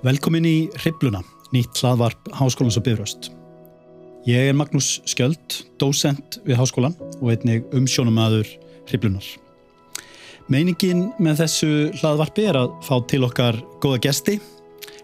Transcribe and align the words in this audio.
Velkomin 0.00 0.46
í 0.48 0.54
Hribbluna, 0.80 1.18
nýtt 1.52 1.76
hlaðvarp 1.82 2.30
Háskólans 2.38 2.78
og 2.80 2.86
Bifröst. 2.86 3.26
Ég 4.24 4.48
er 4.48 4.54
Magnús 4.56 5.02
Skjöld, 5.04 5.58
dósent 5.76 6.38
við 6.46 6.56
Háskólan 6.56 6.94
og 7.18 7.26
einnig 7.34 7.66
umsjónumæður 7.76 8.48
Hribblunar. 8.88 9.26
Meiningin 10.48 11.10
með 11.20 11.42
þessu 11.42 11.68
hlaðvarpi 12.00 12.46
er 12.48 12.56
að 12.62 12.72
fá 12.86 12.94
til 13.12 13.26
okkar 13.26 13.58
góða 13.84 13.98
gesti, 14.06 14.38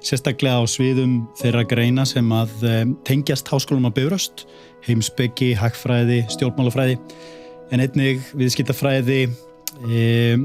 sérstaklega 0.01 0.61
á 0.61 0.65
sviðum 0.65 1.19
þeirra 1.43 1.67
greina 1.69 2.07
sem 2.09 2.33
að 2.33 2.55
eh, 2.65 2.87
tengjast 3.05 3.53
Háskólan 3.53 3.91
og 3.91 3.93
Bifröst, 3.99 4.47
heimsbyggi, 4.89 5.51
hagfræði, 5.61 6.23
stjórnmálafræði, 6.39 6.97
en 7.69 7.85
einnig 7.85 8.25
viðskiptafræði, 8.33 9.27
e, 9.91 10.39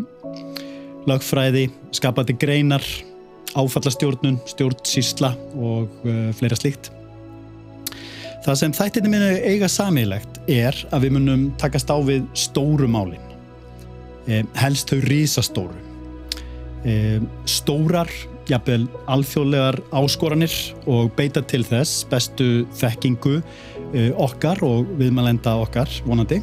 lagfræði, 1.07 1.69
skapandi 1.95 2.35
greinar, 2.41 2.83
áfallastjórnun, 3.57 4.39
stjórnsísla 4.53 5.33
og 5.59 6.01
uh, 6.05 6.31
fleira 6.37 6.57
slíkt. 6.59 6.91
Það 8.41 8.57
sem 8.57 8.73
þættinni 8.73 9.09
minni 9.11 9.33
eiga 9.45 9.67
samílegt 9.69 10.39
er 10.49 10.77
að 10.89 11.03
við 11.05 11.13
munum 11.19 11.43
takast 11.61 11.91
á 11.93 11.97
við 12.01 12.23
stóru 12.33 12.87
málin. 12.89 13.21
Eh, 14.25 14.41
helst 14.57 14.89
þau 14.89 15.01
rísastóru. 15.05 15.77
Eh, 16.81 17.21
stórar, 17.45 18.09
jafnvel 18.49 18.87
alþjóðlegar 19.05 19.77
áskoranir 19.93 20.55
og 20.89 21.11
beita 21.17 21.43
til 21.45 21.61
þess 21.67 22.01
bestu 22.09 22.65
þekkingu 22.79 23.37
eh, 23.93 24.09
okkar 24.17 24.63
og 24.65 24.89
viðmælenda 24.97 25.53
okkar 25.61 25.93
vonandi. 26.07 26.41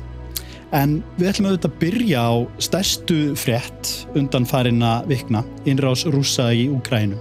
En 0.76 0.98
við 1.16 1.30
ætlum 1.30 1.48
auðvitað 1.48 1.70
að 1.70 1.78
byrja 1.80 2.22
á 2.28 2.32
stærstu 2.60 3.18
frétt 3.40 3.92
undan 4.18 4.44
farinna 4.48 4.98
vikna, 5.08 5.40
innrás 5.64 6.04
rúsa 6.04 6.50
í 6.52 6.66
Úkrænu. 6.68 7.16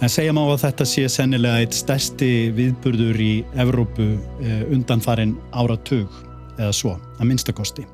En 0.00 0.10
segja 0.10 0.32
má 0.34 0.40
að 0.46 0.64
þetta 0.64 0.88
sé 0.88 1.04
sennilega 1.12 1.60
eitt 1.62 1.76
stærsti 1.76 2.50
viðburður 2.56 3.20
í 3.22 3.32
Evrópu 3.60 4.14
eh, 4.42 4.62
undan 4.72 5.02
farin 5.04 5.36
áratug 5.52 6.08
eða 6.56 6.72
svo, 6.74 6.96
að 7.20 7.28
minnstakosti. 7.30 7.86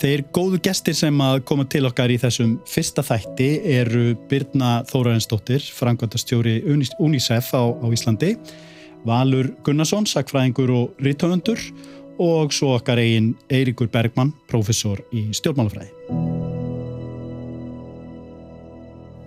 Þeir 0.00 0.22
góðu 0.32 0.60
gestir 0.64 0.94
sem 0.96 1.16
að 1.20 1.42
koma 1.48 1.66
til 1.68 1.82
okkar 1.88 2.12
í 2.12 2.16
þessum 2.20 2.54
fyrsta 2.68 3.02
þætti 3.04 3.48
eru 3.74 4.14
Birna 4.30 4.78
Þórarensdóttir, 4.88 5.64
frangvöldastjóri 5.76 6.60
UNICEF 6.64 7.50
á, 7.52 7.64
á 7.68 7.86
Íslandi, 7.90 8.36
Valur 9.04 9.50
Gunnarsson, 9.64 10.06
sakfræðingur 10.08 10.72
og 10.76 11.02
rítöfundur 11.04 11.60
og 12.20 12.52
svo 12.52 12.74
okkar 12.76 13.00
eigin 13.00 13.32
Eiríkur 13.48 13.88
Bergmann, 13.92 14.34
professor 14.50 15.00
í 15.16 15.30
stjórnmálafræði. 15.36 15.88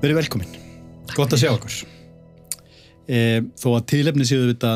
Verið 0.03 0.19
velkominn. 0.19 0.57
Gott 1.15 1.33
að 1.33 1.41
sjá 1.41 1.49
okkur. 1.55 1.77
E, 3.07 3.17
þó 3.59 3.69
að 3.73 3.87
tíðlefni 3.93 4.27
séu 4.27 4.45
þetta 4.51 4.73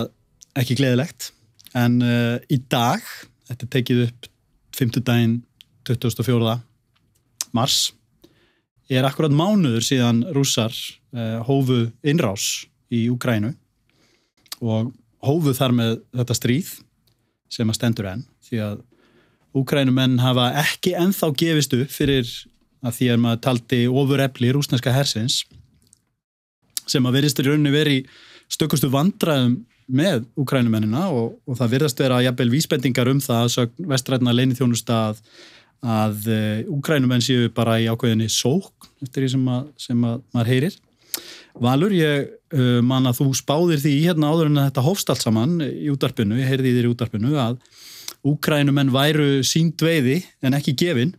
ekki 0.58 0.80
gleðilegt, 0.80 1.30
en 1.78 2.00
e, 2.02 2.16
í 2.50 2.58
dag, 2.72 3.06
þetta 3.52 3.70
tekið 3.78 4.02
upp 4.08 4.32
5. 4.78 4.98
daginn 5.06 5.38
24. 5.88 6.58
mars, 7.56 7.78
er 8.90 9.06
akkurat 9.06 9.36
mánuður 9.36 9.86
síðan 9.86 10.24
rússar 10.34 10.74
e, 10.74 11.38
hófu 11.46 11.86
innrás 12.08 12.66
í 12.90 13.06
Ukrænu 13.12 13.54
og 14.64 14.94
hófu 15.22 15.54
þar 15.54 15.76
með 15.76 15.98
þetta 16.18 16.38
stríð 16.38 16.76
sem 17.52 17.70
að 17.70 17.80
stendur 17.80 18.12
enn, 18.12 18.26
því 18.48 18.64
að 18.66 18.86
Ukrænumenn 19.58 20.20
hafa 20.22 20.52
ekki 20.62 20.94
enþá 21.00 21.32
gefist 21.40 21.74
upp 21.74 21.90
fyrir 21.90 22.28
að 22.86 22.98
því 23.00 23.08
að 23.14 23.22
maður 23.24 23.44
taldi 23.46 23.80
ofur 23.90 24.22
efli 24.22 24.52
rúsneska 24.54 24.94
hersins 24.94 25.40
sem 26.88 27.06
að 27.08 27.18
verðist 27.18 27.42
í 27.42 27.48
rauninni 27.48 27.74
verið 27.74 28.00
í 28.00 28.06
stökustu 28.54 28.90
vandraðum 28.92 29.58
með 29.88 30.26
Ukrænumennina 30.40 31.08
og, 31.16 31.38
og 31.48 31.60
það 31.60 31.74
verðast 31.76 32.02
vera 32.02 32.24
jafnvel 32.26 32.50
vísbendingar 32.52 33.12
um 33.12 33.22
það 33.24 33.54
að 33.64 33.86
vestrætna 33.92 34.34
leini 34.36 34.58
þjónusta 34.58 34.98
að, 35.12 35.22
að 35.82 36.28
eh, 36.34 37.22
séu 37.24 37.48
bara 37.56 37.78
í 37.80 37.88
ákveðinni 37.88 38.28
sók 38.32 38.90
eftir 39.04 39.24
því 39.24 39.32
sem, 39.36 39.48
að, 39.54 39.70
sem 39.80 40.04
að 40.04 40.22
maður 40.36 40.52
heyrir. 40.52 40.78
Valur, 41.64 41.94
ég 41.96 42.28
uh, 42.54 42.80
man 42.86 43.10
að 43.10 43.22
þú 43.22 43.28
spáðir 43.40 43.82
því 43.82 43.94
hérna 44.06 44.32
áður 44.32 44.52
en 44.52 44.62
þetta 44.62 44.86
hófst 44.86 45.10
allt 45.10 45.24
saman 45.24 45.58
í 45.64 45.90
útarpinu, 45.94 46.38
ég 46.38 46.50
heyrði 46.52 46.74
þér 46.76 46.90
í 46.90 46.92
útarpinu 46.94 47.38
að 47.42 47.62
Ukrænumenn 48.28 48.92
væru 48.92 49.44
sínd 49.46 49.80
veiði 49.82 50.20
en 50.46 50.58
ekki 50.58 50.76
gefin 50.78 51.14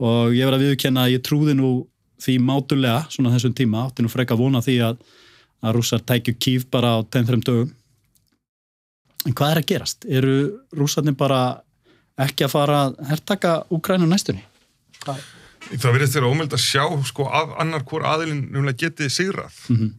og 0.00 0.34
ég 0.34 0.46
verði 0.48 0.58
að 0.58 0.66
viðkenna 0.66 1.06
að 1.06 1.14
ég 1.14 1.24
trúði 1.24 1.54
nú 1.56 1.72
því 2.20 2.36
mátulega 2.44 3.04
svona 3.12 3.32
þessum 3.34 3.56
tíma 3.56 3.84
átti 3.86 4.04
nú 4.04 4.12
freka 4.12 4.36
vona 4.36 4.62
því 4.64 4.76
að, 4.90 5.02
að 5.64 5.76
rússar 5.76 6.04
tækju 6.04 6.36
kýf 6.36 6.66
bara 6.72 6.96
á 6.96 6.98
10-3 7.04 7.44
dögum 7.46 7.74
en 9.26 9.36
hvað 9.36 9.54
er 9.54 9.60
að 9.60 9.68
gerast? 9.72 10.06
Eru 10.08 10.36
rússarnir 10.76 11.16
bara 11.18 11.60
ekki 12.20 12.46
að 12.46 12.54
fara 12.54 12.80
að 12.86 12.98
herrtaka 13.10 13.54
Úkrænu 13.72 14.08
næstunni? 14.08 14.44
Hvað? 15.00 15.24
Það 15.70 15.92
verðist 15.94 16.16
þér 16.16 16.26
ómöld 16.26 16.54
að 16.56 16.62
sjá 16.64 16.84
sko 17.06 17.26
að 17.30 17.54
annar 17.62 17.84
hvort 17.86 18.06
aðilinn 18.10 18.72
getið 18.74 19.12
sigrað 19.14 19.54
mm 19.68 19.76
-hmm. 19.76 19.90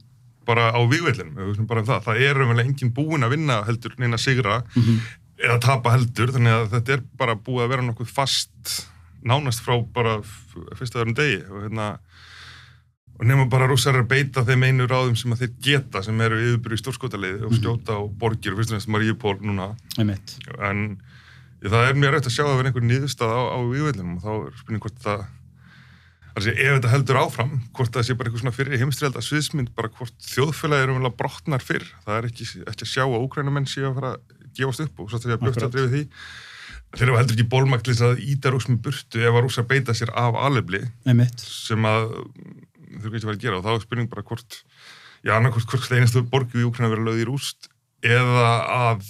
bara 0.45 0.71
á 0.75 0.79
výveilin 0.83 1.33
bara 1.67 1.81
um 1.81 1.87
það, 1.87 2.03
það 2.03 2.21
er 2.27 2.41
umvel 2.43 2.65
engin 2.65 2.93
búin 2.93 3.23
að 3.23 3.35
vinna 3.37 3.63
heldur 3.63 3.95
neina 3.97 4.17
sigra 4.17 4.63
mm 4.75 4.83
-hmm. 4.83 4.99
eða 5.45 5.59
tapa 5.59 5.91
heldur, 5.91 6.31
þannig 6.31 6.53
að 6.53 6.69
þetta 6.75 6.93
er 6.93 7.03
bara 7.17 7.35
búið 7.35 7.63
að 7.63 7.69
vera 7.69 7.81
nokkuð 7.81 8.07
fast 8.07 8.87
nánast 9.23 9.61
frá 9.63 9.77
bara 9.93 10.21
fyrsta 10.75 10.99
öðrum 10.99 11.15
degi 11.15 11.43
og 11.49 11.63
hérna 11.63 11.99
og 13.21 13.27
nefnum 13.27 13.49
bara 13.53 13.67
rússar 13.69 13.99
að 13.99 14.07
beita 14.09 14.41
þeim 14.41 14.63
einu 14.65 14.87
ráðum 14.89 15.15
sem 15.15 15.33
að 15.33 15.43
þeir 15.43 15.51
geta 15.61 16.01
sem 16.01 16.21
eru 16.25 16.39
yfirbyrju 16.41 16.77
stórskotalið 16.81 17.43
og 17.45 17.51
mhm. 17.51 17.59
skjóta 17.59 17.97
á 17.97 18.01
borgir 18.09 18.55
og 18.55 18.61
fyrst 18.61 18.73
og 18.73 18.79
næst 18.79 18.89
Maríupól 18.89 19.37
núna 19.45 19.75
en 20.57 20.97
það 21.61 21.89
er 21.89 21.99
mjög 22.01 22.15
rætt 22.15 22.29
að 22.31 22.33
sjá 22.33 22.45
að 22.47 22.57
vera 22.57 22.71
einhver 22.71 22.87
nýðustad 22.87 23.29
á, 23.29 23.41
á 23.53 23.57
vývöldinum 23.61 24.17
og 24.17 24.25
þá 24.25 24.31
er 24.33 24.57
spurning 24.57 24.81
hvort 24.81 25.03
það 25.05 25.27
altså, 26.35 26.53
ef 26.53 26.75
þetta 26.77 26.91
heldur 26.91 27.19
áfram 27.21 27.55
hvort 27.77 27.95
það 27.95 28.07
sé 28.07 28.15
bara 28.17 28.29
eitthvað 28.29 28.43
svona 28.43 28.55
fyrir 28.55 28.81
heimstriðalda 28.81 29.25
sviðsmynd 29.25 29.73
bara 29.77 29.91
hvort 29.97 30.29
þjóðfélagi 30.29 30.85
eru 30.85 30.95
umvel 30.95 31.11
að 31.11 31.17
brotnar 31.21 31.65
fyrr. 31.65 31.87
Það 32.05 32.19
er 32.19 32.29
ekki, 32.29 32.47
ekki 32.71 32.87
að 32.87 32.93
sjá 32.93 33.03
að 33.05 33.19
ókrænumenn 33.25 33.69
sé 33.69 33.83
að 33.87 33.99
fara 33.99 34.13
að 34.15 34.39
gefast 34.57 34.85
upp 34.85 35.03
og 35.03 35.11
svo 35.11 35.19
að 35.19 35.27
það 35.27 35.35
er 35.35 35.43
blökt 35.45 35.65
að 35.65 35.75
drefi 35.75 35.91
því. 35.95 36.03
Þeir 36.91 37.07
eru 37.07 37.19
heldur 37.21 37.37
ekki 37.77 37.91
þess 37.91 38.03
að 38.03 38.23
íta 38.27 38.51
rúsmi 38.51 38.77
burtu 38.83 39.21
ef 39.23 39.37
að 39.37 39.45
rúsa 39.45 39.63
beita 39.67 39.95
sér 39.95 40.11
af 40.19 40.35
alvegli 40.35 40.81
sem 41.39 41.85
að 41.87 42.09
þau 42.99 43.11
getur 43.13 43.29
verið 43.29 43.37
að 43.37 43.45
gera. 43.45 43.59
Og 43.61 43.63
þá 43.63 43.71
er 43.73 43.85
spurning 43.85 44.11
bara 44.11 44.25
hvort 44.27 44.57
já, 45.23 45.33
annarkort 45.37 45.69
hvort 45.71 45.87
það 45.87 46.01
einastu 46.01 46.23
borgu 46.27 46.59
í 46.59 46.67
Úkræna 46.67 46.91
verið 46.91 47.07
lögð 47.07 47.23
í 47.23 47.27
rúst 47.29 47.69
eða 48.03 48.51
að 48.75 49.05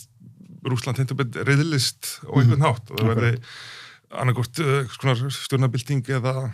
Rúsland 0.62 1.00
hendur 1.02 1.24
reyðlist 1.42 2.20
á 2.22 2.32
einhvern 2.38 2.60
mhm. 2.60 2.68
hátt. 2.68 2.92
Og 2.92 3.00
það 3.02 3.12
verði 3.16 3.32
annarkort 4.22 4.62
uh, 4.62 5.30
stjórnabilding 5.34 6.04
eða, 6.20 6.52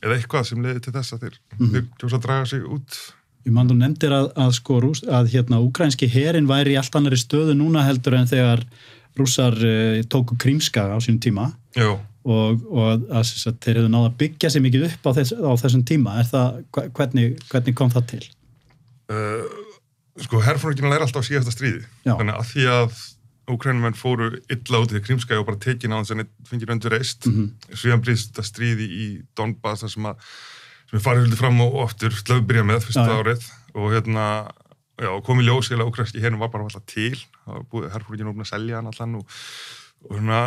eða 0.00 0.18
eitthvað 0.18 0.46
sem 0.50 0.62
leiði 0.64 0.84
til 0.84 0.94
þess 0.98 1.16
að 1.16 1.24
þeir, 1.24 1.40
mm 1.56 1.66
-hmm. 1.66 1.88
tjósa 1.98 2.20
að 2.20 2.28
draga 2.28 2.52
sig 2.52 2.62
út 2.66 3.00
Ég 3.40 3.54
mann 3.56 3.70
þú 3.70 3.74
nefndir 3.80 4.12
að, 4.12 4.26
að 4.36 4.50
sko 4.52 4.78
að 5.08 5.30
hérna 5.32 5.62
úkrænski 5.64 6.06
herin 6.12 6.48
væri 6.48 6.74
í 6.74 6.76
allt 6.76 6.94
annari 6.94 7.16
stöðu 7.16 7.54
núna 7.56 7.86
heldur 7.86 8.18
en 8.18 8.28
þegar 8.28 8.66
rússar 9.16 9.56
uh, 9.56 10.02
tóku 10.12 10.36
krímska 10.36 10.84
á 10.92 10.98
sínum 11.00 11.20
tíma 11.24 11.52
Jó 11.74 11.96
og, 12.26 12.60
og 12.68 12.84
að, 12.84 13.06
að 13.16 13.30
þeir 13.64 13.78
hefðu 13.80 13.92
náða 13.92 14.10
að 14.10 14.18
byggja 14.20 14.50
sér 14.52 14.64
mikið 14.64 14.86
upp 14.90 15.08
á, 15.08 15.10
þess, 15.16 15.36
á 15.40 15.52
þessum 15.62 15.84
tíma 15.88 16.18
það, 16.28 16.60
hvernig, 16.98 17.38
hvernig 17.48 17.76
kom 17.78 17.92
það 17.94 18.06
til? 18.12 18.22
Uh, 19.10 19.46
sko, 20.20 20.42
herrfólkina 20.44 20.92
læra 20.92 21.08
alltaf 21.08 21.26
síðasta 21.26 21.54
stríði 21.54 21.82
Já. 22.04 22.14
þannig 22.14 22.36
að 22.36 22.50
því 22.52 22.66
að 22.74 23.00
Ukrænumenn 23.54 23.98
fóru 23.98 24.30
illa 24.52 24.80
út 24.80 24.94
í 24.94 25.02
krimskæði 25.02 25.42
og 25.42 25.46
bara 25.50 25.60
tekin 25.60 25.92
á 25.92 26.00
þess 26.00 26.14
að 26.14 26.22
það 26.22 26.32
fengir 26.50 26.72
öndur 26.74 26.94
reist. 26.96 27.26
Mm 27.26 27.36
-hmm. 27.36 27.76
svíðan 27.76 28.02
brýst 28.04 28.30
þetta 28.30 28.46
stríði 28.46 28.86
í 28.86 29.06
Donbass 29.36 29.86
sem 29.92 30.06
að 30.06 30.16
sem 30.90 30.98
er 30.98 31.04
farið 31.04 31.28
hluti 31.28 31.38
fram 31.38 31.60
og 31.62 31.76
oftur 31.84 32.10
að 32.34 32.46
byrja 32.50 32.66
með 32.66 32.82
fyrsta 32.88 33.06
Já, 33.06 33.18
árið. 33.20 33.44
Og 33.78 33.92
hérna 33.94 34.24
já, 34.98 35.10
komið 35.22 35.46
ljósið 35.46 35.78
að 35.78 35.90
ukrænski 35.92 36.22
hérna 36.22 36.40
var 36.40 36.50
bara 36.50 36.66
alltaf 36.66 36.86
til. 36.90 37.14
Herrfólkina 37.46 38.32
ofna 38.32 38.46
að 38.46 38.50
selja 38.50 38.80
hann 38.80 38.90
allan 38.90 39.20
og, 39.20 39.36
og 40.08 40.16
hérna 40.16 40.40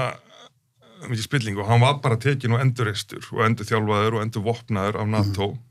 mikið 1.08 1.24
spilling. 1.24 1.60
Og 1.60 1.70
hann 1.70 1.84
var 1.84 2.02
bara 2.04 2.20
tekin 2.20 2.58
og 2.58 2.64
endurreistur 2.64 3.24
og 3.32 3.46
endur 3.48 3.70
þjálfaður 3.70 4.18
og 4.18 4.26
endur 4.26 4.44
vopnaður 4.50 5.00
af 5.00 5.14
NATO. 5.16 5.48
Mm 5.48 5.54
-hmm. 5.54 5.70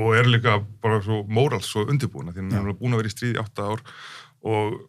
og 0.00 0.16
er 0.16 0.24
líka 0.24 0.64
bara 0.82 1.02
svo 1.02 1.24
mórals 1.28 1.66
svo 1.66 1.84
undirbúin 1.84 2.32
því 2.32 2.50
hann 2.54 2.68
er 2.68 2.78
búin 2.78 2.94
að 2.94 3.02
vera 3.02 3.10
í 3.10 3.16
stríði 3.16 3.38
8 3.38 3.62
ár. 3.62 3.80
Og, 4.42 4.80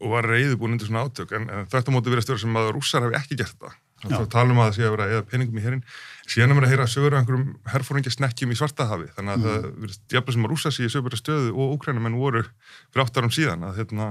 og 0.00 0.14
var 0.14 0.28
reyðubúin 0.28 0.74
undir 0.74 0.88
svona 0.88 1.04
átök. 1.06 1.32
En, 1.36 1.46
en 1.52 1.70
þetta 1.70 1.94
móti 1.94 2.12
verið 2.12 2.26
stöður 2.26 2.42
sem 2.44 2.60
að 2.60 2.72
rússar 2.76 3.06
hafi 3.06 3.18
ekki 3.20 3.38
gert 3.40 3.56
það. 3.60 3.78
Þá 4.00 4.22
talum 4.32 4.60
að 4.62 4.70
það 4.70 4.76
sé 4.78 4.84
að 4.86 4.94
vera 4.94 5.06
eða 5.12 5.24
peningum 5.28 5.58
í 5.60 5.64
herin 5.64 5.82
síðan 6.24 6.54
er 6.54 6.56
maður 6.56 6.66
að 6.66 6.72
heyra 6.72 6.86
sögur 6.88 7.16
af 7.16 7.20
einhverjum 7.20 7.50
herfóringasnekkjum 7.68 8.54
í 8.54 8.56
Svartahafi. 8.56 9.08
Þannig 9.16 9.34
að 9.34 9.42
mm. 9.42 9.50
það 9.50 9.66
verið 9.82 10.14
jafnveg 10.14 10.36
sem 10.36 10.46
að 10.46 10.54
rússa 10.54 10.72
sér 10.72 10.86
í 10.86 10.92
sögur 10.94 11.16
stöðu 11.20 11.50
og 11.52 11.74
úkrænumenn 11.74 12.16
voru 12.16 12.42
fyrir 12.46 13.04
8 13.04 13.20
árum 13.20 13.34
síðan. 13.36 13.66
Að 13.68 13.82
hérna 13.82 14.06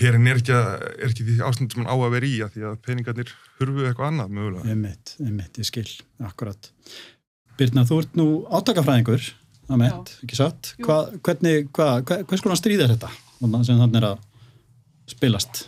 hérin 0.00 0.30
er 0.32 0.40
ekki, 0.40 0.56
er 0.56 1.10
ekki 1.10 1.26
því 1.28 1.36
ástand 1.44 1.76
sem 1.76 1.82
hann 1.82 1.92
á 1.92 1.96
að 1.98 2.14
vera 2.16 2.30
í 2.30 2.40
að 2.40 2.56
því 2.56 2.64
að 2.70 2.80
peningarnir 2.86 3.34
hurfu 3.60 3.84
eitthvað 3.84 4.08
annað 4.08 4.34
mögulega. 4.38 4.72
Einmitt, 4.72 5.14
einmitt, 5.20 5.60
ég 5.60 5.68
skil, 5.68 5.88
akkurat. 6.24 6.72
Birna, 7.60 7.84
þú 7.84 8.00
ert 8.00 8.16
nú 8.16 8.28
átakafræðingur 8.48 9.28
það 9.68 9.82
meint, 9.82 10.16
ekki 10.24 10.38
satt? 10.38 10.72
Hva, 10.82 11.02
hvernig, 11.20 11.68
hva, 11.76 11.88
hvers 12.00 12.44
konar 12.44 12.60
stríð 12.60 12.86
er 12.86 12.94
þetta? 12.94 13.12
Sem 13.42 13.76
þannig 13.76 13.98
er 14.00 14.08
að 14.14 14.28
spilast? 15.10 15.66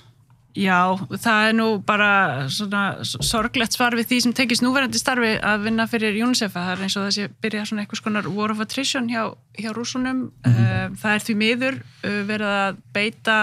Já, 0.55 0.95
það 1.11 1.49
er 1.49 1.55
nú 1.59 1.65
bara 1.83 2.09
svona 2.47 3.03
sorglegt 3.03 3.75
svar 3.75 3.97
við 3.99 4.07
því 4.13 4.19
sem 4.23 4.35
tekist 4.39 4.63
núverandi 4.63 5.01
starfi 5.01 5.33
að 5.43 5.65
vinna 5.67 5.87
fyrir 5.91 6.15
UNICEF 6.23 6.55
það 6.55 6.69
er 6.71 6.85
eins 6.87 6.95
og 6.95 7.09
þessi 7.09 7.25
byrja 7.43 7.65
svona 7.67 7.83
eitthvað 7.83 8.01
skonar 8.01 8.29
war 8.31 8.55
of 8.55 8.63
attrition 8.63 9.09
hjá, 9.11 9.33
hjá 9.59 9.73
rúsunum 9.75 10.21
mm 10.31 10.53
-hmm. 10.55 10.95
það 11.03 11.15
er 11.15 11.25
því 11.27 11.35
miður 11.41 11.81
eh, 12.05 12.23
verið 12.31 12.55
að 12.61 12.79
beita 12.95 13.39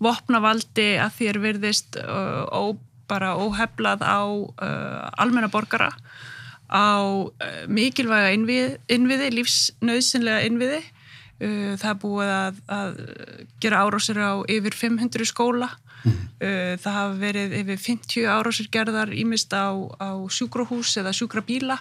vopnavaldi 0.00 0.88
að 1.04 1.12
því 1.18 1.28
er 1.28 1.38
virðist 1.44 2.00
uh, 2.00 2.48
ó, 2.48 2.72
bara 3.08 3.36
óheflað 3.36 4.00
á 4.00 4.24
uh, 4.24 5.10
almennaborgara 5.20 5.92
á 6.72 7.28
mikilvæga 7.68 8.32
innviði, 8.32 8.78
innviði 8.88 9.30
lífsnauðsynlega 9.36 10.48
innviði 10.48 10.80
það 11.38 11.88
er 11.90 11.96
búið 12.00 12.28
að, 12.30 12.60
að 12.70 13.00
gera 13.60 13.80
árásir 13.82 14.20
á 14.22 14.32
yfir 14.48 14.76
500 14.78 15.26
skóla 15.28 15.72
Mm. 16.04 16.76
Það 16.82 16.96
hafa 16.98 17.16
verið 17.20 17.54
yfir 17.62 17.80
50 17.80 18.26
árásir 18.28 18.68
gerðar 18.72 19.12
ímist 19.16 19.54
á, 19.56 19.72
á 19.96 20.20
sjúkrahús 20.28 20.92
eða 21.00 21.14
sjúkrabíla. 21.16 21.78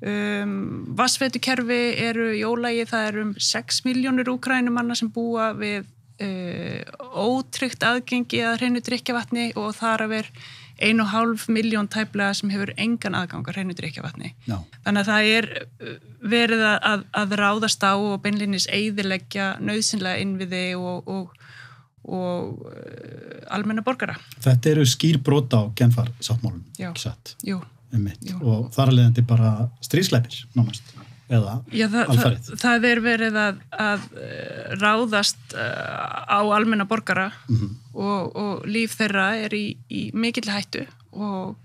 Um, 0.00 0.52
Vassveitukerfi 0.96 1.80
eru 2.00 2.30
í 2.32 2.44
ólægi, 2.46 2.86
það 2.88 3.08
eru 3.10 3.24
um 3.26 3.32
6 3.36 3.82
miljónir 3.84 4.30
úkrænumanna 4.32 4.96
sem 4.96 5.10
búa 5.12 5.50
við 5.58 5.82
uh, 6.24 6.80
ótryggt 7.20 7.84
aðgengi 7.84 8.40
að 8.46 8.62
hreinu 8.62 8.80
drikjavatni 8.86 9.50
og 9.60 9.74
þar 9.76 10.06
að 10.06 10.14
vera 10.14 10.46
1,5 10.80 11.46
miljón 11.52 11.88
tæplega 11.92 12.34
sem 12.36 12.52
hefur 12.52 12.72
engan 12.80 13.16
aðgang 13.18 13.48
að 13.48 13.58
hreinu 13.58 13.76
drikjavatni. 13.78 14.32
No. 14.50 14.62
Þannig 14.86 15.02
að 15.02 15.10
það 15.10 15.28
er 15.34 15.50
verið 16.32 16.64
að, 16.70 17.04
að 17.22 17.36
ráðast 17.40 17.84
á 17.84 17.94
og 17.94 18.22
beinlinis 18.24 18.68
eiðilegja 18.72 19.52
nöðsynlega 19.60 20.24
innviði 20.24 20.64
og, 20.80 21.06
og 21.10 21.36
og 22.10 22.64
uh, 22.64 23.42
almenna 23.52 23.84
borgara. 23.84 24.14
Þetta 24.40 24.70
eru 24.72 24.86
skýr 24.88 25.20
brota 25.24 25.60
á 25.60 25.64
genfar 25.76 26.08
sáttmálum, 26.24 26.62
ekki 26.78 27.02
satt? 27.02 27.34
Jú. 27.44 27.60
Jú. 27.90 28.38
Og 28.40 28.70
þar 28.74 28.92
að 28.92 28.96
leiðandi 28.96 29.24
bara 29.26 29.50
strísleipir, 29.84 30.44
námast, 30.56 30.94
eða 31.30 31.54
Já, 31.70 31.86
það, 31.92 32.10
alfarið. 32.14 32.48
Það, 32.48 32.58
það 32.64 32.88
er 32.90 33.02
verið 33.04 33.38
að, 33.44 33.62
að 33.84 34.08
uh, 34.10 34.74
ráðast 34.80 35.54
uh, 35.54 36.26
á 36.26 36.40
almenna 36.42 36.88
borgara 36.90 37.30
mm 37.30 37.56
-hmm. 37.56 37.78
og, 37.94 38.36
og 38.36 38.66
líf 38.66 38.98
þeirra 38.98 39.30
er 39.46 39.54
í, 39.54 39.64
í 39.88 40.02
mikill 40.14 40.50
hættu 40.50 40.86
og 41.12 41.56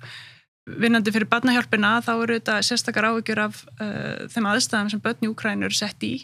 vinnandi 0.66 1.14
fyrir 1.14 1.30
barnahjálpina 1.30 2.00
þá 2.06 2.14
eru 2.16 2.40
þetta 2.40 2.62
sérstakar 2.66 3.10
áhyggjur 3.12 3.44
af 3.44 3.66
uh, 3.80 4.26
þeim 4.34 4.50
aðstæðum 4.54 4.90
sem 4.94 5.04
börn 5.04 5.26
í 5.26 5.30
Úkrænur 5.30 5.74
sett 5.74 6.02
í 6.04 6.16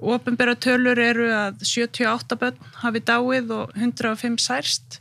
Ópenbæra 0.00 0.54
tölur 0.56 0.96
eru 0.96 1.28
að 1.28 1.60
78 1.68 2.36
börn 2.40 2.70
hafi 2.80 3.02
dáið 3.04 3.50
og 3.52 3.74
105 3.76 4.38
særst 4.40 5.00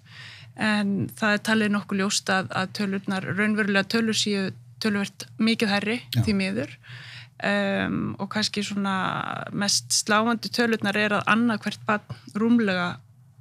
en 0.59 1.07
það 1.15 1.35
er 1.35 1.45
talið 1.47 1.71
nokkuð 1.71 2.01
ljóst 2.01 2.31
að, 2.35 2.49
að 2.51 2.73
tölurnar, 2.75 3.27
raunverulega 3.37 3.87
tölur 3.87 4.17
séu 4.17 4.49
tölvert 4.83 5.27
mikið 5.39 5.71
herri 5.71 5.97
Já. 6.15 6.23
því 6.25 6.35
miður 6.35 6.75
um, 7.43 7.99
og 8.19 8.29
kannski 8.33 8.63
svona 8.65 8.95
mest 9.51 9.93
sláandi 9.95 10.51
tölurnar 10.53 10.97
er 10.99 11.17
að 11.19 11.27
annað 11.33 11.65
hvert 11.65 11.85
barn 11.87 12.21
rúmlega 12.35 12.89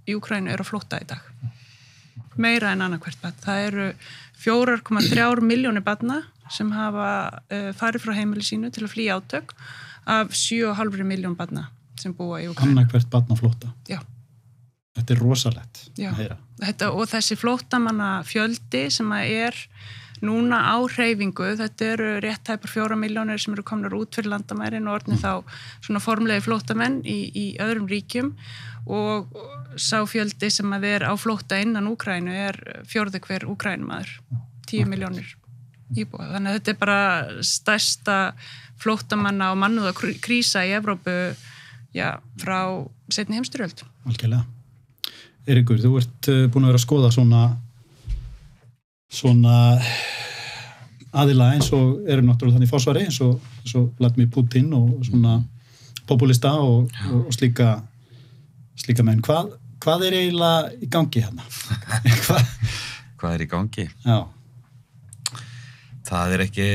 í 0.08 0.16
Ukrænu 0.16 0.52
er 0.52 0.62
að 0.62 0.70
flóta 0.70 1.00
í 1.02 1.08
dag. 1.08 1.22
Meira 2.38 2.72
en 2.72 2.84
annað 2.86 3.06
hvert 3.06 3.22
barn. 3.22 3.38
Það 3.44 3.64
eru 3.68 3.88
4,3 4.38 5.46
miljónir 5.46 5.84
barna 5.86 6.22
sem 6.52 6.70
hafa 6.72 7.08
uh, 7.52 7.72
farið 7.76 8.06
frá 8.06 8.14
heimili 8.16 8.46
sínu 8.46 8.70
til 8.72 8.86
að 8.86 8.94
flýja 8.94 9.18
átök 9.18 9.52
af 10.08 10.32
7,5 10.32 11.04
miljón 11.04 11.36
barna 11.36 11.68
sem 11.98 12.14
búa 12.14 12.40
í 12.40 12.48
Ukraína. 12.48 12.80
Anna 12.80 12.88
hvert 12.88 13.10
barna 13.12 13.36
flóta? 13.36 13.74
Já. 13.90 14.00
Þetta 14.98 15.14
er 15.14 15.20
rosalett 15.22 15.80
Já. 15.98 16.10
að. 16.10 16.36
Þetta, 16.58 16.90
og 16.90 17.06
þessi 17.10 17.36
flótamanna 17.38 18.10
fjöldi 18.26 18.88
sem 18.90 19.12
er 19.18 19.58
núna 20.24 20.60
á 20.72 20.76
hreyfingu, 20.82 21.52
þetta 21.60 21.90
eru 21.94 22.10
rétt 22.24 22.50
hæpar 22.50 22.72
fjóra 22.72 22.98
miljónir 22.98 23.40
sem 23.42 23.54
eru 23.54 23.64
komnur 23.66 23.96
út 24.00 24.18
fyrir 24.18 24.32
landamærin 24.32 24.88
og 24.88 24.98
orðin 24.98 25.20
þá 25.20 25.32
svona 25.84 26.02
formlegi 26.02 26.44
flótamenn 26.46 27.00
í, 27.06 27.18
í 27.30 27.46
öðrum 27.62 27.88
ríkjum 27.90 28.32
og 28.88 29.34
sá 29.78 30.00
fjöldi 30.08 30.50
sem 30.52 30.72
að 30.74 30.88
er 30.88 31.06
á 31.06 31.14
flóta 31.20 31.60
innan 31.60 31.90
Úkrænu 31.90 32.34
er 32.34 32.58
fjörðu 32.88 33.20
hver 33.26 33.46
Úkrænumæður, 33.52 34.14
10 34.70 34.88
miljónir 34.90 35.36
íbúa. 35.96 36.32
Þannig 36.34 36.50
að 36.50 36.58
þetta 36.58 36.72
er 36.72 36.80
bara 36.80 37.00
stærsta 37.44 38.18
flóttamanna 38.78 39.52
og 39.52 39.60
mannuða 39.60 39.94
krísa 39.96 40.64
í 40.66 40.74
Evrópu 40.76 41.14
já, 41.96 42.18
frá 42.40 42.60
setni 43.12 43.38
heimstyrjöld. 43.38 43.82
Algjörlega. 44.08 44.44
Erikur, 45.48 45.80
þú 45.80 45.94
ert 46.00 46.28
uh, 46.28 46.44
búin 46.52 46.66
að 46.66 46.74
vera 46.74 46.80
að 46.80 46.84
skoða 46.84 47.10
svona 47.14 47.42
svona 49.08 49.78
aðila 51.18 51.52
eins 51.56 51.70
og 51.72 52.08
eru 52.08 52.24
náttúrulega 52.24 52.58
þannig 52.58 52.72
fórsvari 52.72 53.06
eins 53.06 53.20
og, 53.24 53.38
og 53.74 53.86
Vladimir 53.98 54.28
Putin 54.32 54.72
og 54.76 55.06
svona 55.06 55.38
populista 56.08 56.54
og, 56.60 56.90
og, 57.08 57.28
og 57.28 57.32
slíka 57.36 57.78
slíka 58.78 59.04
menn. 59.04 59.22
Hvað, 59.24 59.54
hvað 59.82 60.08
er 60.08 60.18
eiginlega 60.22 60.74
í 60.84 60.90
gangi 60.92 61.24
hérna? 61.24 61.46
hvað? 62.26 62.52
hvað 63.18 63.38
er 63.38 63.44
í 63.44 63.48
gangi? 63.50 63.88
Já. 64.04 64.18
Það 66.08 66.36
er 66.36 66.44
ekki 66.48 66.68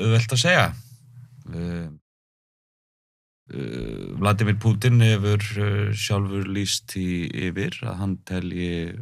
auðvelt 0.00 0.38
að 0.38 0.44
segja 0.46 0.70
Uh, 1.50 1.88
uh, 3.50 4.18
Vladimir 4.20 4.54
Putin 4.62 5.00
hefur 5.02 5.42
uh, 5.58 5.88
sjálfur 5.98 6.46
líst 6.46 6.94
í 7.00 7.26
yfir 7.48 7.74
að 7.82 7.96
hann 7.98 8.12
telji 8.28 8.92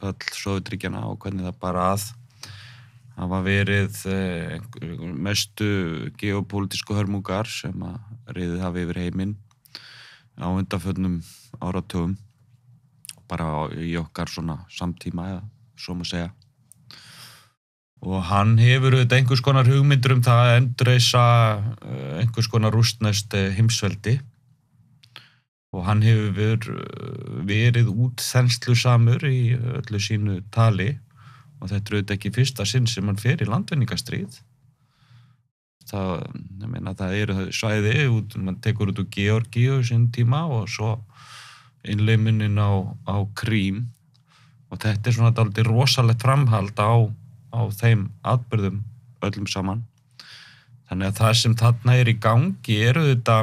fall 0.00 0.16
Sovjetríkjana 0.34 1.04
og 1.06 1.20
hvernig 1.22 1.46
það 1.46 1.60
bara 1.62 1.84
að 1.92 2.08
hafa 3.14 3.40
verið 3.44 3.98
mestu 5.14 5.66
geopolítisku 6.18 6.96
hörmungar 6.96 7.48
sem 7.50 7.84
að 7.86 8.34
reyðið 8.34 8.62
hafi 8.64 8.84
yfir 8.86 9.02
heiminn 9.04 9.34
á 10.34 10.50
undanföldnum 10.50 11.20
áratugum 11.62 12.16
bara 13.30 13.68
í 13.78 13.94
okkar 13.98 14.30
svona 14.30 14.64
samtíma 14.72 15.28
eða 15.30 15.44
svo 15.80 15.96
maður 15.96 16.10
segja. 16.10 16.32
Og 18.04 18.20
hann 18.28 18.58
hefur 18.60 18.98
auðvitað 18.98 19.18
einhvers 19.18 19.42
konar 19.44 19.68
hugmyndur 19.68 20.12
um 20.18 20.22
það 20.24 20.40
að 20.42 20.56
endreisa 20.58 21.24
eh, 21.88 22.20
einhvers 22.20 22.50
konar 22.52 22.74
rústnæst 22.74 23.32
heimsveldi. 23.56 24.18
Og 25.74 25.86
hann 25.88 26.04
hefur 26.04 26.68
verið 27.48 27.88
út 27.90 28.22
þenslu 28.22 28.76
samur 28.78 29.24
í 29.26 29.56
öllu 29.56 29.98
sínu 30.02 30.42
tali 30.54 30.92
og 31.64 31.70
þetta 31.70 31.88
er 31.88 31.96
auðvitað 31.96 32.18
ekki 32.18 32.34
fyrsta 32.36 32.66
sinn 32.68 32.86
sem 32.90 33.08
hann 33.08 33.20
fer 33.20 33.40
í 33.40 33.48
landvinningastrýð. 33.48 34.36
Það, 35.88 36.12
ég 36.60 36.68
meina, 36.68 36.92
það 36.96 37.16
eru 37.22 37.46
svæði, 37.56 37.94
út, 38.12 38.36
mann 38.40 38.60
tekur 38.64 38.92
út 38.92 39.00
úr 39.00 39.08
Georgi 39.12 39.64
og 39.72 39.84
sín 39.88 40.10
tíma 40.12 40.44
og 40.52 40.68
svo 40.72 40.98
innleiminnin 41.88 42.60
á, 42.60 42.84
á 43.08 43.16
Krím. 43.36 43.86
Og 44.68 44.80
þetta 44.84 45.08
er 45.08 45.16
svona 45.16 45.32
aldrei 45.40 45.64
rosalegt 45.64 46.24
framhald 46.24 46.76
á 46.76 47.08
á 47.54 47.60
þeim 47.70 48.08
atbyrðum 48.26 48.82
öllum 49.24 49.48
saman. 49.48 49.84
Þannig 50.88 51.10
að 51.10 51.20
það 51.20 51.36
sem 51.40 51.54
þarna 51.56 51.98
er 52.00 52.10
í 52.10 52.16
gangi 52.20 52.80
eru 52.84 53.04
þetta 53.08 53.38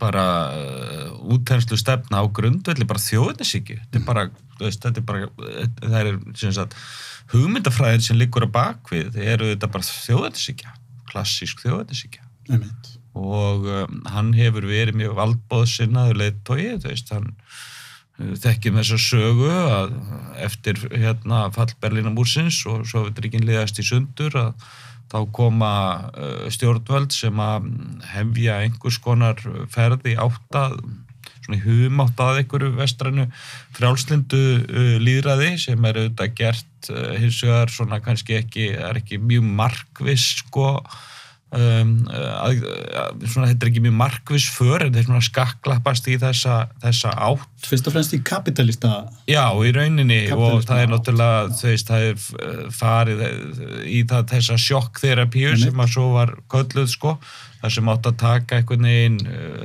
bara 0.00 0.24
uh, 0.52 1.10
útenslu 1.32 1.78
stefna 1.80 2.20
á 2.20 2.24
grundvelli 2.28 2.86
bara 2.88 3.00
þjóðnisíki 3.00 3.78
þetta 3.78 4.00
er 4.00 4.04
bara, 4.04 4.24
veist, 4.60 4.84
þetta 4.84 5.02
er 5.02 5.06
bara 5.08 5.28
það 5.82 5.98
er 6.00 6.54
sagt, 6.58 6.76
hugmyndafræðin 7.32 8.06
sem 8.06 8.20
liggur 8.20 8.46
að 8.46 8.54
bakvið 8.56 9.20
eru 9.22 9.52
þetta 9.52 9.70
bara 9.74 9.88
þjóðnisíkja 9.88 10.74
klassísk 11.10 11.62
þjóðnisíkja 11.64 12.26
og 13.14 13.68
um, 13.70 14.00
hann 14.10 14.32
hefur 14.36 14.66
verið 14.68 14.98
mjög 14.98 15.14
valdbóðsynnaður 15.20 16.20
leittói 16.22 16.74
þú 16.82 16.90
veist, 16.90 17.14
hann 17.14 17.30
þekkjum 18.14 18.78
þessa 18.78 18.98
sögu 19.02 19.50
að 19.50 19.94
eftir 20.44 20.78
hérna 20.92 21.48
fall 21.54 21.72
Berlínamúrsins 21.82 22.60
og 22.70 22.84
svo 22.86 23.08
við 23.08 23.16
drikinn 23.18 23.46
liðast 23.48 23.80
í 23.82 23.86
sundur 23.86 24.36
að 24.38 24.68
þá 25.10 25.18
koma 25.34 25.72
uh, 26.14 26.44
stjórnvöld 26.52 27.14
sem 27.14 27.40
að 27.42 27.66
hefja 28.14 28.60
einhvers 28.64 29.00
konar 29.02 29.40
ferði 29.70 30.14
áttað 30.18 30.78
svona 31.44 31.62
humátt 31.64 32.20
að 32.24 32.42
einhverju 32.42 32.74
vestrannu 32.78 33.26
frjálslindu 33.76 34.44
uh, 34.64 34.92
líðræði 35.02 35.54
sem 35.66 35.88
er 35.88 36.02
auðvitað 36.02 36.36
gert 36.40 36.92
uh, 36.92 37.10
hins 37.20 37.40
vegar 37.44 37.72
svona 37.72 38.00
kannski 38.04 38.38
ekki, 38.40 38.70
er 38.76 39.02
ekki 39.02 39.20
mjög 39.22 39.50
markvis 39.62 40.30
sko. 40.44 40.78
Um, 41.54 42.08
að, 42.10 42.64
að, 42.98 43.20
svona, 43.30 43.46
þetta 43.52 43.62
er 43.62 43.68
ekki 43.68 43.82
mjög 43.84 43.92
markvis 43.94 44.46
för 44.50 44.82
en 44.82 44.94
þeir 44.96 45.04
svona 45.06 45.22
skaklappast 45.22 46.08
í 46.10 46.16
þessa, 46.18 46.56
þessa 46.82 47.12
átt. 47.28 47.44
Fyrst 47.68 47.86
og 47.86 47.94
fremst 47.94 48.16
í 48.16 48.18
kapitalista 48.26 49.04
Já, 49.30 49.44
í 49.62 49.70
rauninni 49.76 50.18
og 50.34 50.64
það 50.66 50.82
er 50.82 50.90
náttúrulega, 50.90 51.44
þú 51.60 51.68
veist, 51.70 51.92
það 51.92 52.08
er 52.08 52.18
uh, 52.18 52.64
farið 52.74 53.22
í 53.86 54.02
það 54.10 54.26
þessa 54.34 54.58
sjokkþerapíu 54.64 55.54
sem 55.62 55.84
að 55.84 55.94
svo 55.94 56.08
var 56.16 56.34
kölluð 56.50 56.90
sko, 56.90 57.14
þar 57.64 57.72
sem 57.72 57.88
átt 57.88 58.08
að 58.10 58.18
taka 58.20 58.58
einhvern 58.60 58.88
veginn, 58.88 59.16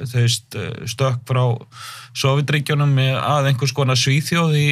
þú 0.08 0.24
veist, 0.24 0.56
uh, 0.56 0.70
stökk 0.88 1.26
frá 1.28 1.44
Sovjetríkjónum 2.20 2.96
að 3.20 3.52
einhvers 3.52 3.76
konar 3.76 4.00
svíþjóð 4.00 4.56
í, 4.58 4.70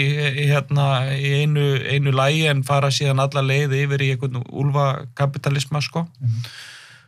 hérna, 0.48 0.88
í 1.14 1.44
einu, 1.44 1.68
einu 1.84 2.16
lægi 2.16 2.48
en 2.50 2.64
fara 2.68 2.90
síðan 2.94 3.22
alla 3.24 3.44
leið 3.44 3.76
yfir 3.84 4.06
í 4.06 4.10
einhvern 4.16 4.42
úlva 4.48 4.90
kapitalisma 5.20 5.84
sko. 5.84 6.08
Mm 6.24 6.42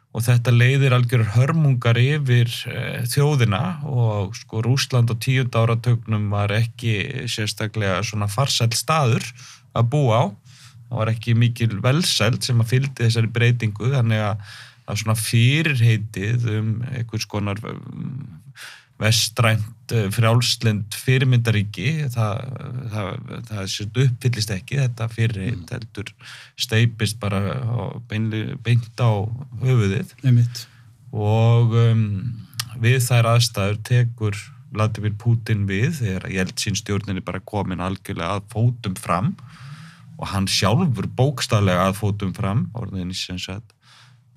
og 0.09 0.23
þetta 0.25 0.49
leiðir 0.49 0.95
algjörur 0.95 1.33
hörmungar 1.35 1.99
yfir 2.01 2.49
uh, 2.71 3.01
þjóðina 3.09 3.61
og 3.85 4.33
sko 4.37 4.63
Rúsland 4.65 5.11
á 5.13 5.15
tíund 5.21 5.53
áratögnum 5.53 6.31
var 6.33 6.53
ekki 6.55 7.27
sérstaklega 7.29 8.01
svona 8.05 8.29
farsæl 8.31 8.71
staður 8.73 9.25
að 9.77 9.91
búa 9.93 10.17
á 10.17 10.25
það 10.89 10.97
var 11.01 11.11
ekki 11.13 11.35
mikil 11.37 11.77
velsælt 11.83 12.47
sem 12.47 12.61
að 12.63 12.71
fyldi 12.73 13.05
þessari 13.05 13.29
breytingu 13.33 13.91
þannig 13.93 14.25
að, 14.31 14.55
að 14.89 15.01
svona 15.03 15.17
fyrirheitið 15.19 16.49
um 16.57 16.69
einhvers 16.89 17.27
konar 17.29 17.61
vestrænt 18.99 19.93
eh, 19.95 20.09
frjálslind 20.11 20.97
fyrirmyndaríki 20.99 22.09
það, 22.11 22.41
það, 22.91 23.09
það 23.47 23.63
uppfyllist 24.03 24.53
ekki 24.55 24.81
þetta 24.81 25.07
fyrir 25.13 25.53
mm. 25.53 25.63
heldur 25.71 26.11
steipist 26.59 27.19
bara 27.21 27.39
beint 28.09 28.99
á 28.99 29.11
höfuðið 29.63 30.13
Einmitt. 30.25 30.65
og 31.15 31.75
um, 31.79 32.03
við 32.83 32.99
þær 33.07 33.33
aðstæður 33.35 33.79
tekur 33.87 34.41
Vladimir 34.69 35.15
Putin 35.17 35.63
við 35.69 35.95
þegar 36.03 36.27
Jeltsin 36.29 36.77
stjórnin 36.77 37.17
er 37.17 37.25
bara 37.25 37.41
komin 37.41 37.81
algjörlega 37.81 38.37
að 38.37 38.51
fótum 38.51 38.99
fram 38.99 39.33
og 40.19 40.27
hann 40.33 40.49
sjálfur 40.51 41.07
bókstaflega 41.15 41.87
að 41.87 42.01
fótum 42.01 42.35
fram 42.35 42.67
orðinni 42.77 43.15
sem 43.17 43.39
sagt 43.39 43.71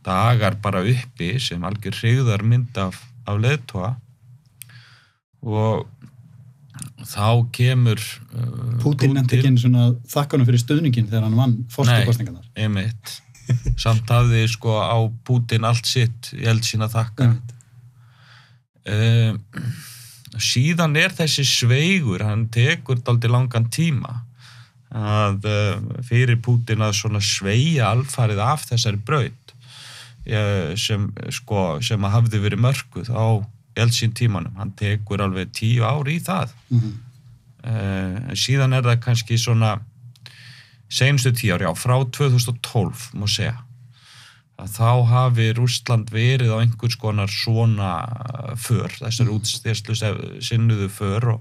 dagar 0.07 0.59
bara 0.63 0.83
uppi 0.87 1.35
sem 1.43 1.65
algjör 1.65 1.99
hrigðar 2.01 2.45
mynd 2.47 2.79
af, 2.81 2.99
af 3.29 3.41
leðtoa 3.43 3.95
og 5.43 5.89
þá 7.07 7.29
kemur 7.55 8.01
uh, 8.01 8.79
Putin 8.83 9.17
nefndi 9.17 9.39
ekki 9.39 9.51
einu 9.51 9.63
svona 9.63 9.89
þakkanum 10.11 10.49
fyrir 10.49 10.63
stöðningin 10.63 11.09
þegar 11.11 11.27
hann 11.27 11.39
vann 11.39 11.57
fórstakostningarnar 11.73 12.47
Nei, 12.47 12.65
einmitt. 12.67 13.17
Samt 13.81 14.11
hafði 14.11 14.45
sko 14.51 14.79
á 14.79 14.99
Putin 15.27 15.67
allt 15.69 15.89
sitt 15.91 16.33
ég 16.37 16.47
held 16.51 16.67
sína 16.67 16.89
þakka 16.91 17.33
uh, 18.89 19.33
síðan 20.41 20.97
er 20.99 21.15
þessi 21.15 21.45
sveigur 21.47 22.25
hann 22.25 22.47
tekur 22.55 23.03
daldi 23.05 23.31
langan 23.31 23.69
tíma 23.73 24.23
að 24.93 25.47
uh, 25.49 26.03
fyrir 26.07 26.39
Putin 26.45 26.85
að 26.85 26.97
svona 27.01 27.23
sveia 27.25 27.91
alfarið 27.93 28.43
af 28.45 28.67
þessari 28.71 29.01
braut 29.03 29.42
sem, 30.79 31.09
sko, 31.35 31.81
sem 31.83 32.05
að 32.05 32.15
hafði 32.17 32.43
verið 32.45 32.63
mörguð 32.63 33.11
á 33.11 33.43
eldsín 33.75 34.13
tímanum, 34.15 34.55
hann 34.61 34.75
tekur 34.77 35.23
alveg 35.25 35.53
tíu 35.57 35.85
ári 35.87 36.19
í 36.19 36.23
það 36.23 36.53
mm 36.69 36.79
-hmm. 36.79 36.95
uh, 37.65 38.35
síðan 38.37 38.73
er 38.77 38.85
það 38.85 39.03
kannski 39.07 39.39
svona 39.39 39.81
senstu 40.89 41.33
tíu 41.33 41.55
ári, 41.55 41.65
já, 41.65 41.75
frá 41.75 41.97
2012 42.05 43.13
má 43.15 43.27
segja 43.27 43.57
að 44.61 44.69
þá 44.77 44.91
hafi 45.09 45.53
Rústland 45.57 46.11
verið 46.13 46.53
á 46.55 46.61
einhvers 46.61 46.97
konar 47.01 47.31
svona 47.33 47.93
för, 48.57 48.93
þessar 49.01 49.27
mm. 49.27 49.35
útstýrslu 49.37 49.95
sinnuðu 50.41 50.89
för 50.93 51.29
og, 51.35 51.41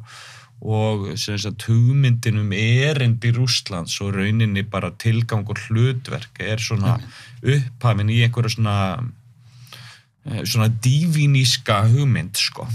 og 0.62 1.08
sagt, 1.18 1.66
hugmyndinum 1.66 2.52
erind 2.54 3.24
í 3.26 3.32
Rústlands 3.34 3.96
og 4.06 4.14
rauninni 4.16 4.62
bara 4.62 4.92
tilgang 5.02 5.48
og 5.50 5.58
hlutverk 5.68 6.38
er 6.46 6.62
svona 6.62 7.00
mm. 7.00 7.10
upphafin 7.56 8.14
í 8.14 8.22
einhverju 8.26 8.56
svona 8.58 8.78
Eh, 10.26 10.44
svona 10.46 10.70
diviníska 10.70 11.82
hugmynd 11.90 12.38
sko. 12.38 12.68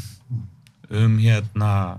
Um 0.90 1.18
hérna 1.18 1.98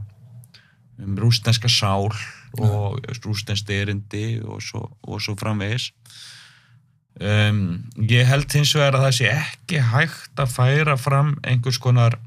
um 0.99 1.15
rúsneska 1.15 1.69
sál 1.71 2.11
og 2.57 2.99
rúsnesk 3.23 3.69
erindi 3.69 4.41
og 4.43 4.61
svo, 4.61 4.89
og 5.03 5.21
svo 5.21 5.35
framvegis. 5.39 5.91
Um, 7.17 7.89
ég 7.97 8.27
held 8.29 8.51
hins 8.53 8.75
vegar 8.75 8.93
að 8.93 9.07
það 9.07 9.15
sé 9.17 9.29
ekki 9.31 9.79
hægt 9.81 10.37
að 10.37 10.51
færa 10.53 10.97
fram 11.01 11.31
einhvers 11.41 11.79
konar 11.81 12.19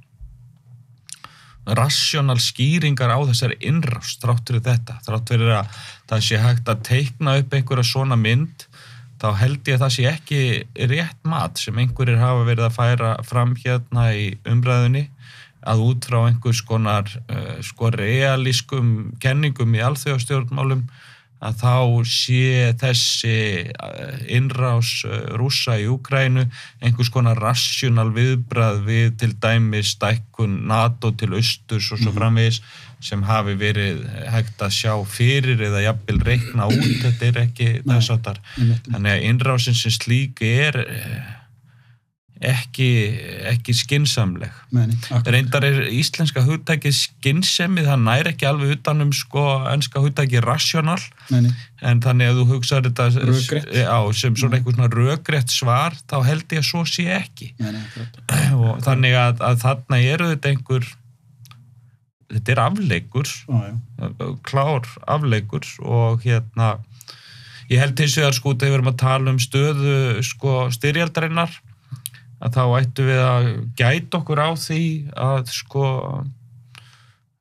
rassjónal 1.78 2.38
skýringar 2.42 3.12
á 3.12 3.18
þessari 3.30 3.58
innrást 3.70 4.22
þrátt 4.22 4.48
fyrir 4.50 4.64
þetta, 4.66 4.98
þrátt 5.06 5.32
fyrir 5.34 5.52
að 5.58 5.76
það 6.10 6.24
sé 6.26 6.40
hægt 6.42 6.70
að 6.70 6.82
teikna 6.88 7.36
upp 7.40 7.54
einhverja 7.54 7.86
svona 7.90 8.18
mynd 8.20 8.66
þá 9.20 9.28
held 9.36 9.68
ég 9.68 9.76
að 9.76 9.84
það 9.84 9.94
sé 9.96 10.06
ekki 10.10 10.42
rétt 10.90 11.28
mat 11.28 11.60
sem 11.60 11.78
einhverjir 11.82 12.20
hafa 12.22 12.46
verið 12.48 12.66
að 12.66 12.76
færa 12.78 13.12
fram 13.28 13.54
hérna 13.60 14.06
í 14.16 14.26
umræðunni 14.48 15.06
að 15.60 15.82
út 15.84 16.06
frá 16.08 16.22
einhvers 16.24 16.62
konar 16.64 17.08
uh, 17.28 17.58
sko 17.64 17.90
realískum 17.92 19.12
kenningum 19.20 19.74
í 19.76 19.82
alþjóðstjórnmálum 19.84 20.86
að 21.40 21.56
þá 21.62 21.76
sé 22.09 22.73
þessi 22.80 23.37
uh, 23.73 24.18
innrás 24.28 24.92
uh, 25.09 25.16
rúsa 25.40 25.78
í 25.80 25.88
Ukrænu 25.88 26.44
einhvers 26.85 27.11
konar 27.12 27.40
rassjónal 27.40 28.11
viðbrað 28.16 28.85
við 28.88 29.16
til 29.23 29.32
dæmi 29.40 29.82
stækkun 29.87 30.61
NATO 30.68 31.14
til 31.16 31.32
austurs 31.38 31.90
og 31.94 32.02
svo 32.02 32.12
mhm. 32.12 32.18
framvegis 32.18 32.62
sem 33.00 33.23
hafi 33.25 33.54
verið 33.56 34.02
hægt 34.28 34.61
að 34.61 34.75
sjá 34.76 34.92
fyrir 35.09 35.62
eða 35.70 35.80
jafnvel 35.87 36.18
reikna 36.20 36.66
út. 36.68 36.99
Þetta 37.00 37.28
er 37.30 37.38
ekki 37.47 37.68
þess 37.87 38.12
að 38.12 38.26
þar 38.26 38.40
þannig 38.90 39.12
að 39.14 39.28
innrásin 39.30 39.78
sem 39.78 39.94
slík 39.94 40.42
er 40.44 40.76
eh, 40.85 41.30
ekki, 42.40 42.88
ekki 43.50 43.75
skinsamleg 43.76 44.54
Meni, 44.73 44.97
reyndar 45.28 45.64
er 45.68 45.82
íslenska 45.92 46.40
hugtæki 46.47 46.92
skinsemið, 46.97 47.90
það 47.90 48.06
næri 48.06 48.32
ekki 48.32 48.49
alveg 48.49 48.78
utanum 48.78 49.11
sko 49.16 49.44
önska 49.68 50.00
hugtæki 50.00 50.40
rassjónal 50.44 51.00
en 51.37 52.00
þannig 52.04 52.32
að 52.32 52.40
þú 52.40 52.47
hugsaður 52.54 52.88
þetta 52.88 53.90
á, 53.92 54.00
sem 54.16 54.38
svona 54.40 54.56
eitthvað 54.56 54.78
svona 54.78 54.92
röggrétt 54.94 55.52
svar, 55.52 55.97
þá 56.09 56.16
held 56.28 56.56
ég 56.56 56.62
að 56.62 56.68
svo 56.70 56.87
sé 56.88 57.06
ekki. 57.12 57.52
Meni, 57.61 57.85
og 58.61 58.80
þannig 58.87 59.16
að, 59.20 59.44
að 59.44 59.62
þarna 59.66 60.00
eru 60.14 60.32
þetta 60.32 60.54
einhver 60.54 60.90
þetta 62.30 62.54
er 62.54 62.62
afleikur 62.62 63.32
klár 64.47 64.87
afleikur 65.11 65.66
og 65.82 66.23
hérna 66.25 66.76
ég 67.70 67.82
held 67.82 67.97
til 67.99 68.06
þess 68.06 68.28
að 68.28 68.37
sko 68.38 68.54
þegar 68.54 68.70
við 68.70 68.78
erum 68.78 68.92
að 68.92 69.02
tala 69.02 69.35
um 69.35 69.40
stöðu 69.42 69.97
sko 70.26 70.54
styrjaldarinnar 70.75 71.59
að 72.40 72.56
þá 72.56 72.62
ættu 72.80 73.09
við 73.09 73.23
að 73.25 73.49
gæta 73.78 74.20
okkur 74.20 74.40
á 74.40 74.50
því 74.59 74.85
að 75.28 75.52
sko 75.54 75.85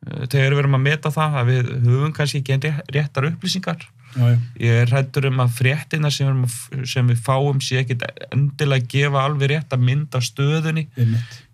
eh, 0.07 0.25
þegar 0.31 0.55
við 0.55 0.61
erum 0.63 0.79
að 0.79 0.85
meta 0.87 1.13
það 1.15 1.39
að 1.41 1.53
við 1.53 1.71
höfum 1.87 2.15
kannski 2.17 2.43
ekki 2.43 2.73
réttar 2.95 3.29
upplýsingar. 3.31 3.87
Já, 4.09 4.23
já. 4.33 4.37
ég 4.57 4.79
er 4.83 4.89
hættur 4.89 5.27
um 5.29 5.43
að 5.43 5.51
fréttina 5.59 6.09
sem, 6.09 6.41
sem 6.89 7.11
við 7.11 7.19
fáum 7.21 7.59
sé 7.61 7.83
ekki 7.83 7.99
endilega 8.33 8.81
að 8.81 8.89
gefa 8.89 9.21
alveg 9.21 9.51
rétt 9.51 9.75
að 9.75 9.83
mynda 9.85 10.21
stöðunni 10.25 10.87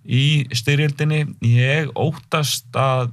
í 0.06 0.24
styrjaldinni 0.56 1.26
ég 1.44 1.92
óttast 2.00 2.70
að 2.80 3.12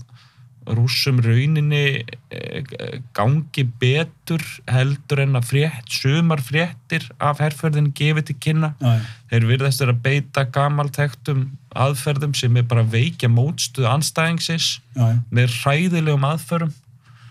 rúsum 0.66 1.18
rauninni 1.22 2.04
eh, 2.30 2.62
gangi 3.16 3.64
betur 3.80 4.42
heldur 4.70 5.22
en 5.24 5.38
að 5.38 5.48
frétt, 5.50 5.88
sumar 5.90 6.42
fréttir 6.44 7.08
af 7.18 7.42
herrferðin 7.42 7.90
gefið 7.96 8.28
til 8.30 8.38
kynna. 8.46 8.72
Æ. 8.78 9.02
þeir 9.32 9.48
virðast 9.48 9.82
að 9.82 9.96
beita 10.04 10.46
gamaltektum 10.54 11.50
aðferðum 11.72 12.36
sem 12.36 12.56
er 12.56 12.68
bara 12.68 12.84
veikja 12.86 13.30
mótstuð 13.32 13.88
anstæðingsins 13.90 14.78
Æ. 14.94 15.18
með 15.32 15.58
ræðilegum 15.64 16.26
aðferðum 16.30 16.74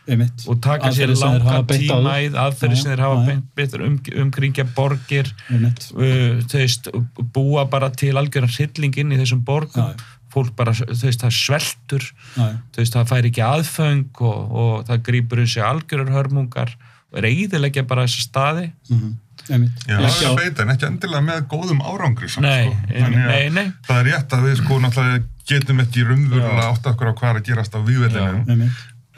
Einmitt. 0.10 0.48
og 0.50 0.58
taka 0.66 0.90
sér 0.92 1.14
langan 1.14 1.68
tíma 1.70 2.16
í 2.26 2.32
aðferði 2.34 2.80
sem 2.82 2.92
þeir 2.92 3.04
hafa 3.06 3.36
beint 3.56 3.76
um, 3.78 4.00
umkringja 4.26 4.66
borgir. 4.76 5.30
Uh, 5.52 6.42
veist, 6.52 6.90
búa 7.32 7.68
bara 7.70 7.92
til 7.94 8.18
algjörðan 8.18 8.56
hrylling 8.58 8.98
inn 8.98 9.14
í 9.14 9.22
þessum 9.22 9.46
borgum. 9.46 9.94
Já 9.94 10.20
fólk 10.32 10.54
bara, 10.58 10.74
þú 10.74 11.02
veist, 11.04 11.24
það 11.24 11.36
sveltur 11.38 12.08
þú 12.36 12.78
veist, 12.80 12.96
það 12.96 13.12
fær 13.12 13.28
ekki 13.32 13.44
aðföng 13.46 14.24
og, 14.28 14.56
og 14.64 14.88
það 14.88 15.04
grýpur 15.10 15.44
um 15.44 15.52
sig 15.54 15.66
algjörur 15.66 16.14
hörmungar 16.16 16.76
og 17.12 17.26
reyðilegja 17.26 17.84
bara 17.88 18.08
þessa 18.08 18.28
staði 18.28 18.72
mm 18.72 18.98
-hmm. 18.98 19.20
Já, 19.50 19.98
það 19.98 20.24
er 20.30 20.36
beita, 20.38 20.64
en 20.64 20.70
ekki 20.70 20.86
endilega 20.86 21.22
með 21.26 21.40
góðum 21.50 21.82
árangri 21.82 22.30
samt, 22.30 22.46
nei, 22.46 22.70
sko. 22.70 23.10
nei, 23.10 23.50
nei. 23.50 23.72
það 23.88 23.98
er 23.98 24.06
rétt 24.06 24.34
að 24.38 24.44
við 24.46 24.56
sko 24.60 24.78
náttúrulega 24.80 25.24
getum 25.50 25.82
ekki 25.82 26.06
rumvurlega 26.06 26.68
átt 26.70 26.90
okkur 26.92 27.10
á 27.10 27.14
hvað 27.18 27.40
að 27.40 27.48
gerast 27.50 27.76
á 27.76 27.80
výveldinu 27.82 28.70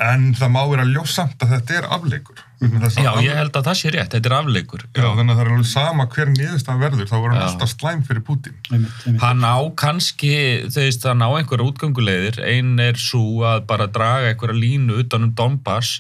en 0.04 0.34
það 0.34 0.54
má 0.56 0.62
vera 0.72 0.86
ljósamt 0.88 1.44
að 1.44 1.58
þetta 1.58 1.78
er 1.78 1.90
afleikur 1.98 2.40
Já, 2.64 3.12
ég 3.24 3.38
held 3.38 3.56
að 3.58 3.68
það 3.68 3.78
sé 3.80 3.92
rétt, 3.94 4.12
þetta 4.14 4.30
er 4.30 4.36
afleikur. 4.38 4.84
Já, 4.96 5.06
þannig 5.06 5.34
að 5.34 5.40
það 5.40 5.44
er 5.44 5.52
alveg 5.54 5.70
sama 5.70 6.06
hver 6.14 6.32
niðurstað 6.34 6.84
verður, 6.84 7.10
þá 7.10 7.16
verður 7.16 7.34
hann 7.36 7.48
alltaf 7.48 7.72
slæm 7.74 8.04
fyrir 8.08 8.26
Putin. 8.28 8.60
Einmitt, 8.72 9.00
einmitt. 9.06 9.24
Hann 9.24 9.44
á 9.48 9.58
kannski, 9.84 10.36
þú 10.68 10.86
veist, 10.86 11.08
hann 11.10 11.26
á 11.26 11.30
einhverja 11.30 11.70
útgöngulegðir, 11.72 12.40
einn 12.50 12.76
er 12.84 13.00
svo 13.02 13.44
að 13.50 13.66
bara 13.72 13.90
draga 13.92 14.32
einhverja 14.32 14.60
línu 14.60 15.02
utan 15.04 15.28
um 15.28 15.34
Donbass 15.38 16.00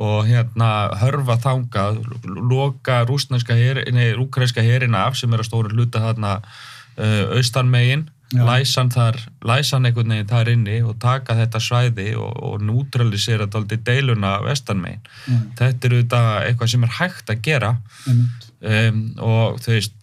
og 0.00 0.28
hérna 0.28 0.70
hörfa 1.00 1.36
þangað, 1.42 2.00
loka 2.24 3.02
rúsnænska 3.08 3.56
herin, 3.58 3.90
nei, 3.96 4.12
rúkræska 4.16 4.64
herin 4.64 4.96
af 4.96 5.18
sem 5.18 5.32
er 5.34 5.42
að 5.42 5.50
stóra 5.50 5.72
hluta 5.74 6.00
þarna 6.04 6.38
uh, 6.40 7.36
austanmegin, 7.36 8.06
Já. 8.08 8.19
Læsan 8.30 8.90
þar, 8.94 9.16
læsan 9.42 9.86
einhvern 9.88 10.12
veginn 10.14 10.28
þar 10.30 10.48
inni 10.52 10.76
og 10.86 10.98
taka 11.02 11.34
þetta 11.34 11.60
svæði 11.60 12.10
og, 12.14 12.36
og 12.46 12.62
neutralisera 12.62 13.46
daldi 13.50 13.76
deiluna 13.86 14.36
vestanmegin. 14.44 15.00
Mm. 15.26 15.40
Þetta 15.58 15.88
er 15.88 15.96
auðvitað 15.96 16.28
eitthvað 16.46 16.70
sem 16.74 16.84
er 16.86 16.92
hægt 17.00 17.32
að 17.34 17.40
gera 17.48 17.72
Einmitt. 18.06 18.46
um, 18.62 19.00
og 19.18 19.58
þú 19.64 19.74
veist 19.74 19.96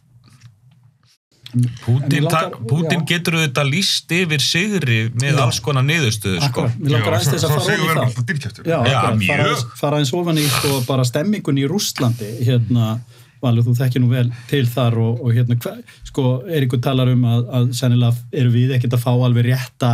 Pútin, 1.86 2.26
langar- 2.28 2.58
Pútin 2.68 3.06
getur 3.08 3.38
auðvitað 3.40 3.70
líst 3.72 4.12
yfir 4.12 4.42
sigri 4.44 4.98
með 5.16 5.38
Já. 5.38 5.44
alls 5.46 5.60
konar 5.64 5.86
niðurstöðu 5.88 6.42
sko. 6.44 6.66
Mér 6.76 6.92
langar 6.98 7.14
aðeins 7.16 7.30
þess 7.32 7.46
að 7.48 7.54
fara 7.56 7.78
ofan 7.78 8.02
í 8.04 8.42
það. 8.44 8.68
Já, 8.68 8.78
Já, 8.84 9.62
fara, 9.80 9.98
eins 10.02 10.12
ofan 10.14 10.38
í 10.38 10.44
sko, 10.52 10.82
bara 10.90 11.06
stemmingun 11.08 11.58
í 11.58 11.64
Rússlandi 11.72 12.34
hérna, 12.44 13.00
Valur, 13.44 13.66
þú 13.68 13.76
þekkir 13.78 14.04
nú 14.04 14.12
vel 14.12 14.28
til 14.50 14.64
þar 14.70 14.98
og, 15.02 15.22
og 15.24 15.36
hérna, 15.36 15.58
hva, 15.64 15.74
sko, 16.08 16.26
Eiríkur 16.48 16.82
talar 16.84 17.12
um 17.12 17.26
að, 17.30 17.44
að 17.60 17.68
sennilega 17.78 18.40
eru 18.42 18.54
við 18.54 18.74
ekkert 18.78 18.98
að 18.98 19.04
fá 19.04 19.12
alveg 19.14 19.50
rétta, 19.50 19.92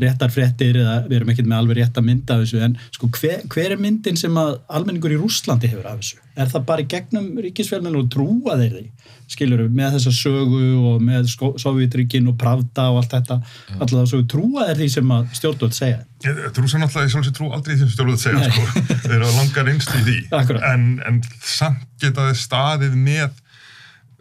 réttar 0.00 0.34
fréttir 0.34 0.80
eða 0.82 0.96
við 1.06 1.20
erum 1.20 1.34
ekkert 1.34 1.50
með 1.50 1.62
alveg 1.62 1.80
rétta 1.80 2.04
mynd 2.04 2.32
af 2.34 2.42
þessu 2.44 2.64
en 2.66 2.78
sko, 2.96 3.10
hver, 3.20 3.44
hver 3.52 3.76
er 3.76 3.82
myndin 3.82 4.18
sem 4.18 4.40
að 4.40 4.56
almenningur 4.66 5.14
í 5.14 5.20
Rússlandi 5.20 5.70
hefur 5.70 5.90
af 5.92 6.02
þessu? 6.02 6.20
Er 6.38 6.50
það 6.50 6.66
bara 6.68 6.84
í 6.84 6.88
gegnum 6.90 7.30
ríkisfjölminn 7.42 7.96
og 7.98 8.10
trúa 8.12 8.54
þeir 8.60 8.76
því? 8.76 8.84
Skilur 9.30 9.64
með 9.70 9.96
þessa 9.96 10.12
sögu 10.14 10.62
og 10.90 11.02
með 11.06 11.28
Sovjetríkin 11.62 12.28
og 12.30 12.36
Pravda 12.38 12.88
og 12.90 13.00
allt 13.00 13.12
þetta, 13.14 13.36
alltaf 13.76 14.08
sögu 14.10 14.26
trúa 14.30 14.68
þeir 14.68 14.80
því 14.80 14.88
sem 14.94 15.12
að 15.16 15.36
stjórnvöld 15.38 15.76
segja? 15.76 16.00
Þú 16.22 16.30
er 16.30 16.82
náttúrulega 16.82 17.10
í 17.10 17.12
sjálfsög 17.14 17.36
trú 17.36 17.50
aldrei 17.54 17.74
því 17.74 17.82
sem 17.82 17.92
stjórnvöld 17.94 18.22
segja, 18.22 18.48
sko. 18.50 18.64
Þeir 19.04 19.14
eru 19.18 19.28
að 19.28 19.36
langa 19.38 19.66
reynst 19.68 19.94
í 19.94 20.02
því. 20.08 20.18
En, 20.70 20.88
en 21.06 21.20
samt 21.46 21.86
geta 22.02 22.26
þeir 22.30 22.40
staðið 22.42 22.98
með, 22.98 23.38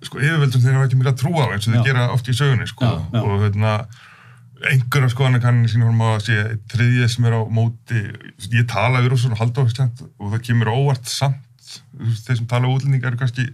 sko, 0.05 0.21
yfirvöldum 0.21 0.63
þeir 0.63 0.77
hafa 0.77 0.89
ekki 0.89 0.99
mikið 1.01 1.11
að 1.13 1.19
trúa 1.23 1.45
á 1.45 1.51
eins 1.55 1.65
og 1.67 1.73
þeir 1.73 1.81
Já. 1.81 1.87
gera 1.89 2.05
oft 2.13 2.29
í 2.29 2.37
sögunni, 2.37 2.69
sko. 2.69 2.85
Já, 2.85 3.01
já. 3.17 3.23
Og 3.25 3.43
hérna, 3.43 3.73
einhverja 4.69 5.11
skoðanir 5.13 5.43
kannir 5.43 5.71
sín 5.71 5.83
horfum 5.85 6.05
að 6.05 6.23
sé 6.27 6.39
þriðið 6.71 7.11
sem 7.13 7.27
er 7.29 7.35
á 7.35 7.41
móti, 7.59 8.01
ég 8.53 8.67
tala 8.69 9.01
við 9.03 9.13
rússar 9.13 9.35
og 9.35 9.41
halda 9.41 9.63
áfæstlend 9.65 10.03
og 10.07 10.33
það 10.33 10.43
kemur 10.49 10.71
óvart 10.73 11.11
samt, 11.11 11.43
þeir 12.25 12.39
sem 12.39 12.49
tala 12.49 12.69
á 12.69 12.73
útlendinga 12.73 13.09
eru 13.11 13.19
kannski 13.19 13.47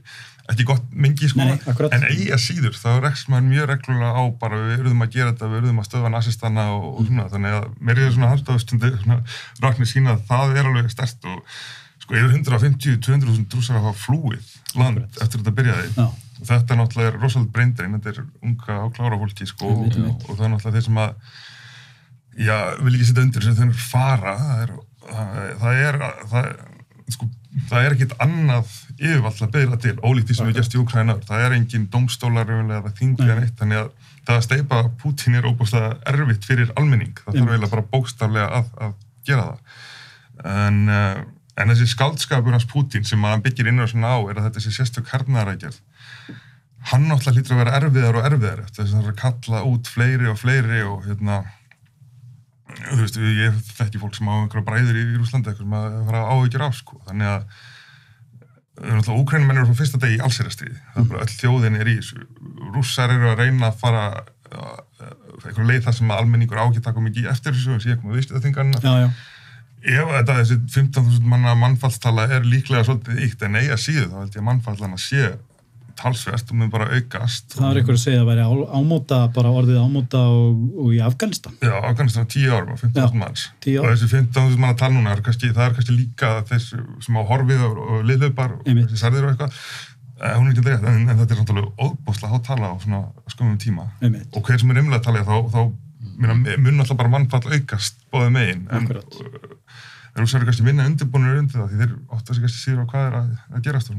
ekki 0.52 0.66
gott 0.70 0.84
mengi, 0.94 1.30
sko. 1.32 1.42
Nei, 1.42 1.56
en 1.90 2.04
eigi 2.06 2.28
að 2.36 2.42
síður, 2.44 2.76
þá 2.78 3.00
rekst 3.02 3.32
maður 3.32 3.48
mjög 3.50 3.70
reglulega 3.72 4.12
á 4.14 4.24
bara 4.42 4.60
við 4.62 4.76
eruðum 4.76 5.06
að 5.06 5.16
gera 5.16 5.32
þetta, 5.32 5.50
við 5.50 5.62
eruðum 5.62 5.82
að 5.82 5.88
stöða 5.88 6.12
nazistana 6.14 6.66
og, 6.76 6.86
og 6.92 7.08
svona, 7.08 7.26
þannig 7.32 7.56
að 7.58 7.66
mér 7.90 8.02
er 8.04 8.14
svona 8.14 8.30
haldáðstundu, 8.34 8.92
svona 9.02 9.18
raknir 9.66 9.90
sína 9.90 10.14
að 10.14 10.28
það 10.30 10.60
er 10.60 10.70
alveg 10.70 10.94
stert 10.94 11.26
og 11.32 11.42
sko 12.06 12.20
yfir 12.20 12.36
150-200.000 12.38 13.48
drúsar 13.50 13.82
hafa 13.82 13.96
flúið 13.98 14.54
land 14.78 15.02
Akkurat. 15.02 15.20
eftir 15.24 15.42
þetta 15.42 15.56
byrjaði 15.58 15.88
Já. 15.96 16.06
og 16.06 16.46
þetta 16.52 16.76
er 16.76 16.80
náttúrulega 16.82 17.16
rosalega 17.18 17.54
breyndarinn, 17.56 17.98
þetta 17.98 18.14
er 18.14 18.22
unga 18.46 18.78
og 18.84 18.94
klára 18.98 19.20
fólki 19.22 19.50
sko 19.50 19.72
og, 19.74 19.98
og 19.98 20.32
það 20.36 20.46
er 20.46 20.54
náttúrulega 20.54 20.76
þeir 20.76 20.86
sem 20.86 21.02
að 21.02 21.16
já, 22.46 22.58
vil 22.84 22.94
ekki 22.94 23.10
setja 23.10 23.26
undir 23.26 23.50
að 23.50 23.62
þeir 23.64 23.76
fara 23.88 24.36
það 24.44 24.62
er, 24.62 24.76
það, 25.10 25.50
það 25.64 25.82
er 25.88 26.00
það, 26.34 26.50
sko, 27.14 27.28
það 27.70 27.86
er 27.86 27.96
ekkit 27.96 28.16
annað 28.24 28.72
yfirvall 28.96 29.36
að 29.46 29.54
beila 29.54 29.80
til, 29.82 29.96
ólíkt 30.02 30.32
því 30.32 30.38
sem 30.40 30.50
við 30.50 30.60
gerst 30.60 30.76
í 30.76 30.82
Ukraina 30.82 31.18
það 31.28 31.46
er 31.46 31.56
engin 31.58 31.88
domstólar 31.94 32.52
eða 32.56 32.94
þingið 32.98 33.32
en 33.34 33.44
eitt, 33.44 33.56
þannig 33.60 33.82
að 33.84 33.92
það 34.26 34.40
að 34.40 34.46
steipa 34.48 34.82
Pútín 35.02 35.38
er 35.38 35.46
óbúslega 35.46 35.92
erfitt 36.10 36.48
fyrir 36.50 36.72
almenning, 36.80 37.14
það 37.22 37.40
þarf 37.40 37.52
eiginlega 37.52 37.74
bara 37.76 37.88
bókstaflega 37.92 38.48
að, 38.60 38.72
að 38.82 38.96
gera 39.28 39.44
það. 39.52 39.76
En, 40.56 40.80
uh, 40.90 41.20
en 41.62 41.72
þessi 41.72 41.92
skáldskapur 41.94 42.58
hans 42.58 42.66
Pútín 42.72 43.06
sem 43.08 43.22
hann 43.28 43.46
byggir 43.46 43.70
inn 43.70 43.84
á 43.84 43.86
svona 43.86 44.16
á 44.18 44.20
er 44.26 44.40
að 44.40 44.50
þetta 44.50 44.66
sé 44.66 44.74
sérstök 44.80 45.14
hernaðarækjað 45.14 45.78
hann 46.92 47.08
náttúrulega 47.10 47.40
hlýtur 47.40 47.56
að 47.56 47.62
vera 47.64 47.78
erfiðar 47.80 48.18
og 48.20 48.28
erfiðar 48.30 48.66
þess 48.70 48.82
að 48.84 48.92
það 48.92 49.06
er 49.06 49.14
að 49.14 49.22
kalla 49.22 49.62
út 49.72 49.88
fleiri 49.90 50.28
og 50.30 50.38
fleiri 50.42 50.82
og 50.86 51.08
hérna 51.08 51.38
þú 52.90 53.00
veist, 53.02 53.18
ég 53.22 53.62
þekki 53.78 54.02
fólk 54.02 54.18
sem 54.18 54.30
á 54.30 54.34
einhverja 54.36 54.68
bræður 54.68 55.00
í, 55.00 55.06
Rúslandi 55.20 55.52
eitthvað 55.52 55.66
sem 55.66 55.78
að 55.80 55.98
fara 56.10 56.24
áhyggjur 56.34 56.66
af 56.66 56.78
sko, 56.78 57.00
þannig 57.08 57.32
að 57.32 57.46
það 58.76 58.90
er 58.90 58.98
náttúrulega 59.00 59.24
úkrænum 59.24 59.54
er 59.54 59.68
frá 59.70 59.78
fyrsta 59.80 60.02
degi 60.04 60.18
í 60.18 60.24
allsýrastríði, 60.26 60.80
það 60.94 61.02
er 61.02 61.12
bara 61.12 61.26
öll 61.26 61.36
þjóðin 61.36 61.80
er 61.80 61.92
í 61.92 61.96
þessu, 62.00 62.26
rússar 62.76 63.14
eru 63.16 63.30
að 63.32 63.40
reyna 63.42 63.70
að 63.70 63.80
fara 63.80 64.04
uh, 64.20 64.82
eitthvað 65.46 65.70
leið 65.70 65.88
þar 65.88 65.98
sem 66.00 66.12
að 66.12 66.22
almenningur 66.24 66.62
ágætt 66.62 66.86
taka 66.90 67.06
mikið 67.06 67.32
eftir 67.32 67.56
þessu, 67.56 67.80
sé 67.80 67.96
ekki 67.96 68.10
með 68.10 68.20
já. 69.00 69.08
ef 69.96 70.14
þetta 70.18 70.38
þessi 70.42 70.60
15.000 70.76 71.32
manna 71.32 71.56
mannfallstala 71.60 72.28
er 72.36 72.48
líklega 72.48 72.84
svolítið 72.88 73.24
ykt 73.30 73.48
en 73.48 73.60
eiga 73.62 73.80
síðu 73.80 74.10
þá 74.12 74.18
held 74.20 74.36
ég 74.36 74.44
að 74.44 74.48
mannfallana 74.50 75.00
sé 75.02 75.32
talsvert 76.00 76.52
og 76.52 76.58
mun 76.60 76.70
bara 76.74 76.88
aukast. 76.98 77.56
Það 77.56 77.68
er 77.72 77.80
eitthvað 77.82 77.96
að 77.98 78.04
segja 78.04 78.22
að 78.24 78.30
væri 78.30 78.46
á- 78.46 78.70
ámóta, 78.80 79.20
bara 79.36 79.54
orðið 79.56 79.80
ámóta 79.82 80.22
og, 80.36 80.62
og 80.84 80.94
í 80.96 81.00
Afganistan. 81.06 81.56
Já, 81.64 81.74
Afganistan 81.80 82.28
á 82.28 82.32
10 82.36 82.52
árum 82.56 82.74
og 82.76 82.80
15.000 82.84 83.02
Já, 83.02 83.20
manns. 83.24 83.46
10 83.66 83.80
og 83.82 83.90
þessi 83.94 84.10
15.000 84.12 84.62
manna 84.64 84.78
tal 84.80 84.92
núna 84.96 85.16
er 85.16 85.24
kannski, 85.26 85.52
það 85.56 85.66
er 85.70 85.76
kannski 85.80 85.98
líka 85.98 86.32
þessi 86.52 86.80
sem 87.08 87.20
á 87.20 87.24
horfið 87.32 87.66
og, 87.70 87.80
og 87.86 88.06
liðlöfbar 88.12 88.56
og 88.60 88.64
þessi 88.70 89.02
særðir 89.04 89.28
og 89.30 89.34
eitthvað. 89.36 89.60
Eh, 90.16 90.36
hún 90.40 90.48
er 90.48 90.54
ekki 90.56 90.64
rétt, 90.70 90.86
en, 90.88 91.10
en 91.12 91.18
þetta 91.20 91.36
er 91.36 91.40
náttúrulega 91.42 91.90
óbúslega 91.90 92.32
há 92.32 92.40
tala 92.48 92.70
á 92.72 92.76
svona 92.80 93.02
skömmum 93.34 93.58
tíma. 93.60 93.90
Einmitt. 94.00 94.30
og 94.32 94.46
hver 94.48 94.62
sem 94.62 94.72
er 94.72 94.80
umlega 94.80 95.02
að 95.02 95.08
tala 95.10 95.26
þá, 95.28 95.36
þá 95.52 95.62
mun 96.16 96.80
alltaf 96.80 96.96
bara 97.02 97.12
mannfall 97.12 97.52
aukast 97.52 97.98
bóðið 98.14 98.32
megin. 98.38 98.62
En 98.72 98.88
þeir 98.88 99.02
eru 100.16 100.28
sér 100.32 100.46
kannski 100.48 100.64
minna 100.64 100.86
undirbúinir 100.88 101.42
undir 101.42 101.60
það 101.60 101.74
því 101.74 101.80
þeir 101.82 101.96
ótt 102.16 102.30
að 102.32 102.38
sér 102.38 102.46
kannski 102.46 102.62
síður 102.62 102.86
á 102.86 102.92
hvað 102.94 103.08
er 103.10 103.18
að, 103.20 103.34
að 103.58 103.66
gerast 103.68 103.92
og 103.92 103.98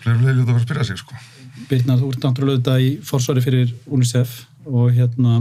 þannig 0.00 0.10
að 0.10 0.16
Akkurat. 0.16 0.16
fleiri 0.16 0.16
og 0.16 0.24
fleiri 0.24 0.36
ljóta 0.36 0.50
að 0.50 0.52
fara 0.52 0.60
að 0.60 0.66
spyrja 0.66 0.88
sig 0.88 1.00
sko. 1.00 1.22
Birna, 1.70 1.96
þú 2.00 2.10
ert 2.10 2.24
náttúrulega 2.24 2.56
auðvitað 2.56 2.84
í 2.84 2.90
forsvari 3.04 3.44
fyrir 3.44 3.74
UNICEF 3.90 4.36
og 4.70 4.92
hérna 4.96 5.40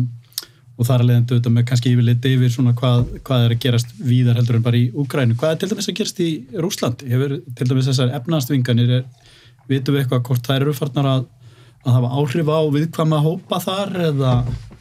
og 0.80 0.88
þar 0.88 1.04
að 1.04 1.10
leiðandi 1.10 1.34
auðvitað 1.36 1.56
með 1.56 1.66
kannski 1.70 1.92
yfirleitt 1.92 2.28
yfir 2.30 2.54
svona 2.54 2.74
hvað, 2.80 3.10
hvað 3.28 3.46
er 3.46 3.56
að 3.56 3.64
gerast 3.66 3.90
víðar 4.00 4.40
heldur 4.40 4.60
en 4.60 4.64
bara 4.64 4.80
í 4.80 4.86
Úgrænu. 4.96 5.36
Hvað 5.40 5.52
er 5.52 5.60
til 5.60 5.70
dæmis 5.74 5.90
að 5.92 5.98
gerast 6.00 6.22
í 6.24 6.30
Rúslandi? 6.56 7.10
Hefur 7.12 7.36
til 7.60 7.68
dæmis 7.68 7.90
þessar 7.90 8.14
efnastvinganir, 8.16 8.94
er, 9.02 9.34
vitum 9.68 9.98
við 9.98 10.06
eitthvað 10.06 10.24
hvort 10.30 10.48
þær 10.48 10.64
eru 10.64 10.76
farnar 10.78 11.10
að, 11.12 11.28
að 11.84 11.98
hafa 11.98 12.14
áhrif 12.22 12.52
á 12.56 12.60
viðkvæma 12.78 13.20
hópa 13.26 13.60
þar 13.66 13.94
eða 14.08 14.34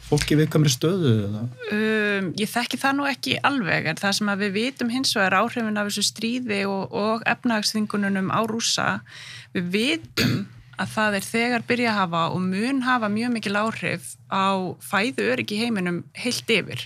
fólki 0.09 0.37
í 0.37 0.39
viðkvæmri 0.39 0.71
stöðu 0.73 1.11
eða? 1.27 1.43
Um, 1.75 2.31
ég 2.39 2.49
þekki 2.49 2.79
það 2.81 2.95
nú 2.97 3.09
ekki 3.09 3.35
alveg 3.45 3.91
en 3.91 3.99
það 3.99 4.15
sem 4.19 4.31
að 4.31 4.45
við 4.45 4.55
vitum 4.55 4.93
hins 4.93 5.11
vegar 5.17 5.37
áhrifin 5.41 5.77
af 5.77 5.91
þessu 5.91 6.05
stríði 6.07 6.63
og, 6.69 6.95
og 6.95 7.27
efnahagsþingununum 7.29 8.31
á 8.33 8.39
rúsa 8.49 8.87
við 9.55 9.69
vitum 9.75 10.39
að 10.79 10.93
það 10.93 11.17
er 11.17 11.27
þegar 11.27 11.65
byrja 11.67 11.89
að 11.91 11.99
hafa 11.99 12.21
og 12.35 12.45
mun 12.45 12.81
hafa 12.85 13.09
mjög 13.11 13.33
mikil 13.35 13.57
áhrif 13.59 14.13
á 14.31 14.47
fæðu 14.79 15.27
öryggi 15.33 15.59
heiminum 15.59 16.03
heilt 16.15 16.49
yfir. 16.55 16.85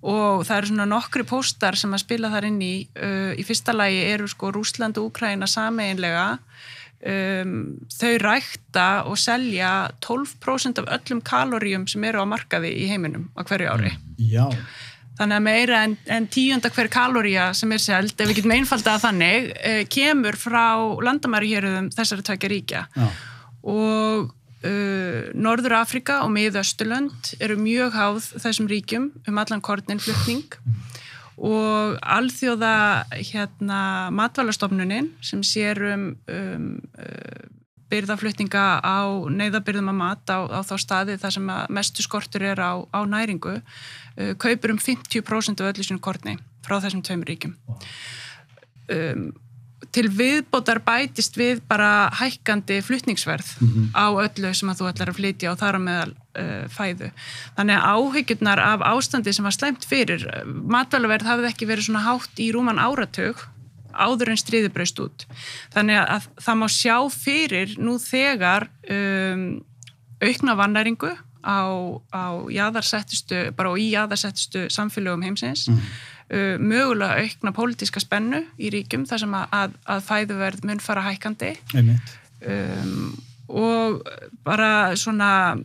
Og 0.00 0.46
það 0.48 0.56
eru 0.56 0.70
svona 0.70 0.88
nokkri 0.88 1.26
póstar 1.28 1.76
sem 1.76 1.92
að 1.92 2.04
spila 2.06 2.30
þar 2.32 2.48
inn 2.48 2.60
í 2.64 2.74
uh, 2.96 3.32
í 3.36 3.44
fyrsta 3.44 3.74
lagi 3.76 4.00
eru 4.08 4.28
sko 4.28 4.52
Rúsland 4.54 4.96
og 4.96 5.10
Úkraina 5.10 5.48
sameinlega 5.50 6.38
um, 7.04 7.56
þau 7.92 8.14
rækta 8.22 8.88
og 9.04 9.18
selja 9.20 9.90
12% 10.00 10.80
af 10.80 10.88
öllum 10.96 11.20
kaloríum 11.20 11.84
sem 11.90 12.04
eru 12.08 12.24
á 12.24 12.26
markaði 12.28 12.72
í 12.80 12.88
heiminum 12.88 13.28
á 13.36 13.44
hverju 13.44 13.68
ári. 13.68 13.92
Já, 14.16 14.48
Þannig 15.20 15.36
að 15.36 15.44
meira 15.44 15.80
en, 15.84 15.94
en 16.08 16.26
tíunda 16.32 16.70
hver 16.72 16.88
kaloría 16.88 17.50
sem 17.56 17.72
er 17.76 17.82
seld, 17.84 18.14
ef 18.16 18.30
við 18.30 18.38
getum 18.38 18.54
einfaldað 18.56 19.02
þannig, 19.02 19.50
eh, 19.60 19.82
kemur 19.92 20.38
frá 20.40 20.64
landamæri 21.04 21.50
héruðum 21.52 21.90
þessari 21.92 22.24
tvekja 22.24 22.52
ríkja. 22.54 22.84
já, 22.96 23.08
Og 23.60 24.30
uh, 24.64 25.28
Norður 25.36 25.76
Afrika 25.80 26.22
og 26.24 26.32
Miðausturlönd 26.32 27.34
eru 27.44 27.58
mjög 27.60 27.96
háð 27.98 28.30
þessum 28.40 28.70
ríkjum 28.70 29.10
um 29.28 29.40
allan 29.42 29.60
kornin 29.60 30.00
flutning 30.00 30.56
og 31.40 31.96
alþjóða 32.00 32.74
hérna, 33.16 33.82
matvælastofnunin 34.12 35.12
sem 35.24 35.44
sér 35.44 35.80
um, 35.92 36.10
um 36.28 36.66
uh, 36.96 37.59
byrðaflutninga 37.90 38.64
á 38.80 39.00
neyðabyrðum 39.30 39.92
að 39.92 39.98
mat 39.98 40.32
á, 40.32 40.38
á 40.46 40.60
þá 40.66 40.74
staði 40.80 41.18
þar 41.20 41.36
sem 41.36 41.52
mestu 41.72 42.06
skortur 42.06 42.46
er 42.52 42.62
á, 42.62 42.72
á 42.90 43.00
næringu 43.04 43.58
uh, 43.58 44.32
kaupur 44.40 44.74
um 44.74 44.80
50% 44.80 45.60
af 45.62 45.74
öllu 45.74 45.86
sinu 45.86 46.02
korni 46.02 46.38
frá 46.66 46.78
þessum 46.80 47.04
tveim 47.06 47.24
ríkjum. 47.26 47.54
Um, 48.90 49.30
til 49.94 50.06
viðbótar 50.12 50.82
bætist 50.84 51.38
við 51.40 51.62
bara 51.68 52.10
hækkandi 52.20 52.80
flutningsverð 52.84 53.48
á 53.96 54.06
öllu 54.12 54.52
sem 54.54 54.70
að 54.70 54.82
þú 54.82 54.90
ætlar 54.90 55.10
að 55.10 55.18
flytja 55.18 55.52
og 55.52 55.60
þar 55.62 55.78
á 55.78 55.86
meðal 55.86 56.12
uh, 56.12 56.66
fæðu. 56.70 57.08
Þannig 57.56 57.78
að 57.78 57.94
áhyggjurnar 57.96 58.62
af 58.66 58.84
ástandi 58.92 59.34
sem 59.34 59.46
var 59.48 59.56
slæmt 59.56 59.86
fyrir, 59.88 60.26
matvælaverð 60.46 61.32
hafði 61.32 61.50
ekki 61.50 61.70
verið 61.70 61.88
svona 61.88 62.04
hátt 62.06 62.42
í 62.42 62.52
rúman 62.54 62.82
áratug 62.82 63.48
áður 63.94 64.34
en 64.34 64.40
stríði 64.40 64.70
braust 64.74 65.00
út. 65.02 65.26
Þannig 65.74 66.00
að 66.02 66.28
það 66.44 66.60
má 66.60 66.68
sjá 66.74 66.96
fyrir 67.14 67.74
nú 67.80 67.96
þegar 68.02 68.68
um, 68.90 69.44
aukna 70.20 70.56
vannæringu 70.58 71.12
á, 71.40 71.60
á 72.12 72.24
jáðarsettustu, 72.52 73.50
bara 73.56 73.74
í 73.80 73.90
jáðarsettustu 73.94 74.66
samfélögum 74.72 75.24
heimsins, 75.24 75.66
mm. 75.70 75.80
uh, 76.34 76.54
mögulega 76.60 77.24
aukna 77.24 77.54
pólitíska 77.56 78.02
spennu 78.02 78.44
í 78.60 78.72
ríkjum 78.74 79.08
þar 79.08 79.24
sem 79.24 79.36
að, 79.38 79.56
að, 79.62 79.80
að 79.96 80.06
fæðuverð 80.10 80.68
mun 80.68 80.84
fara 80.84 81.06
hækandi 81.08 81.54
um, 81.80 83.10
og 83.50 84.02
bara 84.46 84.94
svona 85.00 85.56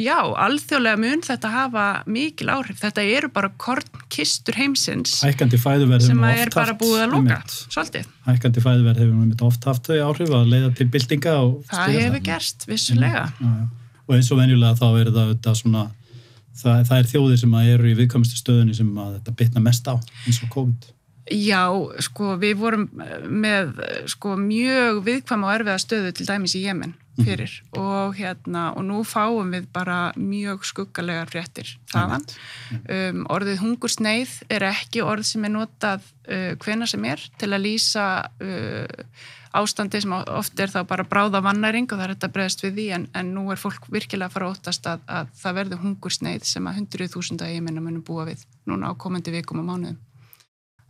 Já, 0.00 0.16
alþjóðlega 0.46 1.00
mun 1.00 1.24
þetta 1.26 1.50
hafa 1.52 1.86
mikil 2.08 2.48
áhrif. 2.52 2.78
Þetta 2.80 3.04
eru 3.16 3.30
bara 3.34 3.50
kornkistur 3.60 4.56
heimsins 4.56 5.18
sem 5.20 6.22
er 6.30 6.52
bara 6.54 6.76
búið 6.78 7.02
að 7.04 7.16
loka, 7.16 7.40
svolítið. 7.66 8.06
Hækkandi 8.28 8.64
fæðuverð 8.64 9.02
hefur 9.02 9.26
við 9.26 9.44
oft 9.50 9.66
haft 9.68 9.90
þau 9.90 9.98
áhrif 10.08 10.32
að 10.36 10.52
leiða 10.54 10.70
til 10.78 10.86
byltinga. 10.94 11.34
Það 11.72 11.98
hefur 11.98 12.24
gerst, 12.30 12.68
vissulega. 12.70 13.26
Já, 13.40 13.50
já. 13.50 13.66
Og 14.06 14.16
eins 14.16 14.30
og 14.32 14.40
venjulega 14.40 14.78
þá 14.78 14.86
er 15.00 15.12
það 15.44 15.58
svona, 15.60 15.84
það, 16.62 16.80
það 16.88 16.96
er 16.96 17.10
þjóðir 17.12 17.42
sem 17.44 17.58
eru 17.60 17.90
í 17.90 17.98
viðkvæmustu 18.00 18.40
stöðunni 18.40 18.78
sem 18.78 18.88
þetta 18.96 19.36
bitna 19.38 19.62
mest 19.62 19.86
á, 19.86 19.94
eins 20.24 20.40
og 20.42 20.50
COVID. 20.56 20.88
Já, 21.30 21.62
sko, 22.02 22.32
við 22.40 22.56
vorum 22.58 22.88
með 23.30 23.76
sko, 24.10 24.34
mjög 24.40 25.04
viðkvæm 25.06 25.46
og 25.46 25.52
erfiða 25.54 25.78
stöðu 25.78 26.10
til 26.16 26.26
dæmis 26.26 26.56
í 26.58 26.64
Jemen. 26.64 26.96
Fyrir 27.26 27.56
mm. 27.56 27.80
og 27.80 28.14
hérna, 28.18 28.64
og 28.76 28.86
nú 28.86 29.00
fáum 29.06 29.52
við 29.54 29.66
bara 29.74 29.98
mjög 30.18 30.64
skuggalegar 30.68 31.30
fréttir 31.32 31.74
þaðan. 31.92 32.24
Um, 32.80 33.26
orðið 33.32 33.60
hungursneið 33.64 34.38
er 34.52 34.68
ekki 34.70 35.04
orð 35.04 35.28
sem 35.30 35.44
er 35.46 35.54
notað 35.56 36.06
uh, 36.28 36.54
hvena 36.62 36.88
sem 36.90 37.04
er 37.08 37.22
til 37.40 37.52
að 37.52 37.64
lýsa 37.66 38.06
uh, 38.26 39.06
ástandi 39.56 40.00
sem 40.02 40.12
oft 40.14 40.60
er 40.62 40.70
þá 40.70 40.82
bara 40.88 41.06
bráða 41.08 41.40
vannæring 41.42 41.88
og 41.90 41.96
það 41.96 42.04
er 42.04 42.14
þetta 42.14 42.32
bregðast 42.34 42.62
við 42.64 42.76
því 42.76 42.86
en, 42.96 43.08
en 43.18 43.32
nú 43.34 43.48
er 43.50 43.58
fólk 43.60 43.88
virkilega 43.90 44.30
að 44.30 44.36
fara 44.36 44.50
óttast 44.52 44.86
að, 44.86 45.02
að 45.10 45.32
það 45.40 45.58
verður 45.58 45.82
hungursneið 45.86 46.46
sem 46.52 46.70
að 46.70 46.84
100.000 46.84 47.46
að 47.46 47.56
Jemenum 47.56 47.88
munum 47.88 48.06
búa 48.06 48.28
við 48.30 48.46
núna 48.70 48.92
á 48.92 48.94
komandi 48.94 49.34
vikum 49.34 49.62
og 49.64 49.66
mánuðum. 49.72 49.98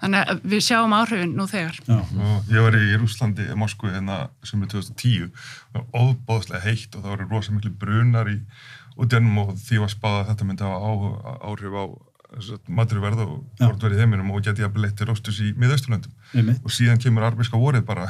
Þannig 0.01 0.31
að 0.33 0.43
við 0.53 0.63
sjáum 0.65 0.95
áhrifin 0.97 1.33
nú 1.37 1.47
þegar. 1.51 1.81
Ég 2.51 2.67
var 2.67 2.77
í 2.79 2.85
Rúslandi, 2.97 3.47
Moskvu, 3.61 3.91
hérna 3.93 4.21
sem 4.49 4.63
er 4.65 4.71
2010 4.73 5.27
og 5.27 5.33
það 5.73 5.81
var 5.81 6.05
óbáðslega 6.05 6.63
heitt 6.65 6.95
og 6.97 7.03
það 7.05 7.13
voru 7.15 7.29
rosa 7.35 7.53
miklu 7.57 7.73
brunar 7.83 8.31
í 8.33 8.39
útjannum 9.01 9.43
og 9.45 9.53
því 9.61 9.83
var 9.85 9.93
spáð 9.93 10.17
að 10.23 10.31
þetta 10.33 10.49
myndi 10.49 10.65
að 10.65 10.87
hafa 10.87 11.37
áhrif 11.51 11.77
á 11.77 11.85
maturverð 12.71 13.25
og 13.25 13.31
vortverð 13.59 13.97
í 13.97 14.03
heiminum 14.05 14.29
og 14.31 14.45
geti 14.47 14.63
að 14.63 14.77
bleitti 14.77 15.07
róstus 15.09 15.41
í 15.43 15.53
miðausturlöndum. 15.59 16.13
Og 16.63 16.71
síðan 16.71 17.01
kemur 17.03 17.27
arbeidska 17.27 17.59
vorið 17.59 17.83
bara 17.89 18.07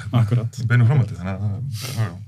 beinu 0.68 0.84
framhaldi 0.88 1.16
þannig 1.16 1.32
að 1.32 1.40
það 1.40 2.02
er 2.04 2.18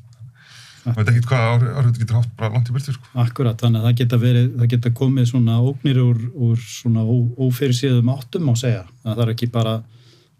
Það 0.82 0.96
veit 0.98 1.10
ekki 1.12 1.28
hvað 1.30 1.44
áhrif 1.46 1.74
þetta 1.86 2.00
getur 2.00 2.16
haft 2.18 2.30
bara 2.38 2.56
langt 2.56 2.70
í 2.70 2.74
byrtu 2.74 2.92
sko. 2.96 3.10
Akkurat, 3.22 3.58
þannig 3.60 3.78
að 3.78 3.84
það 3.86 3.98
geta, 4.00 4.18
verið, 4.18 4.46
það 4.58 4.70
geta 4.72 4.90
komið 4.98 5.28
svona 5.30 5.58
ógnir 5.62 6.00
úr, 6.02 6.22
úr 6.48 6.64
svona 6.66 7.04
ófyrirsíðum 7.46 8.10
áttum 8.10 8.50
á 8.50 8.54
segja. 8.58 8.80
Það 9.04 9.20
þarf 9.20 9.34
ekki 9.36 9.48
bara, 9.54 9.74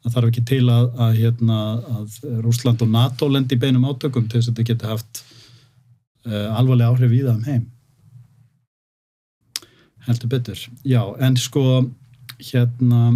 það 0.03 0.17
þarf 0.17 0.33
ekki 0.33 0.43
til 0.51 0.65
að, 0.67 0.89
að, 1.07 1.13
hérna, 1.21 1.61
að 2.01 2.19
Rúsland 2.43 2.83
og 2.83 2.91
NATO 2.97 3.31
lendi 3.31 3.61
beinum 3.63 3.87
átökum 3.87 4.27
til 4.27 4.41
þess 4.41 4.51
að 4.51 4.59
þetta 4.59 4.69
geta 4.73 4.91
haft 4.97 5.23
uh, 6.27 6.51
alvarlega 6.59 6.91
áhrif 6.91 7.15
í 7.15 7.23
það 7.23 7.37
um 7.37 7.47
heim. 7.53 7.65
Heldur 10.09 10.35
betur. 10.35 10.67
Já, 10.83 11.03
en 11.23 11.39
sko, 11.39 11.65
hérna, 12.51 13.15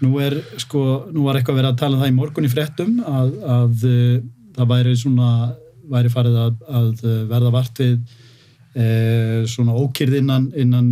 nú 0.00 0.16
er 0.24 0.40
sko, 0.64 0.88
nú 1.12 1.28
var 1.28 1.36
eitthvað 1.36 1.60
verið 1.60 1.74
að 1.74 1.80
tala 1.84 1.98
um 1.98 2.06
það 2.06 2.14
í 2.14 2.18
morgun 2.24 2.48
í 2.48 2.56
frettum 2.56 3.00
að, 3.04 3.40
að 3.60 3.88
uh, 3.92 4.12
það 4.56 4.76
væri 4.78 5.00
svona 5.04 5.32
væri 5.90 6.12
farið 6.12 6.40
að, 6.44 6.56
að 6.80 7.04
verða 7.30 7.52
vart 7.54 7.82
við 7.82 7.98
e, 8.74 8.88
svona 9.50 9.76
ókýrð 9.76 10.18
innan, 10.22 10.48
innan 10.56 10.90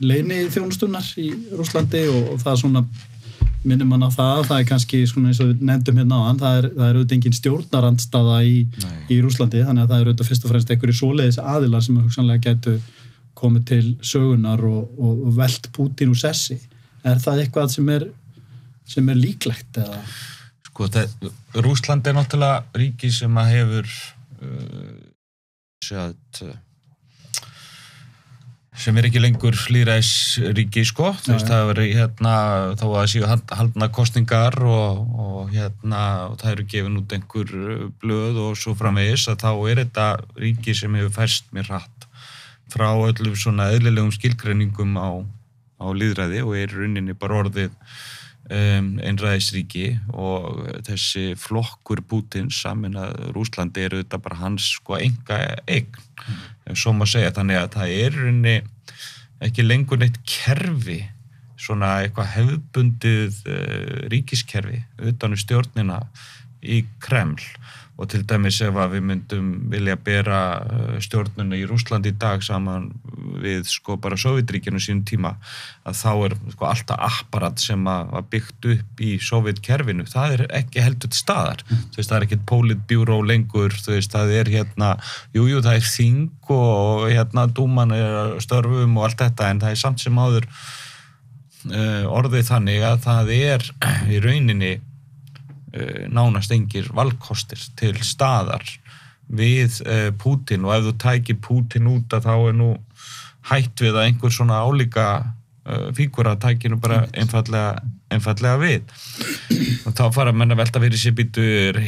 leini 0.00 0.44
þjónustunnar 0.54 1.10
í 1.20 1.30
Rúslandi 1.54 2.06
og, 2.12 2.32
og 2.34 2.40
það 2.44 2.62
svona 2.64 2.84
minnum 3.64 3.88
mann 3.88 4.04
á 4.04 4.10
það, 4.12 4.42
það 4.50 4.58
er 4.58 4.66
kannski 4.68 5.00
svona 5.08 5.30
eins 5.30 5.40
og 5.40 5.48
við 5.50 5.62
nefndum 5.64 6.00
hérna 6.00 6.18
á 6.20 6.26
hann, 6.26 6.40
það 6.40 6.58
er, 6.58 6.66
það 6.74 6.88
er 6.88 6.98
auðvitað 6.98 7.16
engin 7.16 7.36
stjórnarandstaða 7.38 8.42
í, 8.44 8.58
í 9.08 9.20
Rúslandi 9.24 9.62
þannig 9.64 9.86
að 9.86 9.94
það 9.94 10.02
er 10.02 10.10
auðvitað 10.10 10.28
fyrst 10.30 10.44
og 10.44 10.52
fremst 10.52 10.74
einhverju 10.74 10.96
svoleiðis 10.98 11.40
aðilar 11.40 11.86
sem 11.86 12.02
hugsanlega 12.02 12.44
getur 12.50 12.82
komið 13.38 13.64
til 13.70 13.86
sögunar 14.04 14.62
og, 14.68 14.92
og, 14.98 15.24
og 15.28 15.38
veld 15.38 15.70
Pútin 15.74 16.12
úr 16.12 16.20
sessi. 16.20 16.58
Er 17.04 17.20
það 17.20 17.44
eitthvað 17.44 17.72
sem 17.72 17.88
er, 17.92 18.06
sem 18.88 19.08
er 19.10 19.18
líklegt 19.18 19.80
eða? 19.80 20.02
Sko, 20.68 20.88
Rúsland 21.64 22.06
er 22.08 22.16
náttúrulega 22.16 22.64
ríki 22.78 23.10
sem 23.14 23.40
að 23.40 23.50
hefur 23.54 23.90
sem 28.74 28.96
er 28.98 29.06
ekki 29.06 29.20
lengur 29.22 29.54
hlýræsríki 29.54 30.82
sko, 30.88 31.12
þú 31.22 31.36
veist 31.36 31.50
það 31.50 31.68
verið 31.70 31.90
hérna 32.00 32.32
þá 32.80 32.84
að 32.88 33.04
séu 33.12 33.28
haldna 33.28 33.88
kostningar 33.94 34.56
og, 34.66 35.04
og 35.14 35.52
hérna 35.54 36.00
og 36.30 36.40
það 36.40 36.54
eru 36.54 36.66
gefin 36.72 36.98
út 36.98 37.14
einhver 37.14 37.52
blöð 38.02 38.40
og 38.48 38.58
svo 38.58 38.74
framvegis 38.78 39.28
að 39.30 39.44
þá 39.44 39.50
er 39.70 39.82
þetta 39.84 40.08
ríki 40.42 40.74
sem 40.74 40.98
hefur 40.98 41.14
færst 41.20 41.54
mér 41.54 41.70
hratt 41.70 42.08
frá 42.74 42.88
öllum 42.90 43.38
svona 43.38 43.70
eðlilegum 43.76 44.10
skilgreiningum 44.14 44.98
á, 44.98 45.22
á 45.78 45.86
líðræði 45.94 46.42
og 46.42 46.58
er 46.58 46.74
rauninni 46.74 47.14
bara 47.14 47.44
orðið 47.44 47.70
um, 48.50 48.90
einræðisríki 49.00 49.86
og 50.12 50.66
þessi 50.86 51.32
flokkur 51.40 52.02
Putin 52.08 52.50
samin 52.52 52.98
að 53.00 53.30
Rúslandi 53.36 53.86
eru 53.86 54.02
þetta 54.02 54.20
bara 54.24 54.40
hans 54.42 54.68
sko 54.76 54.98
enga 54.98 55.40
eign, 55.66 55.88
mm. 55.94 56.76
svo 56.76 56.94
maður 56.94 57.14
segja 57.16 57.34
þannig 57.38 57.60
að 57.60 57.74
það 57.78 57.96
er 58.04 58.20
ekki 59.44 59.66
lengur 59.66 60.00
neitt 60.00 60.20
kerfi 60.28 61.02
svona 61.64 61.98
eitthvað 62.02 62.32
hefðbundið 62.34 63.42
uh, 63.48 64.08
ríkiskerfi 64.12 64.82
utanum 65.10 65.40
stjórnina 65.40 66.02
í 66.64 66.82
Kreml 67.04 67.40
og 67.94 68.08
til 68.10 68.24
dæmis 68.26 68.56
ef 68.64 68.74
að 68.74 68.96
við 68.96 69.04
myndum 69.06 69.50
vilja 69.70 69.94
bera 70.02 70.38
uh, 70.66 70.94
stjórnuna 71.02 71.54
í 71.54 71.66
Rúsland 71.70 72.08
í 72.08 72.12
dag 72.18 72.42
saman 72.42 72.88
við 73.42 73.68
sko 73.70 73.94
bara 74.02 74.18
Sovjetríkinu 74.18 74.80
sínum 74.82 75.04
tíma 75.06 75.34
að 75.86 76.00
þá 76.00 76.10
er 76.12 76.34
sko 76.56 76.66
alltaf 76.66 77.04
apparat 77.06 77.62
sem 77.62 77.84
að 77.90 78.08
var 78.16 78.24
byggt 78.32 78.68
upp 78.74 79.02
í 79.04 79.10
Sovjetkerfinu, 79.22 80.06
það 80.10 80.34
er 80.36 80.44
ekki 80.58 80.82
heldur 80.82 81.14
staðar, 81.14 81.62
mm. 81.68 81.84
þú 81.94 82.00
veist 82.00 82.10
það 82.10 82.16
er 82.18 82.26
ekkit 82.26 82.46
politbjúró 82.50 83.18
lengur, 83.28 83.76
þú 83.78 83.94
veist 83.94 84.14
það 84.14 84.32
er 84.40 84.50
hérna 84.56 84.88
jújú 85.36 85.52
jú, 85.54 85.60
það 85.62 85.78
er 85.78 85.92
þing 85.92 86.54
og 86.54 87.04
hérna 87.12 87.44
dúman 87.54 87.94
er 87.94 88.40
störfum 88.42 88.98
og 88.98 89.06
allt 89.06 89.22
þetta 89.22 89.52
en 89.52 89.62
það 89.62 89.76
er 89.76 89.82
samt 89.84 90.02
sem 90.02 90.18
áður 90.18 90.48
uh, 91.70 92.10
orðið 92.10 92.50
þannig 92.50 92.88
að 92.90 92.98
það 93.06 93.32
er 93.38 93.70
í 94.10 94.20
rauninni 94.24 94.74
Eh, 94.74 94.93
nánast 96.12 96.52
engir 96.54 96.86
valkostir 96.94 97.62
til 97.78 97.96
staðar 98.06 98.62
við 99.28 99.80
uh, 99.84 100.10
Pútin 100.20 100.64
og 100.66 100.74
ef 100.76 100.88
þú 100.88 100.94
tækir 101.04 101.40
Pútin 101.42 101.88
út 101.90 102.14
að 102.14 102.28
þá 102.28 102.34
er 102.36 102.58
nú 102.58 102.70
hætt 103.50 103.82
við 103.82 103.96
að 103.96 104.06
einhver 104.08 104.34
svona 104.34 104.60
álíka 104.64 105.06
uh, 105.24 105.88
fíkur 105.96 106.28
að 106.30 106.42
tækir 106.44 106.72
nú 106.72 106.80
bara 106.82 107.04
einfallega, 107.12 107.82
einfallega 108.12 108.60
við. 108.60 108.82
Og 109.84 109.96
þá 109.96 110.04
fara 110.14 110.36
menna 110.36 110.58
velta 110.58 110.82
fyrir 110.82 111.00
sér 111.00 111.16
býtu 111.16 111.44
eru 111.44 111.80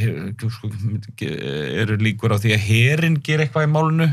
er 1.97 2.03
líkur 2.03 2.37
á 2.37 2.41
því 2.41 2.57
að 2.57 2.67
herin 2.71 3.21
ger 3.25 3.45
eitthvað 3.45 3.69
í 3.69 3.73
málunu 3.73 4.09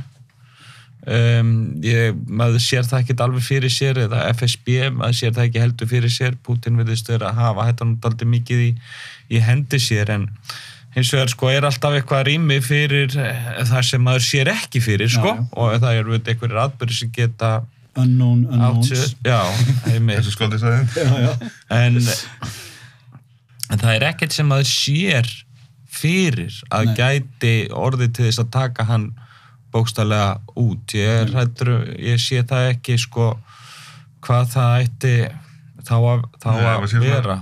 um, 1.07 1.53
ég, 1.83 2.19
maður 2.27 2.61
sér 2.63 2.85
það 2.89 3.03
ekki 3.03 3.17
alveg 3.25 3.47
fyrir 3.47 3.73
sér 3.73 4.03
eða 4.05 4.27
FSB, 4.33 4.77
maður 4.95 5.19
sér 5.19 5.33
það 5.35 5.49
ekki 5.49 5.63
heldur 5.63 5.91
fyrir 5.91 6.13
sér. 6.13 6.37
Pútin 6.45 6.79
viðist 6.79 7.11
vera 7.11 7.31
að 7.31 7.41
hafa 7.41 7.67
hættan 7.69 7.97
út 7.97 8.07
aldrei 8.09 8.29
mikið 8.37 8.63
í 8.67 8.71
í 9.31 9.41
hendi 9.43 9.79
sér 9.81 10.11
en 10.13 10.27
hins 10.93 11.11
vegar 11.13 11.31
sko 11.31 11.49
er 11.51 11.67
alltaf 11.67 11.95
eitthvað 11.97 12.27
rými 12.29 12.59
fyrir 12.63 13.13
eh, 13.17 13.47
það 13.69 13.87
sem 13.89 14.03
maður 14.03 14.27
sér 14.27 14.51
ekki 14.53 14.81
fyrir 14.83 15.11
sko. 15.11 15.31
já, 15.31 15.39
já. 15.39 15.47
og 15.57 15.77
það 15.85 15.99
er 15.99 16.11
veit 16.11 16.33
einhverjir 16.33 16.61
aðbyrði 16.65 16.99
sem 16.99 17.13
geta 17.15 17.53
unknown 17.93 18.43
unknowns. 18.49 19.15
já, 19.25 19.39
en, 21.79 21.99
en 23.69 23.83
það 23.83 23.95
er 23.95 24.07
ekkert 24.11 24.37
sem 24.37 24.49
maður 24.49 24.69
sér 24.69 25.33
fyrir 25.93 26.55
að 26.73 26.89
Nei. 26.89 26.95
gæti 26.97 27.55
orðið 27.69 28.15
til 28.17 28.29
þess 28.29 28.41
að 28.41 28.53
taka 28.55 28.87
hann 28.89 29.11
bókstallega 29.73 30.41
út. 30.59 30.93
Ég, 30.97 31.23
er, 31.23 31.33
hættur, 31.33 31.73
ég 31.97 32.21
sé 32.21 32.43
það 32.47 32.69
ekki 32.75 32.99
sko 33.01 33.33
hvað 34.23 34.53
það 34.53 34.85
ætti 34.85 35.15
þá 35.83 35.97
að, 35.97 36.23
þá 36.43 36.49
að 36.53 36.95
vera. 37.03 37.41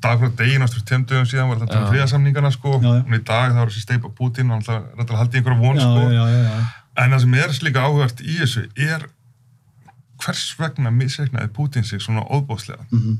Dag 0.00 0.20
frá 0.20 0.30
degin 0.38 0.62
ástur 0.62 0.84
tjöndugum 0.86 1.26
síðan 1.26 1.50
var 1.50 1.60
þetta 1.64 1.80
um 1.80 1.88
fríðarsamningarna 1.90 2.52
sko. 2.54 2.76
Já, 2.78 2.90
já. 2.94 3.02
og 3.02 3.16
í 3.18 3.22
dag 3.26 3.54
þá 3.56 3.60
er 3.64 3.72
þessi 3.72 3.82
steipa 3.82 4.12
Putin 4.14 4.52
og 4.54 4.60
hann 4.60 4.84
ætlar 4.94 5.16
að 5.16 5.22
halda 5.24 5.34
í 5.34 5.40
einhverja 5.40 5.62
von 5.64 5.80
sko. 5.82 6.04
en 6.96 7.12
það 7.12 7.22
sem 7.24 7.38
er 7.42 7.54
slíka 7.56 7.82
áhugart 7.82 8.22
í 8.22 8.36
þessu 8.38 8.62
er 8.86 9.08
hvers 10.22 10.44
vegna 10.58 10.92
misreiknaði 10.94 11.50
Putin 11.56 11.84
sig 11.84 12.00
svona 12.02 12.22
óbáslega 12.24 12.86
mm 12.90 12.98
-hmm. 12.98 13.16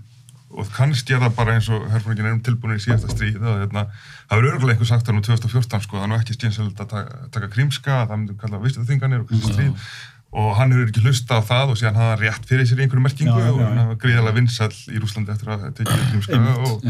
Og 0.56 0.68
kannski 0.72 1.14
er 1.14 1.22
það 1.22 1.36
bara 1.36 1.54
eins 1.56 1.68
og 1.72 1.84
herfningin 1.92 2.28
er 2.30 2.34
um 2.34 2.42
tilbúinu 2.44 2.78
í 2.78 2.82
síðasta 2.82 3.12
stríð 3.12 3.42
og 3.42 3.60
hérna, 3.60 3.86
það 4.30 4.40
verður 4.40 4.56
örgulega 4.56 4.76
einhver 4.76 4.90
sagt 4.90 5.08
þarna 5.08 5.20
um 5.20 5.26
2014 5.28 5.84
sko, 5.84 5.98
það 5.98 6.06
er 6.06 6.12
nú 6.12 6.18
ekki 6.18 6.36
stjénsöld 6.36 6.80
að 6.80 6.92
taka, 6.92 7.18
taka 7.34 7.50
krímska, 7.52 7.98
það 8.06 8.20
myndum 8.22 8.38
kalla 8.40 8.62
vistuðþinganir 8.64 9.24
og 9.24 9.50
stríð. 9.50 9.90
Og 10.36 10.48
hann 10.58 10.72
hefur 10.74 10.88
ekki 10.90 11.04
hlusta 11.04 11.38
á 11.38 11.42
það 11.48 11.70
og 11.72 11.78
síðan 11.80 12.00
hafði 12.00 12.14
hann 12.14 12.22
rétt 12.24 12.48
fyrir 12.48 12.66
sér 12.68 12.80
í 12.80 12.86
einhverju 12.86 13.04
merkingu 13.04 13.36
já, 13.36 13.44
já, 13.44 13.46
já. 13.46 13.52
og 13.52 13.76
hann 13.78 13.92
var 13.92 14.00
gríðarlega 14.02 14.36
vinsall 14.36 14.80
í 14.90 14.98
Rúslandi 15.00 15.32
eftir 15.32 15.52
að 15.54 15.68
tekja 15.78 16.08
krímska 16.10 16.40
og 16.66 16.88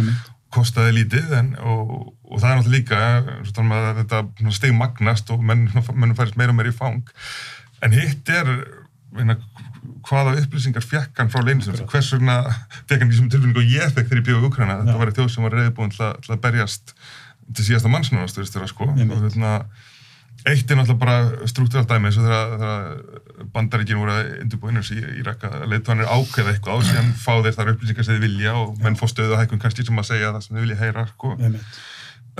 kostaði 0.56 0.94
lítið 0.96 1.34
en, 1.36 1.52
og, 1.60 1.92
og 2.24 2.40
það 2.40 2.48
er 2.48 2.58
náttúrulega 2.60 2.78
líka 2.80 3.90
að 3.90 4.00
þetta 4.00 4.54
steg 4.56 4.74
magnast 4.78 5.30
og 5.34 5.44
menn, 5.44 5.68
mennum 6.00 6.16
færist 6.18 6.38
meira 6.40 6.54
og 6.54 6.58
meira 6.58 6.72
í 6.72 6.76
fang. 6.76 7.02
En 7.84 7.94
hitt 7.94 8.32
er 8.32 8.50
veina, 9.14 9.36
hvaða 10.06 10.36
upplýsingar 10.42 10.84
fekk 10.84 11.20
hann 11.20 11.32
frá 11.32 11.42
leynisum 11.44 11.78
hvers 11.90 12.12
vegna 12.14 12.38
fekk 12.86 13.00
hann 13.00 13.10
því 13.10 13.18
sem 13.20 13.32
tilfinning 13.32 13.60
og 13.60 13.74
ég 13.76 13.92
fekk 13.94 14.10
þegar 14.10 14.22
ég 14.22 14.28
bjóði 14.30 14.50
Ukraina 14.50 14.78
þetta 14.82 15.00
var 15.00 15.12
þjóð 15.18 15.32
sem 15.34 15.46
var 15.46 15.58
reyðbúin 15.58 15.92
til, 15.94 16.12
til 16.24 16.34
að 16.34 16.42
berjast 16.46 16.96
til 17.54 17.66
síðasta 17.68 17.92
mannsnúnast 17.92 18.40
sko. 18.70 18.88
og 18.90 19.20
hérna 19.22 19.52
eitt 20.46 20.70
er 20.70 20.78
náttúrulega 20.78 21.00
bara 21.00 21.46
struktúralt 21.50 21.88
dæmi 21.90 22.10
eins 22.10 22.18
og 22.20 22.26
þegar 22.26 23.46
bandaríkinu 23.54 24.02
voru 24.02 24.14
að 24.14 24.28
undirbúinur 24.44 24.90
í 24.94 24.98
Íraka 25.22 25.50
leittónir 25.66 26.06
ákveða 26.10 26.52
eitthvað 26.52 26.82
og 26.82 26.84
síðan 26.86 27.08
fá 27.18 27.32
þeir 27.42 27.56
þar 27.56 27.72
upplýsingar 27.72 28.06
sem 28.06 28.18
þið 28.18 28.26
vilja 28.26 28.52
og 28.60 28.76
menn 28.82 28.98
fá 28.98 29.06
stöðu 29.10 29.34
að 29.34 29.42
hækkun 29.42 29.62
kannski 29.64 29.86
sem 29.86 30.02
að 30.02 30.08
segja 30.10 30.34
það 30.34 30.44
sem 30.44 30.56
þið 30.56 30.66
vilja 30.66 30.78
heyra 30.82 31.06
sko. 31.10 31.32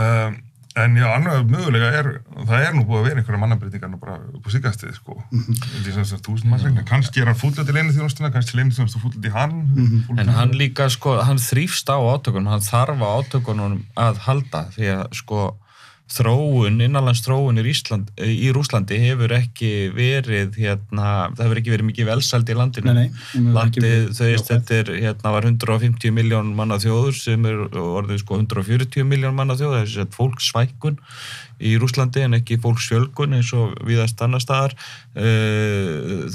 um, 0.06 0.38
En 0.76 0.96
já, 0.98 1.06
annað 1.08 1.46
mögulega 1.48 1.86
er, 1.96 2.08
það 2.36 2.64
er 2.66 2.74
nú 2.76 2.82
búið 2.84 2.98
að 2.98 3.06
vera 3.06 3.20
einhverja 3.22 3.40
mannabreitingar 3.40 3.88
nú 3.88 4.00
bara 4.00 4.18
upp 4.36 4.44
á 4.44 4.50
síkastið, 4.52 4.92
sko. 4.98 5.14
Mm 5.32 5.44
-hmm. 5.46 6.18
Túsund 6.26 6.50
mannsregna. 6.50 6.84
Kannski 6.84 7.20
er 7.20 7.26
hann 7.26 7.40
fúllið 7.40 7.66
til 7.66 7.76
einu 7.76 7.92
þjónustuna, 7.96 8.32
kannski 8.32 8.60
einu 8.60 8.76
þjónustu 8.76 9.00
fúllið 9.00 9.22
til 9.22 9.32
hann. 9.32 9.54
Mm 9.74 9.86
-hmm. 9.86 10.20
En 10.20 10.28
hann 10.28 10.52
líka, 10.52 10.88
sko, 10.88 11.22
hann 11.22 11.38
þrýfst 11.38 11.88
á 11.88 11.96
átökunum, 11.96 12.48
hann 12.48 12.60
þarf 12.60 13.00
á 13.00 13.08
átökunum 13.18 13.82
að 13.96 14.18
halda 14.18 14.68
því 14.76 14.86
að, 14.96 15.06
sko, 15.12 15.56
þróun, 16.06 16.78
innanlands 16.84 17.24
þróun 17.24 17.58
Ísland, 17.66 18.12
í 18.22 18.50
Rúslandi 18.54 18.98
hefur 19.02 19.32
ekki 19.34 19.90
verið 19.94 20.54
hérna, 20.60 21.32
það 21.34 21.42
hefur 21.42 21.60
ekki 21.60 21.72
verið 21.72 21.88
mikið 21.88 22.08
velsald 22.12 22.52
í 22.52 22.54
landinu. 22.56 22.94
Nei, 22.94 23.08
nei, 23.34 23.54
landið, 23.56 24.12
þau 24.14 24.28
veist, 24.28 24.52
þetta 24.52 24.76
er, 24.76 24.92
hérna 25.02 25.32
var 25.34 25.48
150 25.50 26.14
miljón 26.14 26.52
manna 26.58 26.78
þjóður 26.82 27.18
sem 27.18 27.48
er 27.50 27.64
orðið 27.82 28.22
sko 28.22 28.38
140 28.38 29.08
miljón 29.08 29.34
manna 29.38 29.58
þjóður 29.58 29.82
þessi 29.82 30.04
að 30.04 30.14
fólksvækun 30.20 31.00
í 31.66 31.74
Rúslandi 31.80 32.22
en 32.22 32.38
ekki 32.38 32.60
fólksfjölgun 32.62 33.34
eins 33.40 33.50
og 33.56 33.74
viðast 33.88 34.22
annar 34.22 34.44
staðar. 34.44 34.78
Eh, 35.18 36.30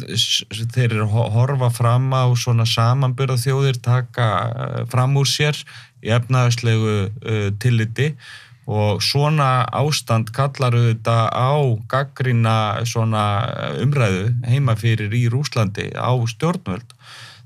þeir 0.75 0.89
eru 0.89 1.07
að 1.07 1.34
horfa 1.38 1.71
fram 1.71 2.12
á 2.12 2.27
svona 2.36 2.67
samanbyrða 2.67 3.39
þjóðir 3.39 3.79
taka 3.86 4.29
eh, 4.51 4.77
fram 4.91 5.15
úr 5.21 5.31
sér 5.31 5.55
í 6.01 6.10
efnaðarslegu 6.12 7.53
tilliti 7.62 8.15
og 8.71 9.01
svona 9.03 9.65
ástand 9.75 10.31
kallar 10.36 10.75
auðvitað 10.77 11.25
á 11.36 11.51
gaggrina 11.91 12.55
svona 12.88 13.23
umræðu 13.84 14.29
heima 14.47 14.77
fyrir 14.79 15.12
í 15.17 15.25
Rúslandi 15.31 15.89
á 15.91 16.15
stjórnvöld. 16.31 16.95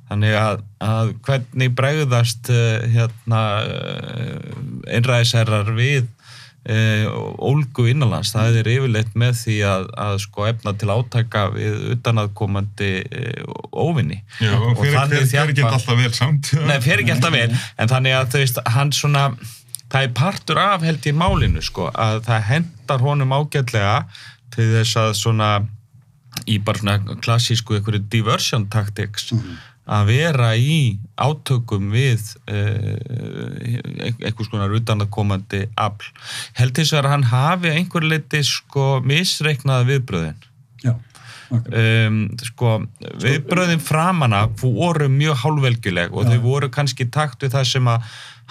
Þannig 0.05 0.35
að, 0.37 0.59
að 0.85 1.15
hvernig 1.25 1.71
bregðast 1.73 2.51
uh, 2.53 2.83
hérna 2.93 3.39
uh, 3.65 4.51
einræðisherrar 4.85 5.71
við 5.73 6.03
uh, 6.69 7.09
ólgu 7.41 7.87
innanlands, 7.89 8.35
það 8.35 8.61
er 8.61 8.71
yfirleitt 8.75 9.17
með 9.17 9.41
því 9.41 9.57
að, 9.71 9.89
að 10.05 10.21
sko 10.27 10.45
efna 10.51 10.75
til 10.77 10.93
átækka 10.93 11.47
við 11.57 11.89
utanaðkomandi 11.95 12.93
óvinni. 13.73 14.21
Já, 14.37 14.53
og 14.61 14.77
fyrir 14.77 15.01
ekki 15.25 15.65
alltaf 15.65 15.97
vel 15.97 16.13
samt. 16.13 16.53
Nei, 16.69 16.77
fyrir 16.85 17.01
ekki 17.01 17.17
alltaf 17.17 17.33
vel, 17.33 17.49
en 17.81 17.95
þannig 17.97 18.19
að 18.21 18.41
veist, 18.43 18.61
hann 18.77 18.93
svona 18.93 19.31
það 19.95 20.07
er 20.09 20.15
partur 20.17 20.59
af 20.59 20.83
held 20.83 21.05
í 21.07 21.13
málinu 21.15 21.61
sko 21.63 21.87
að 21.93 22.25
það 22.27 22.47
hendar 22.49 23.03
honum 23.05 23.31
ágætlega 23.31 24.01
til 24.55 24.67
þess 24.73 24.99
að 24.99 25.13
svona 25.21 25.51
í 26.51 26.59
bara 26.59 26.81
svona 26.81 27.15
klassísku 27.23 27.77
einhverju 27.77 28.03
diversion 28.11 28.67
tactics 28.67 29.31
mm 29.31 29.39
-hmm. 29.39 29.63
að 29.95 30.05
vera 30.11 30.49
í 30.59 30.97
átökum 31.15 31.87
við 31.95 32.35
uh, 32.51 32.97
einhvers 34.19 34.51
konar 34.51 34.75
utanakomandi 34.75 35.65
afl. 35.75 36.11
Held 36.59 36.75
þess 36.75 36.93
að 36.93 37.11
hann 37.13 37.27
hafi 37.31 37.71
einhver 37.71 38.03
leiti 38.03 38.43
sko 38.43 38.99
misreiknað 38.99 39.87
viðbröðin. 39.91 40.41
Já. 40.83 40.95
Okay. 41.49 42.07
Um, 42.07 42.37
sko, 42.41 42.87
viðbröðin 43.21 43.79
framana 43.79 44.47
voru 44.59 45.07
mjög 45.09 45.35
hálfvelgileg 45.43 46.13
og 46.13 46.25
Já. 46.25 46.29
þau 46.29 46.39
voru 46.41 46.69
kannski 46.69 47.05
takt 47.05 47.43
við 47.43 47.53
það 47.53 47.67
sem 47.69 47.87
að 47.87 48.01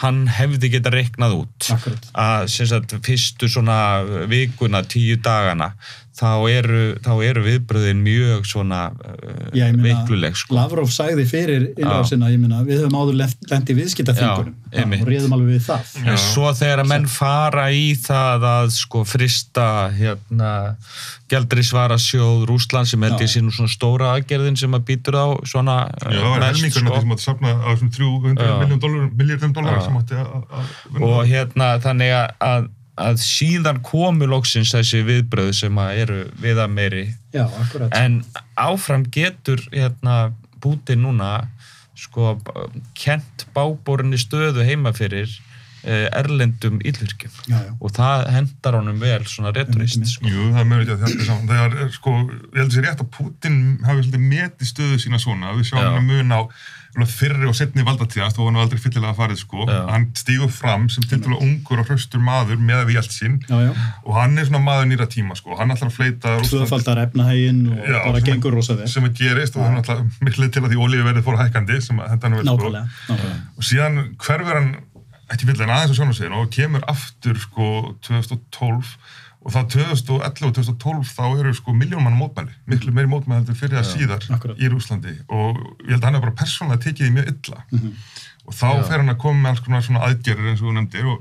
hann 0.02 0.24
hefði 0.26 0.72
geta 0.74 0.90
reiknað 0.90 1.36
út 1.42 1.68
Akkurat. 1.74 2.08
að 2.18 2.48
sagt, 2.72 2.96
fyrstu 3.06 3.48
svona 3.50 3.76
vikuna, 4.30 4.82
tíu 4.82 5.16
dagana 5.22 5.74
þá 6.14 6.46
eru, 6.46 6.82
þá 7.02 7.12
eru 7.26 7.42
viðbröðin 7.42 8.02
mjög 8.04 8.44
svona 8.46 8.80
uh, 8.94 9.48
veikluleg 9.82 10.36
sko. 10.38 10.54
Lavrov 10.54 10.92
sagði 10.94 11.24
fyrir 11.26 11.64
innráðsina, 11.72 12.30
ég 12.30 12.38
minna, 12.38 12.62
við 12.66 12.84
höfum 12.84 12.98
áður 13.00 13.18
lendi 13.50 13.76
viðskiptafingunum 13.80 14.54
og 14.74 15.08
reyðum 15.08 15.34
alveg 15.34 15.56
við 15.56 15.64
það. 15.66 15.90
En 16.04 16.20
svo 16.22 16.52
þegar 16.54 16.84
að 16.84 16.90
menn 16.92 17.08
fara 17.10 17.66
í 17.74 17.88
það 17.98 18.46
að 18.52 18.70
sko 18.76 19.02
frista 19.08 19.66
hérna 19.94 20.52
gældrisvarasjóð 21.32 22.46
Rúsland 22.50 22.90
sem 22.90 23.02
held 23.06 23.24
ég 23.24 23.32
sé 23.32 23.42
nú 23.42 23.50
svona 23.54 23.72
stóra 23.72 24.12
aðgerðin 24.14 24.58
sem 24.60 24.76
að 24.76 24.86
býtur 24.92 25.18
á 25.18 25.26
svona 25.48 25.76
Já, 25.88 26.20
það 26.20 26.30
var 26.30 26.46
helmingurna 26.50 26.94
sko. 26.94 27.00
sem 27.00 27.14
átti 27.14 27.18
að 27.18 27.26
sapna 27.26 27.54
á 27.58 27.68
þessum 27.72 27.92
300 27.98 29.10
miljardum 29.18 29.54
dólar 29.56 29.82
sem 29.82 29.98
átti 29.98 30.20
að 30.20 31.02
og 31.02 31.20
hérna 31.30 31.74
þannig 31.82 32.14
að 32.14 32.72
að 33.00 33.18
síðan 33.22 33.80
komu 33.82 34.28
loksins 34.30 34.72
þessi 34.74 35.02
viðbröð 35.06 35.50
sem 35.58 35.78
að 35.82 36.00
eru 36.04 36.20
viða 36.40 36.68
meiri. 36.70 37.08
Já, 37.34 37.48
en 37.98 38.20
áfram 38.54 39.06
getur 39.14 39.62
hérna 39.72 40.34
bútið 40.62 41.02
núna 41.02 41.32
sko 41.98 42.36
kent 42.98 43.46
báborinni 43.54 44.18
stöðu 44.18 44.64
heima 44.66 44.92
fyrir 44.94 45.30
eh, 45.84 46.06
erlendum 46.14 46.80
íllvirkjum 46.82 47.34
og 47.78 47.92
það 47.94 48.28
hendar 48.34 48.78
honum 48.78 49.02
vel 49.02 49.22
svona 49.30 49.52
returist 49.54 50.06
sko. 50.14 50.30
Jú, 50.30 50.48
það 50.54 50.74
er 50.78 50.94
að 50.94 51.04
þetta 51.04 51.18
er 51.18 51.28
saman 51.28 51.50
þegar 51.52 51.92
sko, 51.94 52.14
ég 52.14 52.62
held 52.62 52.64
að 52.64 52.64
það 52.64 52.78
sé 52.78 52.86
rétt 52.86 53.04
að 53.04 53.12
Putin 53.18 53.60
hafi 53.86 54.22
metið 54.22 54.70
stöðu 54.70 55.02
sína 55.02 55.22
svona, 55.22 55.54
við 55.58 55.70
sjáum 55.70 55.98
hann 55.98 56.10
mun 56.10 56.34
á 56.34 56.40
fyrri 57.10 57.48
og 57.50 57.56
setni 57.58 57.82
valdatíðast 57.86 58.38
og 58.38 58.46
hann 58.48 58.58
var 58.58 58.68
aldrei 58.68 58.80
fyllilega 58.82 59.16
farið 59.18 59.40
sko. 59.40 59.64
Já. 59.66 59.80
hann 59.90 60.06
stígur 60.18 60.52
fram 60.54 60.86
sem 60.92 61.02
til 61.10 61.18
dælu 61.24 61.40
ungur 61.42 61.82
og 61.82 61.90
hraustur 61.90 62.22
maður 62.22 62.60
með 62.62 62.84
við 62.88 62.98
hjælt 62.98 63.16
sín 63.16 63.36
já, 63.48 63.56
já. 63.66 63.72
og 64.04 64.14
hann 64.20 64.38
er 64.38 64.48
svona 64.48 64.62
maður 64.62 64.88
nýra 64.92 65.08
tíma 65.10 65.36
sko. 65.38 65.58
Hann 65.58 65.74
ætlar 65.74 65.90
að 65.90 65.98
fleita 65.98 66.36
Tvöfaldar 66.46 67.02
efnahægin 67.08 67.60
og 67.72 67.84
bara 67.90 68.22
sem 68.22 68.28
gengur 68.30 68.54
rosa 68.54 68.78
vel. 68.78 68.88
sem 68.88 69.04
að 69.08 69.18
gerist 69.20 69.58
og 69.58 69.66
hann 69.66 69.82
ætlar 69.82 70.04
miklu 70.22 70.48
til 70.54 70.62
að 70.62 70.74
því 70.74 70.80
ólíu 70.86 71.06
verið 71.08 71.26
fór 71.26 71.40
hækandi 71.42 71.80
sem 71.82 71.98
að 71.98 72.14
henda 72.14 72.30
hann 72.30 72.38
vel 72.38 72.46
sko. 72.46 72.72
Nákvæmlega. 72.72 73.36
og 73.58 73.68
síðan 73.72 74.00
hverfur 74.14 74.60
hann 74.60 74.74
ekki 75.32 75.48
fyllilega 75.48 75.80
aðeins 75.80 75.96
á 75.96 75.98
sjónasegin 75.98 76.38
og 76.38 76.50
kemur 76.52 76.84
aftur 76.90 77.38
sko 77.40 77.68
2012 78.04 78.94
og 79.44 79.52
það 79.52 79.66
2011 79.74 80.46
og 80.48 80.54
2012 80.56 81.10
þá 81.12 81.24
eru 81.38 81.54
sko 81.56 81.74
miljónmann 81.76 82.16
mótmæli, 82.16 82.54
miklu 82.70 82.94
meiri 82.96 83.10
mótmæli 83.12 83.42
heldur 83.42 83.58
fyrir 83.58 83.80
að 83.80 83.90
síðar 83.90 84.24
akkurat. 84.32 84.60
í 84.60 84.70
Rúslandi 84.72 85.16
og 85.28 85.58
ég 85.84 85.92
held 85.92 86.00
að 86.00 86.06
hann 86.08 86.18
er 86.20 86.24
bara 86.24 86.38
persónulega 86.38 86.84
tekið 86.86 87.10
í 87.10 87.16
mjög 87.18 87.28
illa 87.34 87.58
mm 87.64 87.78
-hmm. 87.78 87.98
og 88.44 88.54
þá 88.60 88.68
Já. 88.70 88.84
fer 88.88 89.02
hann 89.02 89.12
að 89.12 89.20
koma 89.24 89.42
með 89.42 89.50
alls 89.50 89.66
konar 89.66 89.84
svona 89.84 90.06
aðgerðir 90.08 90.50
eins 90.50 90.62
og 90.62 90.68
þú 90.68 90.74
nefndir 90.78 91.10
og 91.12 91.18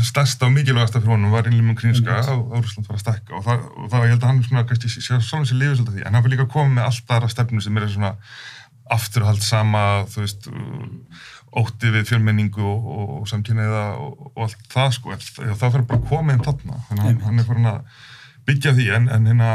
stærsta 0.00 0.46
og 0.46 0.52
mikilvægasta 0.52 1.00
fyrir 1.00 1.12
honum 1.12 1.30
var 1.30 1.46
innlumum 1.46 1.76
krínska 1.76 2.20
-hmm. 2.20 2.30
og 2.30 2.64
Rúsland 2.64 2.88
var 2.88 2.96
að 2.96 3.00
stekka 3.04 3.34
og, 3.34 3.44
það, 3.44 3.58
og 3.76 3.90
þá 3.90 3.96
ég 3.96 4.10
held 4.10 4.22
að 4.22 4.28
hann 4.28 4.42
svona 4.42 4.64
kannski 4.64 4.88
sé 4.88 5.20
svona 5.20 5.44
sér 5.44 5.60
lifið 5.60 5.76
svolítið 5.76 5.94
því 5.94 6.06
en 6.06 6.14
hann 6.14 6.22
fyrir 6.22 6.34
líka 6.36 6.46
að 6.48 6.54
koma 6.56 6.74
með 6.74 6.84
alltaf 6.88 7.16
aðra 7.16 7.28
stefnu 7.28 7.60
sem 7.60 7.76
er 7.76 7.88
svona 7.88 8.14
afturhald 8.90 9.42
sama, 9.42 10.04
þú 10.10 10.24
veist 10.24 10.48
ótti 11.50 11.90
við 11.90 12.06
fjölmenningu 12.12 12.62
og, 12.62 12.86
og, 12.94 13.10
og 13.20 13.28
samkynniða 13.30 13.82
og, 13.98 14.30
og 14.30 14.44
allt 14.46 14.70
það 14.70 14.94
sko. 14.96 15.16
Það 15.18 15.66
fyrir 15.66 15.86
bara 15.90 15.98
að 15.98 16.08
koma 16.12 16.36
inn 16.36 16.44
þarna. 16.46 16.78
Þannig 16.88 17.10
að 17.10 17.26
hann 17.26 17.42
er 17.42 17.48
farin 17.48 17.70
að 17.72 18.00
byggja 18.46 18.74
því. 18.78 18.86
En, 18.96 19.10
en 19.10 19.28
hérna 19.30 19.50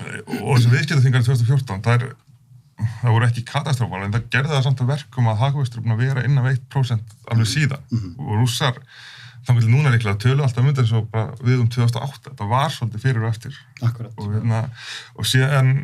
og 0.00 0.56
þessi 0.56 0.72
viðskiptaþingar 0.72 1.22
í 1.22 1.28
2014 1.28 1.84
það, 1.84 1.94
er, 1.94 2.88
það 3.02 3.14
voru 3.16 3.28
ekki 3.28 3.46
katastrófal 3.48 4.02
en 4.06 4.14
það 4.16 4.28
gerði 4.32 4.54
það 4.54 4.66
samt 4.66 4.82
að 4.84 4.92
verkum 4.94 5.30
að 5.30 5.40
hagvextur 5.44 5.84
búin 5.84 5.96
að 5.96 6.04
vera 6.06 6.26
innan 6.26 6.50
1% 6.54 7.16
alveg 7.34 7.50
síðan. 7.50 7.88
Mm 7.90 7.98
-hmm. 8.02 8.14
og 8.26 8.40
rússar 8.40 8.80
þá 9.46 9.54
vil 9.56 9.70
núna 9.70 9.92
líklega 9.92 10.20
tölu 10.20 10.44
alltaf 10.44 10.64
mynda 10.64 10.84
eins 10.84 10.92
og 10.92 11.08
við 11.44 11.62
um 11.62 11.68
2008 11.72 12.34
það 12.36 12.48
var 12.48 12.72
svolítið 12.72 13.04
fyrir 13.04 13.24
og 13.24 13.30
eftir. 13.30 13.56
Akkurat. 13.82 14.12
og 14.16 14.32
hérna 14.34 14.68
og 15.16 15.26
síðan 15.26 15.74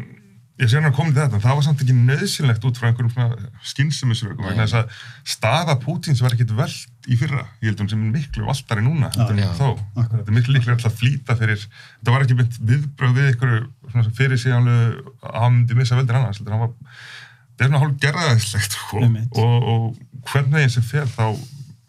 ég 0.56 0.70
sé 0.70 0.78
hann 0.78 0.88
að 0.88 0.94
koma 0.96 1.12
til 1.12 1.20
þetta, 1.20 1.40
það 1.44 1.58
var 1.58 1.64
samt 1.66 1.82
ekki 1.84 1.94
nöðsynlegt 1.96 2.62
út 2.64 2.78
frá 2.80 2.88
einhverjum 2.88 3.48
skynnsumisrökum 3.72 4.46
vegna 4.48 4.64
þess 4.64 4.78
að 4.78 4.94
staða 5.34 5.74
Pútins 5.82 6.22
var 6.24 6.36
ekkit 6.36 6.54
veld 6.56 7.10
í 7.12 7.18
fyrra, 7.20 7.44
ég 7.60 7.70
held 7.70 7.82
um 7.84 7.90
sem 7.92 8.06
miklu 8.14 8.46
valdari 8.48 8.84
núna, 8.86 9.10
já, 9.12 9.26
já, 9.36 9.50
þá 9.58 9.66
þetta 9.98 10.22
er 10.24 10.38
miklu 10.38 10.56
líklega 10.56 10.78
alltaf 10.78 10.96
flýta 10.96 11.36
fyrir 11.36 11.60
þetta 11.60 12.14
var 12.14 12.24
ekki 12.24 12.38
mynd 12.40 12.56
viðbröð 12.72 13.14
við 13.18 13.28
einhverju 13.34 14.14
fyrir 14.16 14.40
síðanlegu 14.40 15.12
að 15.20 15.36
hann 15.42 15.54
myndi 15.58 15.78
missa 15.78 16.00
veldir 16.00 16.20
annars, 16.22 16.40
þetta 16.40 16.62
var 16.64 16.72
þetta 16.72 17.66
er 17.66 17.70
svona 17.70 17.84
hálf 17.84 18.00
gerðaðislegt 18.06 18.80
sko. 18.80 19.04
og, 19.44 19.70
og 19.74 20.26
hvernig 20.32 20.64
eins 20.64 20.80
sem 20.80 20.88
fer 20.88 21.06
þá 21.12 21.28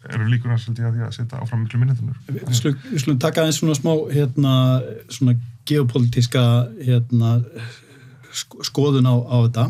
eru 0.08 0.28
líkur 0.28 0.54
að 0.54 0.62
setja 1.16 1.40
áfram 1.40 1.64
miklu 1.64 1.80
slum, 2.54 2.78
við 2.92 3.02
slum 3.02 3.18
taka 3.20 3.44
eins 3.44 3.58
svona 3.60 3.76
smá 3.76 3.92
hérna, 4.12 4.54
svona 5.12 5.34
geopolítiska 5.68 6.44
hérna, 6.80 7.34
skoðun 8.66 9.08
á, 9.08 9.14
á 9.14 9.36
þetta 9.46 9.64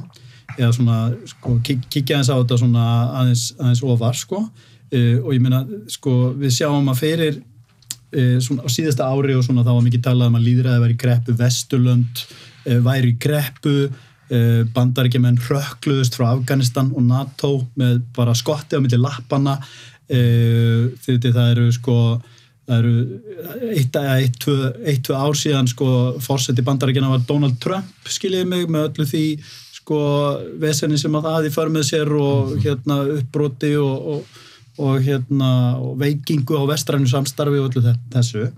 eða 0.56 0.72
svona 0.74 0.98
sko, 1.28 1.58
kikja 1.64 2.18
eins 2.18 2.30
á 2.32 2.36
þetta 2.38 2.58
svona 2.60 2.88
aðeins, 3.20 3.44
aðeins 3.58 3.84
ofar 3.86 4.18
sko. 4.18 4.42
Uh, 4.88 5.20
og 5.20 5.34
ég 5.36 5.42
meina 5.44 5.62
sko 5.92 6.32
við 6.38 6.54
sjáum 6.56 6.88
að 6.88 7.00
fyrir 7.02 7.34
uh, 7.38 8.38
svona 8.40 8.64
á 8.64 8.68
síðasta 8.72 9.08
ári 9.12 9.36
og 9.36 9.44
svona 9.44 9.66
þá 9.66 9.74
var 9.74 9.84
mikið 9.84 10.04
talað 10.06 10.30
um 10.30 10.38
að 10.38 10.46
líðræði 10.46 10.84
væri 10.84 10.96
í 10.96 11.00
greppu, 11.02 11.34
Vesturlönd 11.36 12.22
uh, 12.24 12.78
væri 12.86 13.14
í 13.14 13.18
greppu 13.20 13.78
bandaríkjumenn 14.28 15.38
rökkluðust 15.40 16.18
frá 16.18 16.26
Afganistan 16.34 16.90
og 16.92 17.06
NATO 17.08 17.62
með 17.80 18.02
bara 18.12 18.34
skotti 18.36 18.76
á 18.76 18.80
milli 18.84 18.98
lappana 19.00 19.54
því 20.04 21.14
það 21.24 21.46
eru 21.54 21.70
sko 21.72 21.94
það 22.68 22.82
eru 22.82 23.70
eitt, 23.72 23.96
eitt, 23.96 24.36
tvö, 24.42 24.56
eitt, 24.84 25.00
tvö 25.06 25.16
ár 25.16 25.38
síðan 25.38 25.70
sko 25.70 25.88
fórseti 26.20 26.64
bandaríkjana 26.64 27.14
var 27.14 27.24
Donald 27.28 27.56
Trump 27.62 28.10
skiljiði 28.12 28.48
mig 28.48 28.68
með 28.68 28.90
öllu 28.90 29.08
því 29.08 29.24
sko 29.78 30.00
vesenni 30.60 31.00
sem 31.00 31.16
að 31.16 31.30
aði 31.32 31.54
fara 31.54 31.72
með 31.72 31.88
sér 31.92 32.12
og 32.12 32.52
mhm. 32.52 32.60
hérna 32.66 32.98
uppbroti 33.16 33.72
og, 33.80 34.12
og, 34.12 34.44
og 34.84 35.00
hérna 35.06 35.52
og 35.80 35.96
veikingu 36.02 36.60
á 36.60 36.64
vestrænu 36.68 37.08
samstarfi 37.08 37.62
og 37.62 37.70
öllu 37.70 37.94
þessu 38.12 38.50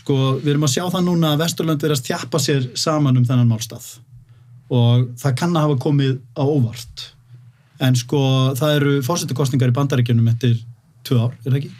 sko 0.00 0.16
við 0.40 0.54
erum 0.54 0.68
að 0.68 0.76
sjá 0.78 0.84
það 0.86 1.06
núna 1.10 1.34
að 1.34 1.44
Vesturland 1.44 1.84
verðast 1.84 2.08
þjappa 2.08 2.40
sér 2.40 2.70
saman 2.78 3.20
um 3.20 3.28
þennan 3.28 3.50
málstað 3.50 3.92
og 4.70 5.10
það 5.20 5.36
kann 5.36 5.56
að 5.56 5.66
hafa 5.66 5.80
komið 5.84 6.16
á 6.38 6.44
óvart 6.46 7.06
en 7.84 7.96
sko 7.96 8.20
það 8.56 8.74
eru 8.78 8.98
fórsetukostningar 9.04 9.72
í 9.72 9.76
bandaríkjunum 9.76 10.32
eftir 10.32 10.58
tvö 11.06 11.24
ár, 11.26 11.36
er 11.44 11.48
það 11.48 11.60
ekki? 11.62 11.72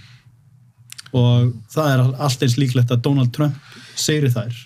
Og 1.17 1.53
það 1.73 1.93
er 1.93 2.03
allt 2.27 2.45
eins 2.47 2.57
líklegt 2.61 2.93
að 2.95 3.05
Donald 3.07 3.33
Trump 3.35 3.57
segri 3.99 4.31
þær 4.33 4.57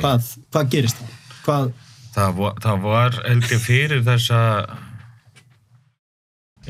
hvað, 0.00 0.32
hvað 0.54 0.72
gerist 0.74 1.00
það? 1.00 1.14
Hvað... 1.44 1.72
Það, 2.14 2.42
það 2.62 2.84
var 2.84 3.16
heldur 3.26 3.62
fyrir 3.62 4.04
þessa 4.06 4.40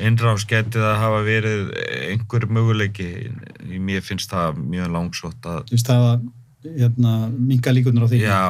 innráðsgetið 0.00 0.86
að 0.88 0.96
hafa 1.02 1.20
verið 1.26 1.68
einhver 2.08 2.46
möguleiki 2.50 3.10
mér 3.78 4.02
finnst 4.04 4.32
það 4.32 4.58
mjög 4.62 4.90
langsótt 4.94 5.46
að 5.50 5.60
veist 5.70 5.90
það 5.90 6.06
að 6.08 6.24
hérna, 6.80 7.14
minga 7.36 7.74
líkunar 7.76 8.08
á 8.08 8.10
því? 8.10 8.20
Já, 8.24 8.42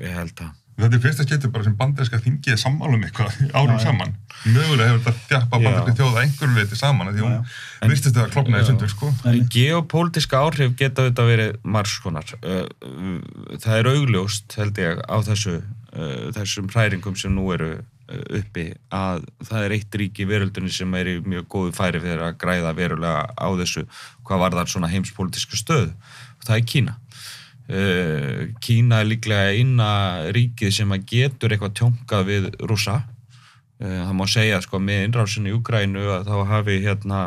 ég 0.00 0.16
held 0.16 0.44
að 0.46 0.61
Þetta 0.72 0.96
er 0.96 1.02
fyrsta 1.04 1.24
skeitur 1.26 1.50
bara 1.52 1.66
sem 1.66 1.74
banderska 1.76 2.18
þingið 2.22 2.58
sammálum 2.60 3.02
eitthvað 3.04 3.34
árum 3.58 3.76
já, 3.76 3.82
saman. 3.84 4.14
Mögulega 4.46 4.88
hefur 4.88 5.02
þetta 5.04 5.28
þjapa 5.28 5.60
banderski 5.66 5.94
þjóða 5.98 6.22
einhverju 6.24 6.56
leiti 6.56 6.78
saman 6.80 7.12
því 7.12 7.26
hún 7.26 7.92
vistist 7.92 8.16
það 8.16 8.24
að 8.24 8.32
klopna 8.36 8.62
í 8.62 8.66
sundur 8.70 8.92
sko. 8.92 9.10
Geopolítiska 9.52 10.40
áhrif 10.40 10.74
geta 10.80 11.04
auðvitað 11.04 11.30
verið 11.32 11.52
margskonar. 11.76 12.34
Það 12.42 13.76
er 13.76 13.90
augljóst 13.92 14.56
held 14.58 14.82
ég 14.82 15.04
á 15.04 15.16
þessu, 15.28 15.58
þessum 16.38 16.72
hræringum 16.72 17.20
sem 17.20 17.36
nú 17.36 17.52
eru 17.54 17.74
uppi 18.12 18.66
að 18.92 19.22
það 19.46 19.66
er 19.66 19.74
eitt 19.76 20.00
rík 20.00 20.18
í 20.20 20.26
veröldunni 20.28 20.72
sem 20.72 20.98
er 20.98 21.08
í 21.08 21.14
mjög 21.24 21.46
góðu 21.52 21.76
færi 21.76 22.00
fyrir 22.02 22.24
að 22.26 22.34
græða 22.42 22.74
verulega 22.76 23.22
á 23.32 23.48
þessu 23.60 23.86
hvað 24.26 24.42
var 24.42 24.56
þar 24.58 24.72
svona 24.72 24.90
heimspolítiska 24.92 25.56
stöð 25.56 25.92
og 25.92 26.48
það 26.48 26.58
er 26.58 26.66
Kína 26.68 26.96
Eh, 26.96 27.11
Kína 28.62 29.00
er 29.00 29.08
líklega 29.08 29.52
eina 29.54 29.90
ríkið 30.34 30.74
sem 30.74 30.92
að 30.92 31.06
getur 31.12 31.54
eitthvað 31.54 31.76
tjónkað 31.78 32.26
við 32.28 32.48
rúsa 32.66 32.98
eh, 33.80 34.02
það 34.02 34.16
má 34.18 34.26
segja 34.30 34.58
sko 34.64 34.80
með 34.82 35.06
innrásinni 35.06 35.52
í 35.52 35.56
Ukrænu 35.56 36.02
að 36.18 36.28
þá 36.28 36.36
hafi 36.50 36.80
hérna 36.82 37.22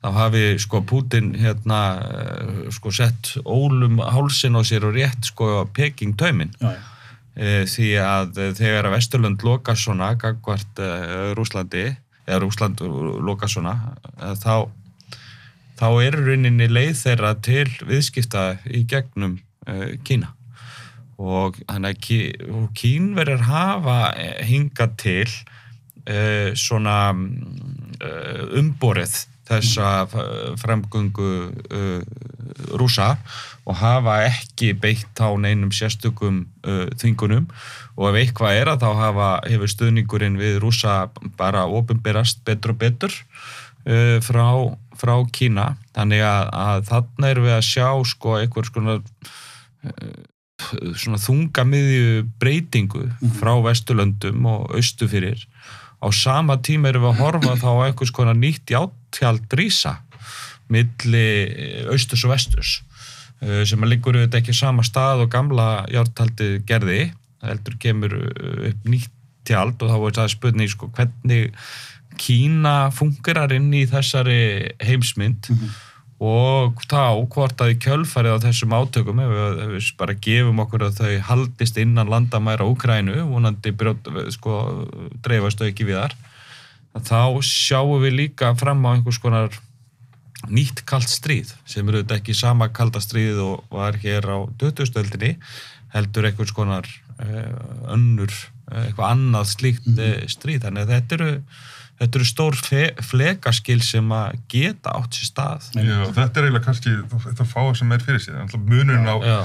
þá 0.00 0.08
hafi 0.16 0.44
sko 0.60 0.82
Putin 0.86 1.32
hérna 1.40 1.80
eh, 2.04 2.60
sko 2.76 2.92
sett 2.94 3.34
ólum 3.44 3.98
hálsin 4.04 4.60
á 4.60 4.62
sér 4.62 4.86
og 4.90 4.96
rétt 4.98 5.32
sko 5.32 5.64
Peking 5.72 6.14
taumin 6.20 6.52
já, 6.60 6.76
já. 6.76 7.64
því 7.72 7.90
að 8.04 8.42
þegar 8.60 8.90
að 8.90 8.96
Vesturlund 8.98 9.46
loka 9.46 9.74
svona 9.78 10.12
gagvart 10.20 10.84
Rúslandi 11.38 11.88
eða 12.26 12.42
Rúsland 12.44 12.84
loka 13.24 13.48
svona 13.48 13.96
þá 14.38 14.68
þá 15.80 15.88
er 16.04 16.18
rauninni 16.18 16.68
leið 16.68 16.92
þeirra 17.00 17.32
til 17.44 17.64
viðskipta 17.88 18.44
í 18.68 18.84
gegnum 18.88 19.38
uh, 19.68 19.96
Kína. 20.04 20.34
Og 21.20 21.56
þannig 21.68 22.04
að 22.10 22.68
Kín 22.76 23.10
verður 23.16 23.44
hafa 23.44 23.96
eh, 24.16 24.38
hinga 24.48 24.86
til 25.00 25.26
uh, 25.28 26.52
svona 26.56 27.12
uh, 27.12 28.44
umborið 28.60 29.26
þessa 29.50 30.06
fremgöngu 30.62 31.30
rúsa 32.78 33.16
og 33.66 33.80
hafa 33.80 34.20
ekki 34.28 34.68
beitt 34.78 35.18
á 35.18 35.26
neinum 35.34 35.72
sérstökum 35.74 36.44
þvingunum. 36.62 37.48
Og 37.98 38.12
ef 38.12 38.18
eitthvað 38.20 38.60
er 38.60 38.70
að 38.70 38.84
þá 38.84 38.90
hafa, 39.00 39.30
hefur 39.50 39.72
stuðningurinn 39.72 40.38
við 40.38 40.60
rúsa 40.62 41.00
bara 41.34 41.64
ofinberast 41.66 42.44
betur 42.46 42.76
og 42.76 42.78
betur 42.84 43.18
frá 44.22 44.46
frá 45.00 45.14
Kína. 45.32 45.74
Þannig 45.96 46.24
að, 46.26 46.50
að 46.64 46.82
þannig 46.90 47.30
erum 47.30 47.48
við 47.48 47.56
að 47.56 47.68
sjá 47.68 47.88
sko 48.10 48.36
einhver 48.38 48.68
svona, 48.68 48.96
eh, 49.86 50.20
svona 51.00 51.20
þungamiðju 51.24 52.26
breytingu 52.42 53.06
mhm. 53.08 53.34
frá 53.40 53.54
Vesturlöndum 53.64 54.46
og 54.50 54.76
Östufyrir 54.78 55.46
á 56.00 56.08
sama 56.16 56.56
tíma 56.64 56.88
erum 56.88 57.04
við 57.04 57.10
að 57.12 57.20
horfa 57.20 57.56
þá 57.60 57.70
einhvers 57.86 58.12
konar 58.16 58.38
nýtt 58.38 58.72
játtjald 58.72 59.52
rísa 59.56 59.98
milli 60.70 61.26
Östus 61.92 62.24
og 62.24 62.32
Vestus 62.32 62.76
eh, 63.42 63.64
sem 63.68 63.80
að 63.82 63.96
líkur 63.96 64.16
auðvitað 64.16 64.40
ekki 64.40 64.56
sama 64.56 64.84
stað 64.86 65.24
og 65.26 65.32
gamla 65.32 65.86
játtaldi 65.90 66.60
gerði. 66.68 67.10
Heldur 67.40 67.76
kemur 67.80 68.14
upp 68.20 68.88
nýtt 68.88 69.12
tjald 69.48 69.80
og 69.82 69.92
þá 69.92 69.96
er 70.00 70.18
það 70.18 70.34
spurning 70.34 70.72
sko 70.72 70.90
hvernig 70.96 71.54
Kína 72.20 72.90
fungerar 72.92 73.52
inn 73.54 73.70
í 73.72 73.86
þessari 73.88 74.74
heimsmynd 74.84 75.46
mm 75.48 75.56
-hmm. 75.56 75.76
og 76.26 76.82
þá 76.90 77.22
hvort 77.32 77.62
að 77.62 77.72
í 77.72 77.78
kjölfarið 77.80 78.34
á 78.36 78.44
þessum 78.44 78.74
átökum 78.76 79.22
ef 79.24 79.30
við, 79.30 79.62
ef 79.64 79.70
við 79.76 79.92
bara 80.02 80.18
gefum 80.26 80.60
okkur 80.64 80.84
að 80.84 80.98
þau 81.00 81.14
haldist 81.30 81.78
innan 81.80 82.10
landamæra 82.10 82.66
Úkrænu 82.68 83.24
vonandi 83.30 83.72
sko, 84.36 84.58
dreifast 85.22 85.58
þau 85.58 85.70
ekki 85.70 85.88
við 85.88 86.02
þar 86.02 86.14
þá 87.06 87.40
sjáum 87.46 88.02
við 88.02 88.16
líka 88.18 88.54
fram 88.58 88.84
á 88.84 88.92
einhvers 88.92 89.22
konar 89.22 89.50
nýtt 90.48 90.84
kallt 90.88 91.10
stríð 91.10 91.52
sem 91.68 91.86
eru 91.88 92.00
þetta 92.02 92.16
ekki 92.20 92.34
sama 92.34 92.70
kalda 92.72 93.00
stríð 93.00 93.40
og 93.44 93.64
var 93.72 93.98
hér 94.00 94.24
á 94.24 94.38
dötustöldinni 94.60 95.36
heldur 95.92 96.28
einhvers 96.28 96.52
konar 96.56 96.86
uh, 97.20 97.92
önnur, 97.92 98.32
eitthvað 98.70 99.10
annað 99.10 99.52
slíkt 99.52 99.86
mm 99.86 100.00
-hmm. 100.00 100.32
stríð. 100.36 100.64
Þannig 100.64 100.82
að 100.86 100.94
þetta 100.94 101.18
eru 101.18 101.30
þetta 102.00 102.20
eru 102.20 102.28
stór 102.28 102.58
flekaskil 103.04 103.80
sem 103.84 104.12
að 104.16 104.38
geta 104.50 104.94
átt 104.96 105.16
sér 105.16 105.28
stað. 105.28 105.66
Já, 105.76 105.98
þetta 106.16 106.40
er 106.40 106.46
eiginlega 106.46 106.64
kannski 106.64 106.94
þetta 107.26 107.48
fáið 107.48 107.74
sem 107.82 107.92
er 107.92 108.06
fyrir 108.06 108.22
sig 108.24 108.56
munurinn 108.56 109.10
á 109.10 109.16
já. 109.20 109.38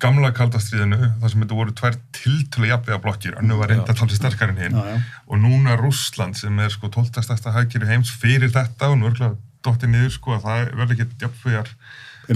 gamla 0.00 0.30
kaldastriðinu 0.32 0.98
þar 1.20 1.32
sem 1.34 1.44
þetta 1.44 1.58
voru 1.58 1.76
tvær 1.76 1.98
tiltölu 2.16 2.70
jafnvega 2.70 3.00
blokkir, 3.04 3.36
annu 3.40 3.58
var 3.60 3.72
reynda 3.72 3.96
talsið 3.98 4.22
sterkar 4.22 4.54
en 4.54 4.62
hinn 4.62 4.78
og 4.78 5.36
núna 5.42 5.76
Rúsland 5.80 6.38
sem 6.38 6.64
er 6.64 6.72
sko 6.72 6.88
12. 6.88 7.20
stærsta 7.26 7.52
hækjir 7.52 7.84
í 7.84 7.92
heims 7.92 8.14
fyrir 8.14 8.52
þetta 8.54 8.92
og 8.92 9.00
nú 9.00 9.10
er 9.10 9.18
ekki 9.18 9.32
dóttið 9.66 9.92
niður 9.92 10.14
sko 10.14 10.38
að 10.38 10.46
það 10.46 10.76
verður 10.80 10.96
ekki 10.96 11.24
jafnvegar 11.26 11.74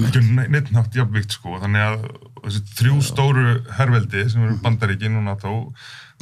ekki 0.00 0.22
neitt 0.52 0.70
nátt 0.72 0.94
jafnvikt 0.96 1.36
sko 1.36 1.58
þannig 1.62 1.82
að 1.84 2.06
þessi 2.42 2.62
þrjú 2.78 3.00
stóru 3.06 3.48
herveldi 3.76 4.24
sem 4.32 4.44
eru 4.46 4.56
bandaríkin 4.62 5.18
og 5.20 5.26
NATO 5.26 5.52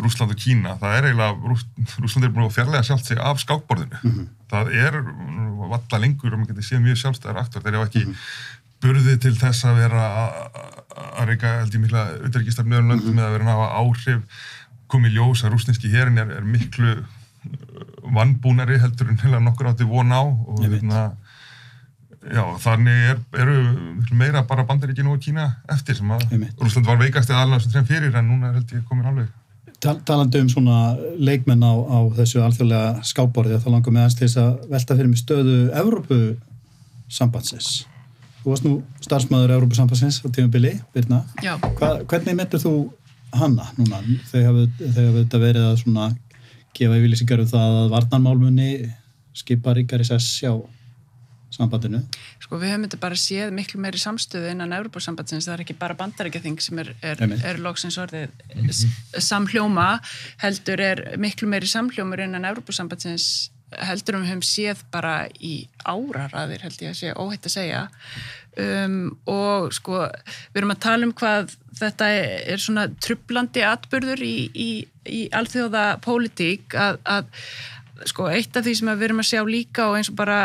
Rúsland 0.00 0.32
og 0.32 0.38
Kína, 0.40 0.76
það 0.80 0.96
er 0.96 1.08
eiginlega 1.10 1.56
Rúsland 2.00 2.24
er 2.24 2.32
búin 2.32 2.46
að 2.46 2.54
fjarlæga 2.56 2.86
sjálft 2.88 3.10
sig 3.10 3.20
af 3.20 3.40
skákborðinu 3.42 3.98
mm 4.00 4.10
-hmm. 4.10 4.26
það 4.50 4.72
er 4.84 4.98
valla 5.70 6.00
lengur 6.00 6.32
og 6.32 6.40
maður 6.40 6.54
getur 6.54 6.68
séð 6.68 6.82
mjög 6.86 7.00
sjálfstæðar 7.02 7.42
aktor 7.42 7.62
þeir 7.62 7.74
eru 7.74 7.84
ekki 7.84 8.04
mm 8.04 8.12
-hmm. 8.12 8.16
burði 8.80 9.16
til 9.18 9.34
þess 9.36 9.64
að 9.64 9.80
vera 9.82 10.04
að 11.20 11.26
reyka 11.28 11.58
held 11.60 11.74
ég 11.74 11.80
mikla 11.80 12.02
auðverkistarfnöðum 12.24 12.88
löndum 12.88 13.12
mm 13.12 13.18
-hmm. 13.18 13.20
eða 13.20 13.32
vera 13.32 13.44
að 13.44 13.50
hafa 13.54 13.76
áhrif 13.80 14.20
komið 14.88 15.12
ljós 15.14 15.44
að 15.44 15.52
rúsneski 15.52 15.90
hérin 15.90 16.18
er, 16.18 16.30
er 16.30 16.44
miklu 16.44 16.90
uh, 16.96 17.04
vannbúnari 18.14 18.78
heldur 18.78 19.08
en 19.08 19.20
heila 19.22 19.40
nokkur 19.40 19.70
átti 19.70 19.84
von 19.84 20.12
á 20.12 20.22
og 20.22 20.64
Já, 22.20 22.42
þannig 22.60 23.04
er, 23.10 23.20
eru 23.40 23.54
meira 24.12 24.42
bara 24.48 24.66
bandaríkinu 24.68 25.14
og 25.14 25.22
Kína 25.24 25.46
eftir 25.72 25.96
sem 25.96 26.10
að 26.12 26.26
Rúsland 26.60 26.88
var 26.88 26.98
veikast 27.00 27.30
eða 27.32 27.46
alveg 27.46 27.62
sem 27.64 27.72
trefn 27.72 27.88
fyrir 27.88 28.16
en 28.20 28.28
núna 28.28 28.50
held 28.52 28.74
ég 28.76 28.82
komin 28.88 29.08
alveg. 29.08 29.30
Talandi 29.80 30.42
um 30.44 30.50
svona 30.52 30.80
leikmenn 31.16 31.64
á, 31.64 31.72
á 31.72 31.98
þessu 32.18 32.42
alþjóðlega 32.44 33.06
skábborði 33.08 33.62
þá 33.62 33.70
langar 33.72 33.94
mig 33.94 34.02
aðeins 34.02 34.18
til 34.18 34.26
þess 34.26 34.42
að 34.42 34.66
velta 34.74 34.96
fyrir 34.98 35.08
mig 35.08 35.22
stöðu 35.22 35.56
Evrópu 35.80 36.18
sambandsins 37.08 37.70
þú 38.42 38.52
varst 38.52 38.66
nú 38.66 38.72
starfsmæður 39.04 39.54
Evrópu 39.56 39.76
sambandsins 39.76 40.20
á 40.20 40.28
tímubili, 40.28 40.74
Birna. 40.94 41.22
Hva, 41.40 41.92
hvernig 42.08 42.36
myndir 42.36 42.60
þú 42.62 42.74
hanna 43.36 43.68
núna? 43.78 44.00
Þegar 44.30 44.60
þetta 45.16 45.40
verið 45.40 45.68
að 45.70 45.80
svona 45.82 46.10
gefa 46.76 47.00
yfirlýsingar 47.00 47.42
um 47.44 47.50
það 47.50 47.78
að 47.80 47.90
varnarmálmunni 47.94 48.70
skipa 49.36 49.74
ríkari 49.76 50.06
sess 50.08 50.40
hjá 50.40 50.54
sambandinu? 51.50 52.00
Sko 52.44 52.58
við 52.60 52.70
höfum 52.72 52.84
þetta 52.86 53.00
bara 53.02 53.18
séð 53.18 53.52
miklu 53.56 53.80
meiri 53.82 53.98
samstöðu 54.00 54.52
innan 54.54 54.74
Európa-sambandsins, 54.76 55.48
það 55.48 55.56
er 55.58 55.62
ekki 55.64 55.78
bara 55.80 55.96
bandarækjathing 55.98 56.60
sem 56.62 56.78
er, 56.82 56.92
er, 57.02 57.22
er 57.52 57.58
loksins 57.62 57.98
orðið 57.98 58.30
s- 58.70 58.84
samhljóma, 59.30 59.88
heldur 60.44 60.80
er 60.84 61.04
miklu 61.20 61.48
meiri 61.50 61.66
samhljómur 61.70 62.22
innan 62.26 62.46
Európa-sambandsins 62.52 63.50
heldur 63.86 64.16
um 64.18 64.24
höfum 64.26 64.42
séð 64.42 64.80
bara 64.90 65.28
í 65.38 65.68
áraraðir 65.86 66.64
held 66.66 66.80
ég 66.82 66.90
að 66.94 67.00
sé 67.02 67.12
óhætt 67.14 67.46
að 67.46 67.52
segja. 67.54 67.82
Um, 68.58 68.96
og 69.30 69.68
sko 69.76 70.00
við 70.50 70.58
erum 70.58 70.72
að 70.74 70.80
tala 70.82 71.06
um 71.06 71.12
hvað 71.14 71.52
þetta 71.78 72.08
er 72.50 72.58
svona 72.58 72.88
trublandi 72.98 73.62
atbyrður 73.62 74.24
í, 74.26 74.34
í, 74.58 74.70
í 75.06 75.20
alþjóða 75.38 75.84
pólitík 76.02 76.74
að, 76.74 76.98
að 77.06 77.30
sko 78.08 78.28
eitt 78.32 78.56
af 78.56 78.64
því 78.64 78.74
sem 78.78 78.90
við 78.92 79.06
erum 79.08 79.22
að 79.22 79.28
sjá 79.30 79.40
líka 79.48 79.88
og 79.90 79.98
eins 79.98 80.10
og 80.12 80.16
bara 80.20 80.38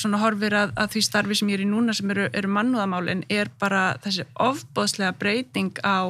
svona 0.00 0.20
horfir 0.22 0.56
að, 0.56 0.72
að 0.80 0.94
því 0.94 1.02
starfi 1.06 1.38
sem 1.38 1.50
ég 1.52 1.58
er 1.58 1.64
í 1.64 1.68
núna 1.68 1.94
sem 1.96 2.12
eru, 2.14 2.28
eru 2.32 2.52
mannúðamálin 2.52 3.26
er 3.32 3.50
bara 3.60 3.82
þessi 4.04 4.26
ofbóðslega 4.40 5.16
breyting 5.20 5.82
á 5.84 6.08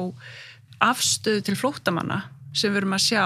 afstöðu 0.83 1.43
til 1.47 1.57
flóttamanna 1.59 2.23
sem 2.53 2.73
við 2.73 2.83
erum 2.83 2.95
að 2.95 3.05
sjá 3.07 3.23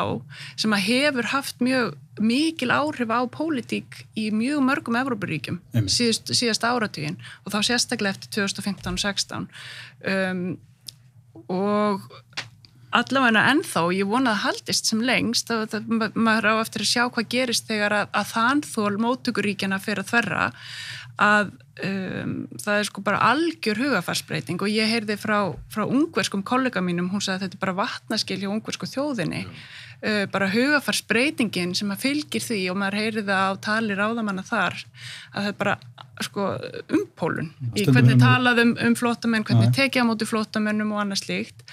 sem 0.59 0.73
að 0.75 0.85
hefur 0.87 1.29
haft 1.33 1.63
mjög 1.63 1.95
mikil 2.23 2.71
áhrif 2.73 3.11
á 3.11 3.21
pólitík 3.29 3.99
í 4.17 4.29
mjög 4.33 4.63
mörgum 4.65 4.97
Evrópuríkjum 4.99 5.59
síðust, 5.85 6.31
síðast 6.31 6.65
áratugin 6.65 7.19
og 7.43 7.53
þá 7.53 7.59
sérstaklega 7.67 8.15
eftir 8.15 8.31
2015 8.39 8.93
og 8.93 9.03
16 9.03 9.49
um, 10.13 10.45
og 11.51 12.07
allavega 12.95 13.43
ennþá, 13.51 13.81
ég 13.97 14.07
vona 14.07 14.31
að 14.35 14.43
haldist 14.45 14.87
sem 14.89 15.01
lengst, 15.03 15.49
það, 15.51 15.87
ma- 15.91 16.11
maður 16.15 16.51
á 16.55 16.61
eftir 16.63 16.83
að 16.85 16.91
sjá 16.93 17.03
hvað 17.09 17.29
gerist 17.33 17.67
þegar 17.67 17.95
að, 18.01 18.07
að 18.21 18.29
þanþól 18.35 18.97
móttökuríkjana 19.03 19.79
fyrir 19.83 20.03
að 20.05 20.11
þverra 20.13 20.45
að 21.17 21.47
um, 21.83 22.33
það 22.61 22.75
er 22.77 22.87
sko 22.91 23.01
bara 23.05 23.21
algjör 23.31 23.79
hugafarsbreyting 23.81 24.61
og 24.61 24.69
ég 24.69 24.91
heyrði 24.91 25.17
frá, 25.17 25.39
frá 25.73 25.83
ungverskum 25.89 26.43
kollega 26.45 26.81
mínum, 26.85 27.09
hún 27.09 27.23
sagði 27.25 27.39
að 27.39 27.45
þetta 27.47 27.57
er 27.57 27.63
bara 27.65 27.77
vatnaskil 27.81 28.37
hjá 28.43 28.49
ungversku 28.53 28.89
þjóðinni 28.91 29.43
uh, 30.05 30.23
bara 30.31 30.49
hugafarsbreytingin 30.53 31.75
sem 31.77 31.91
að 31.93 32.03
fylgir 32.05 32.43
því 32.43 32.61
og 32.71 32.79
maður 32.81 32.99
heyrði 33.01 33.25
það 33.29 33.45
á 33.47 33.53
tali 33.67 33.97
ráðamanna 33.97 34.45
þar 34.47 34.77
að 34.77 35.39
það 35.39 35.51
er 35.51 35.57
bara 35.61 35.77
sko 36.25 36.47
umpólun 36.97 37.51
í 37.77 37.85
hvernig 37.85 38.17
talað 38.21 38.63
um, 38.63 38.75
um 38.87 38.95
flótamenn, 38.97 39.45
hvernig 39.45 39.69
Já. 39.69 39.75
tekið 39.83 40.05
á 40.05 40.09
móti 40.09 40.29
flótamennum 40.29 40.95
og 40.95 41.03
annað 41.03 41.23
slíkt 41.25 41.65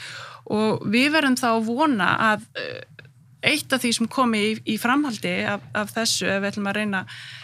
og 0.52 0.84
við 0.92 1.14
verðum 1.14 1.38
þá 1.40 1.48
að 1.54 1.70
vona 1.70 2.10
að 2.32 2.44
uh, 2.60 2.82
eitt 3.44 3.72
af 3.76 3.82
því 3.82 3.92
sem 3.96 4.10
komi 4.10 4.40
í, 4.40 4.52
í 4.74 4.76
framhaldi 4.80 5.34
af, 5.48 5.64
af 5.76 5.92
þessu, 5.94 6.26
ef 6.28 6.40
við 6.42 6.50
ætlum 6.50 6.68
að 6.70 6.78
reyna, 6.78 7.02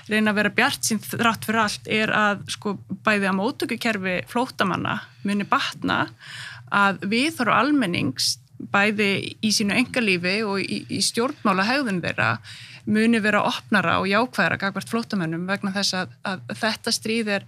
reyna 0.08 0.32
að 0.32 0.38
vera 0.40 0.52
bjart 0.60 0.86
sín 0.88 1.00
þrátt 1.04 1.46
fyrir 1.48 1.62
allt, 1.64 1.90
er 2.00 2.12
að 2.16 2.44
sko 2.54 2.76
bæði 3.04 3.30
að 3.30 3.38
móttökukerfi 3.40 4.16
flótamanna 4.30 5.00
muni 5.28 5.46
batna 5.48 6.06
að 6.70 7.04
við 7.10 7.34
þarf 7.38 7.56
almennings 7.58 8.36
bæði 8.72 9.10
í 9.40 9.52
sínu 9.54 9.76
engalífi 9.78 10.40
og 10.46 10.60
í, 10.62 10.82
í 10.90 11.00
stjórnmála 11.04 11.66
hegðun 11.68 12.02
þeirra 12.04 12.34
muni 12.90 13.20
vera 13.22 13.42
opnara 13.46 13.98
og 14.00 14.08
jákvæðara 14.10 14.58
gagvart 14.60 14.90
flótamennum 14.90 15.46
vegna 15.48 15.72
þess 15.74 15.96
að, 16.00 16.16
að 16.26 16.54
þetta 16.62 16.94
stríð 16.94 17.32
er, 17.36 17.44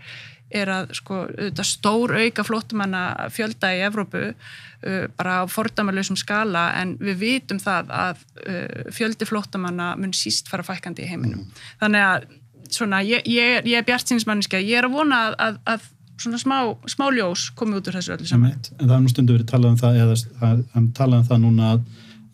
er 0.53 0.73
að 0.73 0.93
sko, 0.99 1.23
stór 1.67 2.15
auka 2.21 2.45
flótamanna 2.47 3.31
fjölda 3.33 3.73
í 3.77 3.81
Evrópu 3.87 4.27
uh, 4.33 5.07
bara 5.17 5.41
á 5.43 5.45
fordæmalösum 5.51 6.19
skala 6.21 6.69
en 6.81 6.95
við 7.01 7.23
vitum 7.23 7.63
það 7.63 7.95
að 7.97 8.23
uh, 8.45 8.93
fjöldi 8.93 9.29
flótamanna 9.29 9.95
mun 10.01 10.15
síst 10.17 10.53
fara 10.53 10.67
fækandi 10.67 11.07
í 11.07 11.11
heiminum. 11.11 11.49
Þannig 11.81 12.07
að 12.11 12.31
svona, 12.73 13.03
ég, 13.05 13.27
ég, 13.29 13.67
ég 13.69 13.81
er 13.81 13.89
bjart 13.89 14.09
sínsmanniska, 14.09 14.61
ég 14.63 14.81
er 14.81 14.89
að 14.89 14.97
vona 14.97 15.25
að, 15.29 15.41
að, 15.47 15.59
að 15.75 15.91
svona 16.23 16.41
smá, 16.41 16.59
smá 16.91 17.09
ljós 17.15 17.49
komi 17.59 17.77
út 17.79 17.91
úr 17.91 17.99
þessu 17.99 18.15
öllu 18.17 18.29
saman. 18.29 18.55
En 18.79 18.87
það 18.87 18.97
er 18.97 19.03
nú 19.03 19.13
stundu 19.13 19.37
verið 19.37 19.51
talað 19.51 19.75
um 19.75 19.81
það 19.83 19.99
eða 20.05 20.17
það 20.41 20.63
er 20.63 20.87
talað 20.99 21.19
um 21.19 21.29
það 21.31 21.43
núna 21.45 21.73
að, 21.75 21.83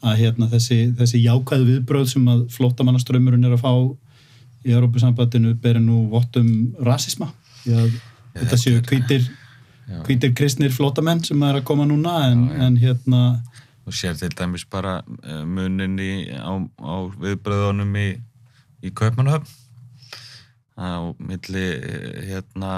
að 0.03 0.21
hérna, 0.23 0.51
þessi, 0.53 0.79
þessi 0.99 1.23
jákvæðu 1.25 1.69
viðbröð 1.73 2.13
sem 2.13 2.31
að 2.35 2.45
flóttamannaströmmurinn 2.57 3.49
er 3.49 3.57
að 3.57 3.65
fá 3.65 3.73
í 4.67 4.75
Európusambandinu 4.75 5.55
beri 5.63 5.83
nú 5.83 6.05
vottum 6.13 6.49
rasisma 6.85 7.31
því 7.63 7.77
að 7.79 7.93
þetta 8.39 8.59
séu 8.61 8.81
hvítir 8.85 9.29
Já. 9.89 10.03
hvítir 10.05 10.35
kristnir 10.37 10.73
flótamenn 10.75 11.23
sem 11.25 11.43
er 11.47 11.61
að 11.61 11.65
koma 11.71 11.87
núna 11.89 12.19
en, 12.29 12.43
Já, 12.51 12.57
já. 12.59 12.65
en 12.67 12.75
hérna 12.83 13.23
og 13.89 13.95
sér 13.97 14.19
til 14.21 14.29
dæmis 14.37 14.67
bara 14.69 14.99
eh, 15.25 15.45
munin 15.49 15.97
í, 15.97 16.29
á, 16.37 16.53
á 16.61 16.95
viðbröðunum 17.17 17.95
í, 17.97 18.09
í 18.85 18.93
Kaupmannhöfn 18.93 19.49
á 20.79 21.11
milli 21.19 21.65
eh, 21.75 22.27
hérna 22.31 22.73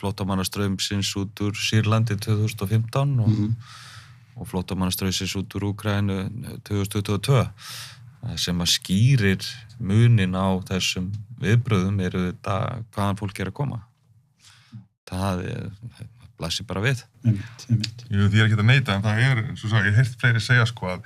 flóttamannaströmsins 0.00 1.12
út 1.20 1.38
úr 1.46 1.54
Sýrlandi 1.54 2.16
2015 2.18 3.20
og, 3.20 3.28
Mhm. 3.28 3.52
og 4.36 4.48
flóttamannaströmsins 4.50 5.36
út 5.38 5.54
úr 5.54 5.70
Úkrænu 5.72 6.18
2022 6.64 7.46
Það 8.26 8.38
sem 8.42 8.58
að 8.58 8.70
skýrir 8.72 9.44
munin 9.78 10.34
á 10.34 10.58
þessum 10.66 11.12
viðbröðum 11.38 12.00
eru 12.02 12.22
þetta 12.32 12.82
hvaðan 12.96 13.18
fólk 13.20 13.38
er 13.40 13.50
að 13.52 13.54
koma 13.54 13.78
það 15.06 15.44
er, 15.46 15.68
blasir 16.40 16.66
bara 16.66 16.80
við 16.82 17.04
einmitt, 17.24 17.66
einmitt. 17.70 18.02
Jú, 18.10 18.26
því 18.32 18.40
er 18.40 18.48
ekki 18.48 18.58
að 18.58 18.66
neita, 18.66 18.96
en 18.96 19.02
það 19.04 19.20
er, 19.28 19.42
svo 19.54 19.68
svo, 19.70 19.82
ég 19.86 19.94
heyrt 19.94 20.16
fleiri 20.18 20.42
segja 20.42 20.66
sko 20.66 20.88
að 20.96 21.04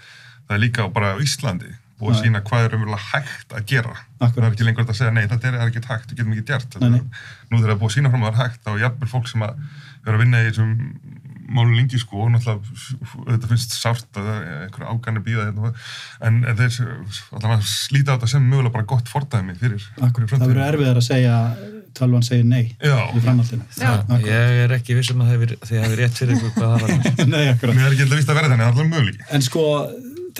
það 0.49 0.55
er 0.57 0.63
líka 0.65 0.89
bara 0.95 1.13
á 1.13 1.17
Íslandi 1.21 1.75
búið 2.01 2.15
að 2.15 2.19
Já. 2.19 2.23
sína 2.25 2.43
hvað 2.49 2.67
er 2.67 2.77
umverulega 2.79 3.07
hægt 3.11 3.55
að 3.57 3.67
gera. 3.73 3.95
Akkurat. 4.21 4.35
Það 4.37 4.49
er 4.49 4.55
ekki 4.55 4.69
lengur 4.69 4.87
að 4.87 4.99
segja, 4.99 5.15
nei, 5.17 5.23
þetta 5.31 5.51
er, 5.51 5.59
er 5.61 5.71
ekki 5.71 5.85
hægt, 5.87 6.11
við 6.11 6.21
getum 6.21 6.35
ekki 6.35 6.47
gert. 6.51 6.79
Nei, 6.81 6.91
nei. 6.97 7.01
Nú 7.51 7.61
þegar 7.61 7.71
það 7.71 7.75
er 7.77 7.81
búið 7.81 7.91
að 7.91 7.97
sína 7.97 8.13
fram 8.13 8.27
að 8.27 8.31
það 8.31 8.45
er 8.45 8.51
hægt, 8.51 8.71
er 8.73 8.85
jafnvel 8.85 9.11
fólk 9.15 9.31
sem 9.31 9.47
að 9.47 9.65
vera 10.05 10.17
að 10.19 10.25
vinna 10.25 10.41
í 10.41 10.49
þessum 10.51 10.75
málu 11.51 11.75
lengi 11.75 11.99
sko, 11.99 12.25
og 12.25 12.31
náttúrulega, 12.31 13.09
þetta 13.27 13.51
finnst 13.51 13.75
sárt 13.75 14.19
að 14.21 14.29
það 14.29 14.37
er 14.39 14.61
einhverju 14.67 14.93
ágæni 14.95 15.23
býða 15.27 15.47
hérna, 15.49 15.73
en, 16.29 16.39
en 16.47 16.61
þeir 16.61 16.77
allavega 17.35 17.67
slíta 17.67 18.15
á 18.15 18.17
þetta 18.17 18.31
sem 18.37 18.47
mögulega 18.47 18.75
bara 18.77 18.87
gott 18.93 19.11
fordæmi 19.11 19.57
fyrir 19.59 19.83
Akkurat, 19.99 20.31
það 20.31 20.47
verður 20.47 20.67
erfiðar 20.69 21.01
að 21.01 21.07
segja 21.09 21.37
tölvan 21.97 22.23
segir 22.23 22.47
nei 22.47 22.77
Já. 22.79 23.11
í 23.11 23.23
framhaldinu. 23.25 23.67
Ég 24.23 24.61
er 24.65 24.75
ekki 24.77 24.97
vissum 24.99 25.25
að 25.25 25.33
þið 25.33 25.75
hefur 25.83 25.99
rétt 25.99 26.21
fyrir 26.21 26.37
ykkur 26.37 26.55
hvað 26.55 26.75
það 26.77 26.85
var. 26.85 26.93
Nei, 27.35 27.43
Mér 27.51 27.89
er 27.89 27.97
ekki 27.97 28.07
að 28.07 28.15
vist 28.15 28.31
að 28.31 28.39
vera 28.39 28.51
þannig, 28.53 28.63
það 28.63 28.69
er 28.69 28.71
allavega 28.71 28.93
möguleiki. 28.95 29.27
En 29.35 29.47
sko, 29.47 29.65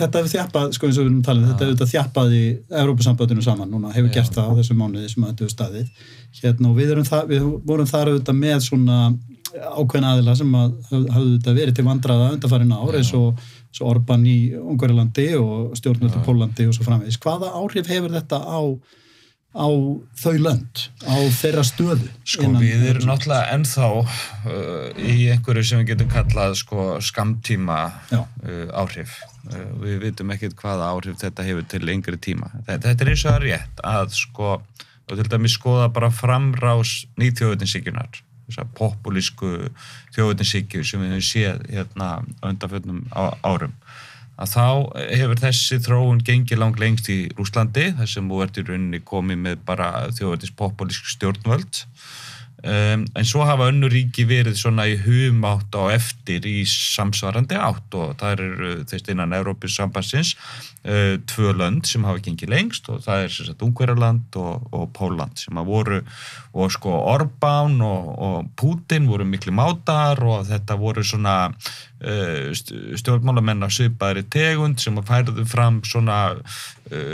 þetta 0.01 0.21
hefur 0.21 0.31
þjappað, 0.35 0.71
sko 0.75 0.87
eins 0.87 0.97
og 0.97 1.03
við 1.03 1.09
erum 1.09 1.23
talið, 1.25 1.49
þetta 1.51 1.65
hefur 1.65 1.75
þetta 1.75 1.91
þjappað 1.91 2.35
í 2.37 2.43
Európa-sambandinu 2.81 3.45
saman, 3.45 3.71
núna 3.71 3.93
hefur 3.95 4.09
Já. 4.11 4.15
gert 4.19 4.37
það 4.37 4.49
á 4.49 4.57
þessum 4.59 4.81
mánuði 4.81 5.11
sem 5.11 5.27
þetta 5.27 5.45
hefur 5.45 5.53
staðið. 5.55 6.07
Hérna 6.41 6.71
og 6.71 6.79
við, 6.79 6.93
það, 7.07 7.27
við 7.31 7.47
vorum 7.69 7.91
þar 7.91 8.11
auðvitað 8.11 8.39
með 8.41 8.57
svona 8.65 8.99
ákveðna 9.51 10.13
aðila 10.15 10.35
sem 10.39 10.53
að 10.55 10.75
hafðu 10.91 11.09
auðvitað 11.15 11.57
verið 11.59 11.77
til 11.77 11.85
vandraða 11.87 12.29
undarfærin 12.35 12.71
ár 12.75 12.97
eins 12.99 13.11
og 13.17 13.41
svo 13.71 13.89
Orban 13.91 14.23
í 14.27 14.37
Ungverjalandi 14.55 15.27
og 15.39 15.75
stjórnvöldu 15.79 16.23
Pólandi 16.25 16.67
og 16.67 16.75
svo 16.75 16.87
framvegis. 16.87 17.19
Hvaða 17.21 17.51
áhrif 17.59 17.89
hefur 17.91 18.15
þetta 18.15 18.39
á, 18.39 18.59
á 19.51 19.67
þau 20.15 20.35
lönd, 20.39 20.83
á 21.03 21.15
þeirra 21.35 21.63
stöðu? 21.67 22.07
Sko 22.23 22.47
við 22.55 22.85
erum 22.93 23.09
náttúrulega 23.09 23.51
ennþá 23.57 23.89
uh, 23.99 24.05
í 24.95 25.27
einhverju 25.33 25.65
sem 25.67 25.81
við 25.81 25.91
getum 25.91 26.11
kallað 26.11 26.55
sko 26.61 26.85
skamtíma 27.03 27.81
uh, 28.15 28.23
áhrif. 28.79 29.17
Uh, 29.49 29.67
við 29.83 29.99
vitum 30.05 30.31
ekkert 30.31 30.55
hvaða 30.61 30.93
áhrif 30.93 31.19
þetta 31.19 31.47
hefur 31.49 31.67
til 31.67 31.83
lengri 31.83 32.19
tíma. 32.21 32.51
Þetta, 32.63 32.85
þetta 32.87 33.05
er 33.05 33.13
eins 33.13 33.25
og 33.25 33.29
það 33.29 33.37
er 33.37 33.47
rétt 33.49 33.85
að 33.91 34.17
sko, 34.21 34.55
og 35.11 35.19
til 35.19 35.29
dæmis 35.35 35.57
skoða 35.59 35.91
bara 35.91 36.11
framrás 36.15 36.95
nýþjóðutinsíkjunar, 37.19 38.23
þessar 38.47 38.71
populísku 38.79 39.53
þjóðutinsíkju 40.15 40.87
sem 40.87 41.03
við 41.03 41.17
höfum 41.17 41.27
séð 41.27 41.67
hérna 41.75 42.13
á 42.39 42.43
undanfjöldnum 42.53 43.03
árum 43.43 43.75
að 44.41 44.53
þá 44.55 44.65
hefur 45.19 45.41
þessi 45.41 45.79
þróun 45.85 46.21
gengið 46.25 46.61
langt 46.61 46.81
lengst 46.81 47.09
í 47.13 47.19
Rúslandi 47.37 47.91
þar 47.97 48.09
sem 48.09 48.29
þú 48.31 48.41
ert 48.45 48.57
í 48.57 48.65
rauninni 48.65 49.01
komið 49.05 49.43
með 49.45 49.63
bara 49.67 49.89
þjóðvætis 50.17 50.53
populísk 50.57 51.09
stjórnvöld 51.13 51.83
um, 52.63 53.05
en 53.15 53.27
svo 53.27 53.45
hafa 53.47 53.69
önnur 53.71 53.91
ríki 53.93 54.25
verið 54.29 54.57
svona 54.59 54.87
í 54.89 54.97
hum 55.01 55.43
átt 55.47 55.73
á 55.77 55.89
eftir 55.93 56.45
í 56.47 56.61
samsvarandi 56.69 57.57
átt 57.57 57.97
og 57.97 58.15
það 58.21 58.33
eru 58.35 58.73
þeist 58.89 59.11
innan 59.13 59.35
Európis 59.37 59.75
sambansins 59.79 60.35
uh, 60.85 61.17
tvö 61.29 61.53
lönd 61.57 61.87
sem 61.89 62.05
hafa 62.07 62.23
gengið 62.25 62.53
lengst 62.53 62.89
og 62.93 63.01
það 63.05 63.25
er 63.25 63.35
sem 63.35 63.49
sagt 63.49 63.65
Ungverjaland 63.65 64.39
og, 64.41 64.67
og 64.73 64.89
Póland 64.97 65.41
sem 65.41 65.57
að 65.57 65.71
voru 65.71 66.01
og 66.51 66.73
sko 66.73 66.97
Orbán 67.13 67.79
og, 67.85 68.11
og 68.21 68.51
Putin 68.59 69.07
voru 69.09 69.25
miklu 69.27 69.53
mátar 69.55 70.19
og 70.25 70.45
þetta 70.49 70.77
voru 70.81 71.05
svona 71.05 71.37
uh, 71.51 72.51
st- 72.53 72.97
stjórnmálamenn 73.01 73.65
af 73.65 73.73
svipaðri 73.75 74.25
tegund 74.29 74.81
sem 74.83 74.97
færðu 75.07 75.47
fram 75.49 75.81
svona 75.87 76.21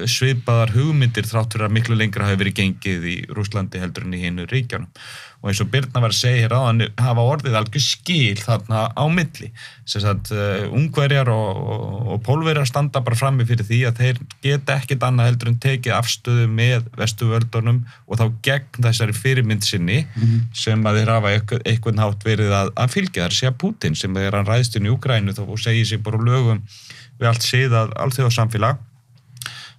svipaðar 0.10 0.74
hugmyndir 0.74 1.28
þráttur 1.30 1.68
að 1.68 1.76
miklu 1.78 1.98
lengra 1.98 2.26
hafi 2.26 2.42
verið 2.42 2.60
gengið 2.62 3.08
í 3.12 3.18
Rúslandi 3.30 3.82
heldur 3.82 4.08
en 4.08 4.16
í 4.18 4.24
hinnu 4.24 4.48
ríkjanum 4.50 4.90
og 5.38 5.52
eins 5.52 5.60
og 5.62 5.70
Birna 5.70 6.02
var 6.02 6.14
að 6.14 6.18
segja 6.18 6.46
hér 6.46 6.54
áðan 6.58 6.80
hafa 6.98 7.26
orðið 7.30 7.58
algjör 7.60 7.84
skil 7.84 8.40
þarna 8.42 8.80
á 8.90 9.04
milli. 9.14 9.52
Sem 9.88 10.02
sagt 10.02 10.32
uh, 10.34 10.66
ungverjar 10.74 11.30
og, 11.30 11.60
og, 11.62 12.00
og 12.16 12.24
pólverjar 12.26 12.66
standa 12.70 13.04
bara 13.06 13.20
frammi 13.20 13.46
fyrir 13.48 13.68
því 13.68 13.82
að 13.90 14.02
þeir 14.02 14.22
geta 14.44 14.80
ekkit 14.82 15.06
annað 15.06 15.30
heldur 15.30 15.52
en 15.54 15.60
tekið 15.62 15.96
afstöðu 16.00 16.50
með 16.50 16.90
vestuvöldunum 16.98 17.84
og 18.08 18.22
þá 18.22 18.26
gegn 18.50 18.82
þessari 18.88 19.18
fyrirmynd 19.18 19.68
sinni 19.68 20.02
mm 20.02 20.24
-hmm. 20.24 20.44
sem 20.66 20.90
að 20.90 21.02
þeir 21.02 21.14
hafa 21.14 21.36
eitthvað 21.38 22.00
nátt 22.02 22.26
verið 22.26 22.58
að, 22.64 22.74
að 22.76 22.94
fylgja. 22.98 23.28
Þar 23.28 23.38
sé 23.38 23.52
að 23.52 23.60
Putin 23.62 23.96
sem 23.96 24.18
er 24.18 24.34
hann 24.34 24.50
ræðst 24.50 24.76
inn 24.76 24.90
í 24.90 24.94
Ukrænu 24.96 25.38
og 25.38 25.60
segir 25.62 25.86
sér 25.86 26.02
bara 26.02 26.18
lögum 26.18 26.66
við 27.20 27.30
allt 27.30 27.46
síðan 27.46 27.94
alþjóðsamfélag 27.94 28.82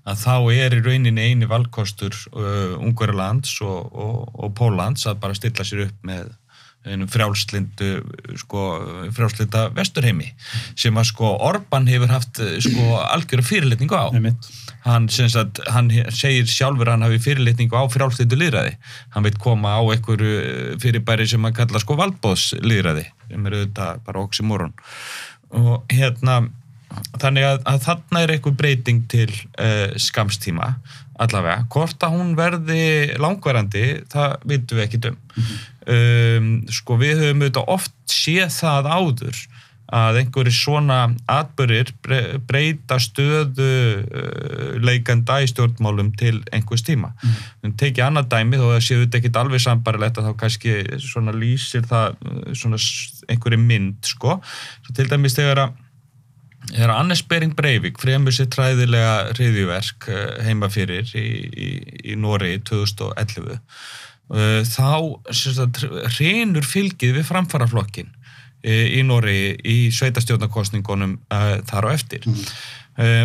að 0.08 0.20
þá 0.24 0.34
er 0.54 0.76
í 0.78 0.82
rauninni 0.84 1.30
eini 1.30 1.48
valkostur 1.50 2.16
uh, 2.32 2.76
Ungverðarlands 2.80 3.58
og, 3.64 3.88
og, 3.92 4.20
og 4.34 4.54
Póllands 4.58 5.06
að 5.08 5.22
bara 5.24 5.36
stilla 5.38 5.66
sér 5.66 5.88
upp 5.88 6.06
með 6.08 6.30
frjálslindu 6.88 7.88
sko, 8.38 8.62
frjálslinda 9.12 9.66
vesturheimi 9.76 10.30
sem 10.78 10.96
að 10.96 11.08
sko 11.10 11.32
Orban 11.44 11.88
hefur 11.90 12.12
haft 12.12 12.40
sko 12.64 13.00
algjör 13.02 13.42
fyrirlitningu 13.44 13.98
á. 13.98 14.08
Hann, 14.86 15.08
sagt, 15.10 15.60
hann 15.68 15.90
segir 16.14 16.46
sjálfur 16.48 16.88
að 16.88 16.96
hann 16.96 17.06
hafi 17.08 17.18
fyrirlitningu 17.26 17.76
á 17.76 17.84
frjálslindu 17.92 18.38
liðræði 18.38 18.76
hann 19.14 19.26
veit 19.26 19.40
koma 19.42 19.74
á 19.74 19.82
einhverju 19.82 20.78
fyrirbæri 20.80 21.26
sem 21.28 21.44
hann 21.44 21.56
kalla 21.56 21.82
sko 21.82 21.98
valbóðsliðræði 21.98 23.08
sem 23.28 23.50
eru 23.50 23.64
þetta 23.66 23.90
bara 24.06 24.22
oxymoron. 24.24 24.72
Og 25.58 25.84
hérna 25.92 26.40
þannig 27.20 27.46
að, 27.48 27.60
að 27.68 27.84
þarna 27.84 28.22
er 28.22 28.32
eitthvað 28.34 28.58
breyting 28.62 29.04
til 29.10 29.28
uh, 29.28 29.92
skamstíma 30.00 30.72
allavega, 31.18 31.66
hvort 31.72 32.04
að 32.06 32.14
hún 32.14 32.34
verði 32.38 32.82
langvarandi, 33.18 33.86
það 34.12 34.36
vitum 34.48 34.78
við 34.78 34.84
ekki 34.84 35.00
um 35.08 35.16
mm 35.16 35.44
-hmm. 35.44 35.56
um, 35.94 36.50
sko 36.70 36.98
við 37.00 37.22
höfum 37.22 37.42
auðvitað 37.42 37.72
oft 37.74 37.96
séð 38.06 38.52
það 38.54 38.92
áður 38.92 39.40
að 39.88 40.18
einhverju 40.20 40.52
svona 40.52 40.98
atbyrgir 41.32 41.94
breyta 42.46 42.98
stöðu 43.00 43.68
uh, 44.04 44.76
leikanda 44.84 45.40
í 45.40 45.48
stjórnmálum 45.48 46.12
til 46.12 46.42
einhvers 46.52 46.84
tíma. 46.84 47.14
Mm. 47.16 47.38
Við 47.62 47.76
tekið 47.82 48.04
annað 48.04 48.28
dæmi 48.34 48.60
þó 48.60 48.66
að 48.66 48.74
það 48.74 48.84
séu 48.84 49.00
þetta 49.00 49.18
ekkit 49.18 49.40
alveg 49.40 49.64
sambarilegt 49.64 50.20
að 50.20 50.28
þá 50.28 50.34
kannski 50.42 50.74
svona 51.00 51.32
lýsir 51.32 51.88
það 51.88 52.20
uh, 52.20 52.52
svona 52.52 52.80
einhverju 53.32 53.60
mynd 53.64 54.12
sko. 54.12 54.36
Svo 54.84 54.98
til 54.98 55.08
dæmis 55.08 55.38
þegar 55.38 55.64
að 55.64 55.76
Þegar 56.68 56.92
Annes 56.94 57.22
Bering 57.24 57.54
Breivik 57.56 58.00
fremur 58.02 58.34
sér 58.34 58.50
træðilega 58.52 59.32
hriðjuverk 59.32 60.08
eh, 60.12 60.28
heima 60.46 60.68
fyrir 60.72 61.08
í, 61.16 61.26
í, 61.48 61.68
í 62.12 62.18
Nóri 62.20 62.58
2011 62.68 63.56
eh, 63.56 64.60
þá 64.68 64.90
reynur 66.18 66.68
fylgið 66.68 67.18
við 67.20 67.28
framfaraflokkin 67.30 68.12
í 68.64 69.04
Nóri 69.06 69.54
í 69.62 69.78
sveitastjórnarkostningunum 69.94 71.18
þar 71.28 71.88
á 71.88 71.90
eftir. 71.94 72.26
Mm. 72.26 72.44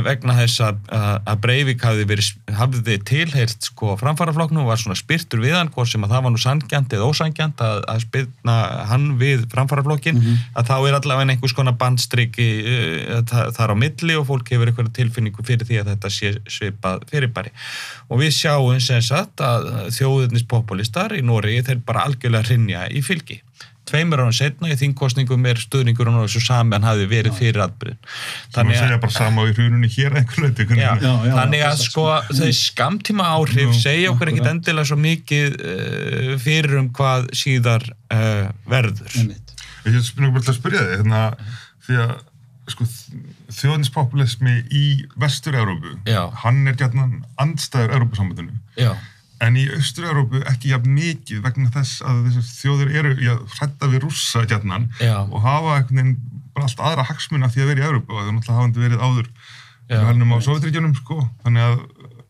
Vegna 0.05 0.35
þess 0.37 0.61
að, 0.61 0.81
að 0.93 1.39
Breivik 1.41 1.81
hafði, 1.81 2.03
verið, 2.05 2.27
hafði 2.53 2.97
tilheyrt 3.09 3.65
sko 3.65 3.95
framfaraflokknu 3.97 4.61
og 4.61 4.67
var 4.69 4.77
svona 4.77 4.97
spyrtur 4.99 5.41
við 5.41 5.55
hann 5.57 5.71
hvort 5.73 5.89
sem 5.89 6.03
að 6.05 6.13
það 6.13 6.27
var 6.27 6.33
nú 6.35 6.41
sangjant 6.43 6.93
eða 6.93 7.07
ósangjant 7.09 7.63
að, 7.65 7.79
að 7.89 8.03
spyrna 8.03 8.57
hann 8.91 9.07
við 9.17 9.47
framfaraflokkin 9.49 10.19
mm 10.19 10.21
-hmm. 10.27 10.43
að 10.61 10.69
þá 10.69 10.75
er 10.77 10.97
allavega 10.99 11.33
einhvers 11.33 11.57
konar 11.57 11.77
bandstriki 11.81 12.47
uh, 12.61 13.23
þar 13.57 13.73
á 13.73 13.75
milli 13.81 14.19
og 14.19 14.27
fólk 14.29 14.53
hefur 14.53 14.69
einhverja 14.69 14.93
tilfinningu 14.99 15.47
fyrir 15.47 15.65
því 15.65 15.81
að 15.81 15.89
þetta 15.95 16.13
sé 16.19 16.35
svipað 16.45 17.09
fyrirbæri 17.09 17.49
og 18.13 18.21
við 18.21 18.29
sjáum 18.37 18.77
sem 18.77 19.01
sagt 19.01 19.41
að 19.41 19.89
þjóðurnispopulistar 19.97 21.17
í 21.17 21.25
Nóri 21.25 21.63
þeir 21.65 21.81
bara 21.81 22.05
algjörlega 22.05 22.45
rinja 22.45 22.85
í 22.93 23.01
fylgi 23.01 23.41
tveimur 23.89 24.21
ára 24.23 24.33
setna 24.35 24.71
í 24.71 24.77
þingkostningum 24.79 25.47
er 25.49 25.59
stuðningur 25.59 26.09
og 26.11 26.19
þessu 26.23 26.41
sami 26.45 26.77
hann 26.77 26.87
hafi 26.87 27.07
verið 27.11 27.35
fyrir 27.37 27.63
atbyrðin 27.65 27.99
þannig 28.55 28.77
að 28.77 28.81
segja 28.81 28.99
bara 29.03 29.15
sama 29.15 29.45
í 29.49 29.55
hrununni 29.57 29.89
hér 29.91 30.17
einhverju 30.21 30.67
já, 30.79 30.91
já, 31.03 31.11
já, 31.27 31.33
þannig 31.35 31.65
að 31.67 31.83
sko 31.83 32.05
þau 32.29 32.51
skamtíma 32.59 33.29
áhrif 33.35 33.75
segja 33.79 34.13
okkur 34.13 34.33
ekkit 34.33 34.51
endilega 34.53 34.89
svo 34.91 34.99
mikið 35.03 35.57
uh, 35.59 36.33
fyrir 36.43 36.77
um 36.79 36.91
hvað 36.95 37.31
síðar 37.37 37.87
uh, 37.91 38.51
verður. 38.69 39.17
Ég 39.83 39.97
hef 39.97 40.05
spurningu 40.07 40.37
bara 40.37 40.45
til 40.47 40.53
að 40.53 40.59
spyrja 40.61 40.83
þig 40.87 41.01
hérna, 41.01 41.23
því 41.83 42.01
að 42.05 42.13
sko, 42.71 42.87
þjóðninspopulismi 43.59 44.59
í 44.71 44.85
vestur-Európu 45.19 45.97
hann 46.45 46.61
er 46.71 46.77
gætna 46.79 47.09
andstæður 47.43 47.97
Európa-sambandinu 47.97 48.55
já 48.79 48.93
En 49.43 49.57
í 49.59 49.65
Östur-Európu 49.75 50.43
ekki 50.49 50.71
jafn 50.71 50.93
mikið 50.95 51.41
vegna 51.43 51.71
þess 51.73 52.03
að 52.05 52.21
þessar 52.27 52.47
þjóðir 52.51 52.93
eru 53.01 53.15
að 53.33 53.41
hrætta 53.57 53.89
við 53.91 54.05
rússa 54.05 54.45
gætnan 54.49 54.87
og 55.03 55.43
hafa 55.43 55.81
veginn 55.89 56.15
bara 56.53 56.69
allt 56.69 56.85
aðra 56.87 57.07
hagsmuna 57.09 57.49
því 57.51 57.63
að 57.63 57.69
vera 57.71 57.83
í 57.83 57.87
Európu 57.89 58.13
og 58.13 58.21
það 58.21 58.29
er 58.29 58.35
náttúrulega 58.37 58.59
hafandi 58.59 58.83
verið 58.83 59.03
áður 59.03 59.29
hælnum 59.89 60.33
á 60.33 60.37
Sovjetregjónum 60.45 60.95
sko 60.97 61.19
þannig 61.43 61.65
að, 61.65 61.79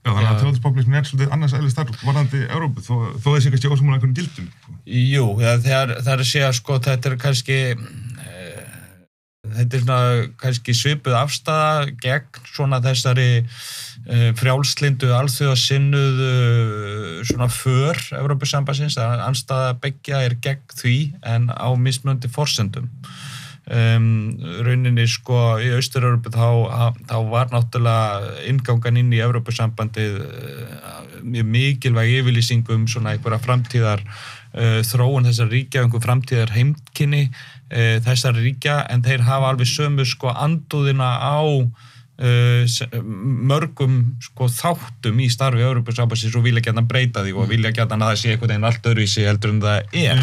að 0.09 0.39
þjóðspoplismin 0.43 0.99
er 0.99 1.07
svolítið 1.07 1.35
annars 1.35 1.55
eðli 1.57 1.71
starf 1.71 1.99
varðandi 2.03 2.43
Európu 2.47 2.83
þó, 2.83 2.95
þó 3.19 3.27
þessi 3.35 3.53
kannski 3.53 3.71
ósumuna 3.71 3.97
einhvern 3.97 4.15
gildum. 4.17 4.49
Sko. 4.49 4.77
Jú, 4.99 5.27
það 5.39 5.69
er 5.75 5.93
að 6.15 6.25
segja 6.27 6.51
sko 6.55 6.79
þetta 6.83 7.11
er 7.11 7.19
kannski 7.21 7.59
þetta 9.57 9.77
er 9.77 9.85
svona 9.85 10.27
kannski 10.41 10.75
svipuð 10.77 11.17
afstæða 11.19 11.95
gegn 12.03 12.43
svona 12.53 12.81
þessari 12.83 13.29
Eh, 14.03 14.33
frjálslindu, 14.35 15.13
alþjóðasinnuðu 15.15 17.21
svona 17.23 17.45
för 17.47 17.95
Európa-sambassins, 18.17 18.97
að 18.99 19.21
anstaða 19.29 19.77
begja 19.79 20.19
er 20.25 20.35
gegn 20.43 20.75
því 20.75 20.95
en 21.23 21.47
á 21.47 21.71
mismöndi 21.79 22.27
forsendum. 22.27 22.89
Um, 23.63 24.35
rauninni 24.67 25.05
sko 25.07 25.55
í 25.63 25.69
Austur-Európa 25.77 26.33
þá, 26.35 26.91
þá 27.07 27.15
var 27.31 27.47
náttúrulega 27.53 28.33
ingangan 28.51 28.99
inn 28.99 29.13
í 29.15 29.21
Európa-sambandið 29.23 30.17
uh, 30.19 30.97
mjög 31.23 31.47
mikilvæg 31.53 32.11
yfirlýsingum 32.17 32.83
svona 32.91 33.15
einhverja 33.15 33.39
framtíðar 33.45 34.03
þróun 34.53 35.29
þessar 35.29 35.49
ríkja, 35.53 35.83
einhver 35.83 36.03
framtíðar 36.03 36.53
heimkinni 36.53 37.23
uh, 37.29 37.97
þessar 38.05 38.37
ríkja 38.37 38.83
en 38.93 39.05
þeir 39.05 39.25
hafa 39.25 39.53
alveg 39.53 39.69
sömu 39.69 40.05
sko 40.07 40.33
anduðina 40.33 41.15
á 41.21 41.41
Uh, 42.13 42.69
mörgum 43.01 43.95
sko, 44.21 44.45
þáttum 44.45 45.17
í 45.17 45.31
starfi 45.33 45.63
Európa-sambassins 45.65 46.35
og 46.37 46.43
vilja 46.45 46.61
gæta 46.61 46.83
breyta 46.85 47.23
því 47.25 47.31
og 47.33 47.47
vilja 47.49 47.71
gæta 47.73 47.97
að 47.97 48.03
það 48.05 48.19
sé 48.21 48.29
einhvern 48.29 48.51
veginn 48.51 48.67
allt 48.69 48.85
öðru 48.91 49.01
í 49.01 49.07
sig 49.09 49.25
heldur 49.25 49.55
en 49.55 49.63
það 49.63 49.97
er. 49.97 50.21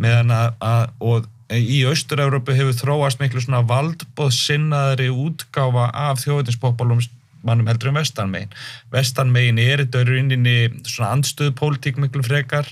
Meðan 0.00 0.32
að, 0.32 0.46
að 0.64 1.04
og 1.10 1.28
í 1.60 1.82
Austur-Európu 1.90 2.54
hefur 2.56 2.78
þróast 2.78 3.20
miklu 3.20 3.44
svona 3.44 3.60
valdbóð 3.68 4.32
sinnaðri 4.32 5.10
útgáfa 5.12 5.90
af 6.08 6.24
þjóðinspópálum 6.24 7.04
mannum 7.46 7.68
heldur 7.68 7.90
en 7.92 8.00
vestanmegin. 8.00 8.56
Vestanmegin 8.92 9.60
er 9.62 9.84
þetta 9.84 10.06
rauninni 10.08 10.56
svona 10.84 11.14
andstöðu 11.16 11.54
pólitík 11.60 12.00
miklu 12.00 12.24
frekar 12.26 12.68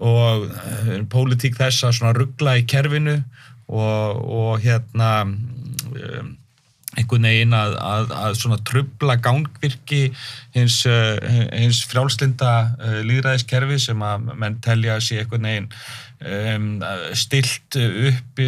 og 0.00 0.48
uh, 0.48 0.90
pólitík 1.12 1.58
þess 1.58 1.86
að 1.86 1.96
svona 1.98 2.16
ruggla 2.16 2.58
í 2.60 2.66
kerfinu 2.68 3.20
og, 3.70 4.20
og 4.24 4.52
hérna 4.64 5.10
um, 5.28 6.36
einhvern 6.98 7.28
veginn 7.28 7.54
að, 7.54 7.76
að, 7.78 8.14
að 8.18 8.36
svona 8.40 8.58
trubla 8.66 9.14
gangvirki 9.22 10.02
hins, 10.56 10.80
uh, 10.90 11.16
hins 11.54 11.84
frjálslinda 11.90 12.54
líðræðiskerfi 13.06 13.78
sem 13.84 14.02
að 14.02 14.30
menn 14.32 14.58
telja 14.64 14.96
að 14.96 15.06
sé 15.06 15.20
einhvern 15.22 15.46
veginn 15.50 15.70
um, 16.20 16.70
stilt 17.16 17.78
upp 17.80 18.44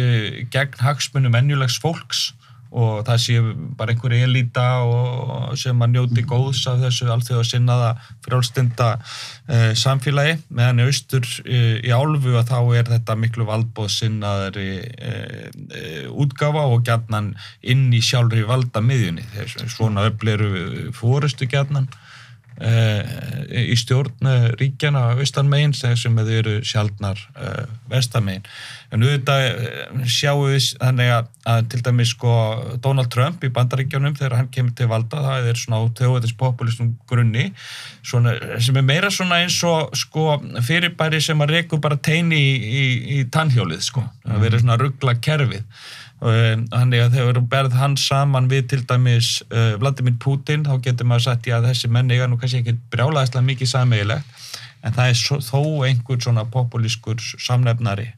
gegn 0.53 0.81
hagsmunum 0.83 1.39
ennjulegs 1.39 1.79
fólks 1.81 2.31
og 2.73 3.03
það 3.05 3.19
sé 3.21 3.39
bara 3.77 3.93
einhverju 3.93 4.25
elita 4.25 4.65
og 4.87 5.53
sem 5.59 5.81
að 5.85 5.93
njóti 5.93 6.23
góðs 6.25 6.63
af 6.71 6.81
þessu 6.81 7.09
allþjóða 7.13 7.45
sinnaða 7.45 7.89
frjálstenda 8.25 8.87
eh, 8.97 9.71
samfélagi. 9.77 10.39
Meðan 10.49 10.81
í 10.81 10.87
austur 10.89 11.27
eh, 11.45 11.77
í 11.85 11.93
álfu 11.93 12.33
að 12.39 12.49
þá 12.49 12.57
er 12.79 12.89
þetta 12.95 13.17
miklu 13.21 13.47
valdbóð 13.49 13.91
sinnaðari 13.93 14.69
eh, 14.81 15.49
eh, 15.69 16.07
útgafa 16.09 16.65
og 16.73 16.85
gætnan 16.87 17.33
inn 17.61 17.91
í 17.93 18.01
sjálfri 18.01 18.45
valda 18.49 18.81
miðjunni 18.81 19.27
svona 19.67 20.07
öfleru 20.09 20.89
fórustu 20.97 21.49
gætnan 21.49 21.91
í 22.61 23.75
stjórn 23.79 24.27
ríkjana 24.59 25.15
vestanmegin 25.17 25.73
sem 25.73 26.17
þau 26.17 26.33
eru 26.37 26.59
sjálfnar 26.65 27.19
uh, 27.33 27.63
vestamegin 27.89 28.45
en 28.93 29.01
auðvitað 29.01 29.43
eh, 29.47 30.03
sjáum 30.09 30.43
við 30.51 30.67
þannig 30.77 31.11
að, 31.15 31.29
að 31.49 31.61
til 31.71 31.79
dæmis 31.87 32.11
sko 32.13 32.33
Donald 32.83 33.09
Trump 33.13 33.43
í 33.45 33.51
bandaríkjónum 33.53 34.15
þegar 34.19 34.37
hann 34.37 34.51
kemur 34.53 34.75
til 34.77 34.89
valda 34.91 35.23
það 35.23 35.49
er 35.49 35.59
svona 35.59 35.81
á 35.81 35.83
þjóðvæðis 35.97 36.35
populistum 36.37 36.93
grunni 37.09 37.47
svona, 38.05 38.35
sem 38.61 38.77
er 38.77 38.85
meira 38.85 39.09
svona 39.13 39.41
eins 39.41 39.57
og 39.67 39.95
sko 39.97 40.37
fyrirbæri 40.67 41.21
sem 41.25 41.41
að 41.41 41.55
reku 41.57 41.81
bara 41.81 41.97
teini 41.97 42.37
í, 42.37 42.53
í, 42.53 42.85
í 43.17 43.19
tannhjólið 43.33 43.81
sko, 43.89 44.05
að 44.29 44.45
vera 44.45 44.61
svona 44.61 44.79
ruggla 44.81 45.17
kerfið 45.23 45.65
þannig 46.23 47.01
að 47.03 47.15
þegar 47.17 47.37
þú 47.37 47.43
berð 47.51 47.77
hans 47.81 48.07
saman 48.07 48.49
við 48.51 48.67
til 48.71 48.81
dæmis 48.87 49.29
uh, 49.49 49.73
Vladimir 49.81 50.15
Putin 50.23 50.63
þá 50.63 50.77
getur 50.85 51.09
maður 51.09 51.25
sagt 51.27 51.49
já 51.49 51.57
þessi 51.63 51.89
menni 51.91 52.15
er 52.15 52.31
nú 52.31 52.37
kannski 52.39 52.61
ekki 52.61 52.77
brjálaðislega 52.93 53.47
mikið 53.49 53.71
sammeigilegt 53.73 54.43
en 54.83 54.95
það 54.95 55.09
er 55.09 55.19
svo, 55.19 55.39
þó 55.43 55.61
einhver 55.87 56.21
svona 56.23 56.45
populískur 56.53 57.19
samnefnari 57.19 58.13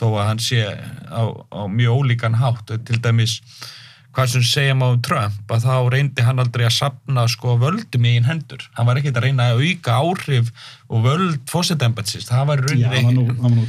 þó 0.00 0.08
að 0.14 0.26
hann 0.30 0.40
sé 0.42 0.64
á, 0.64 1.22
á 1.28 1.62
mjög 1.68 2.00
ólíkan 2.00 2.38
hátt. 2.40 2.72
Til 2.86 3.00
dæmis 3.04 3.40
hvað 4.10 4.32
sem 4.32 4.46
segjum 4.46 4.84
á 4.86 4.90
Trump 5.06 5.52
að 5.54 5.66
þá 5.66 5.74
reyndi 5.94 6.26
hann 6.26 6.42
aldrei 6.42 6.66
að 6.66 6.78
sapna 6.80 7.26
sko 7.30 7.56
völdum 7.60 8.06
í 8.08 8.16
einn 8.16 8.28
hendur. 8.28 8.64
Hann 8.76 8.88
var 8.88 9.00
ekkert 9.00 9.20
að 9.20 9.28
reyna 9.28 9.50
að 9.52 9.64
auka 9.66 9.98
áhrif 10.00 10.50
og 10.90 11.04
völd 11.04 11.38
fósettembatsist 11.50 12.32
það 12.32 12.46
var 12.48 12.64
rauninni 12.66 13.02
hann 13.04 13.20
var 13.20 13.36
hann 13.44 13.60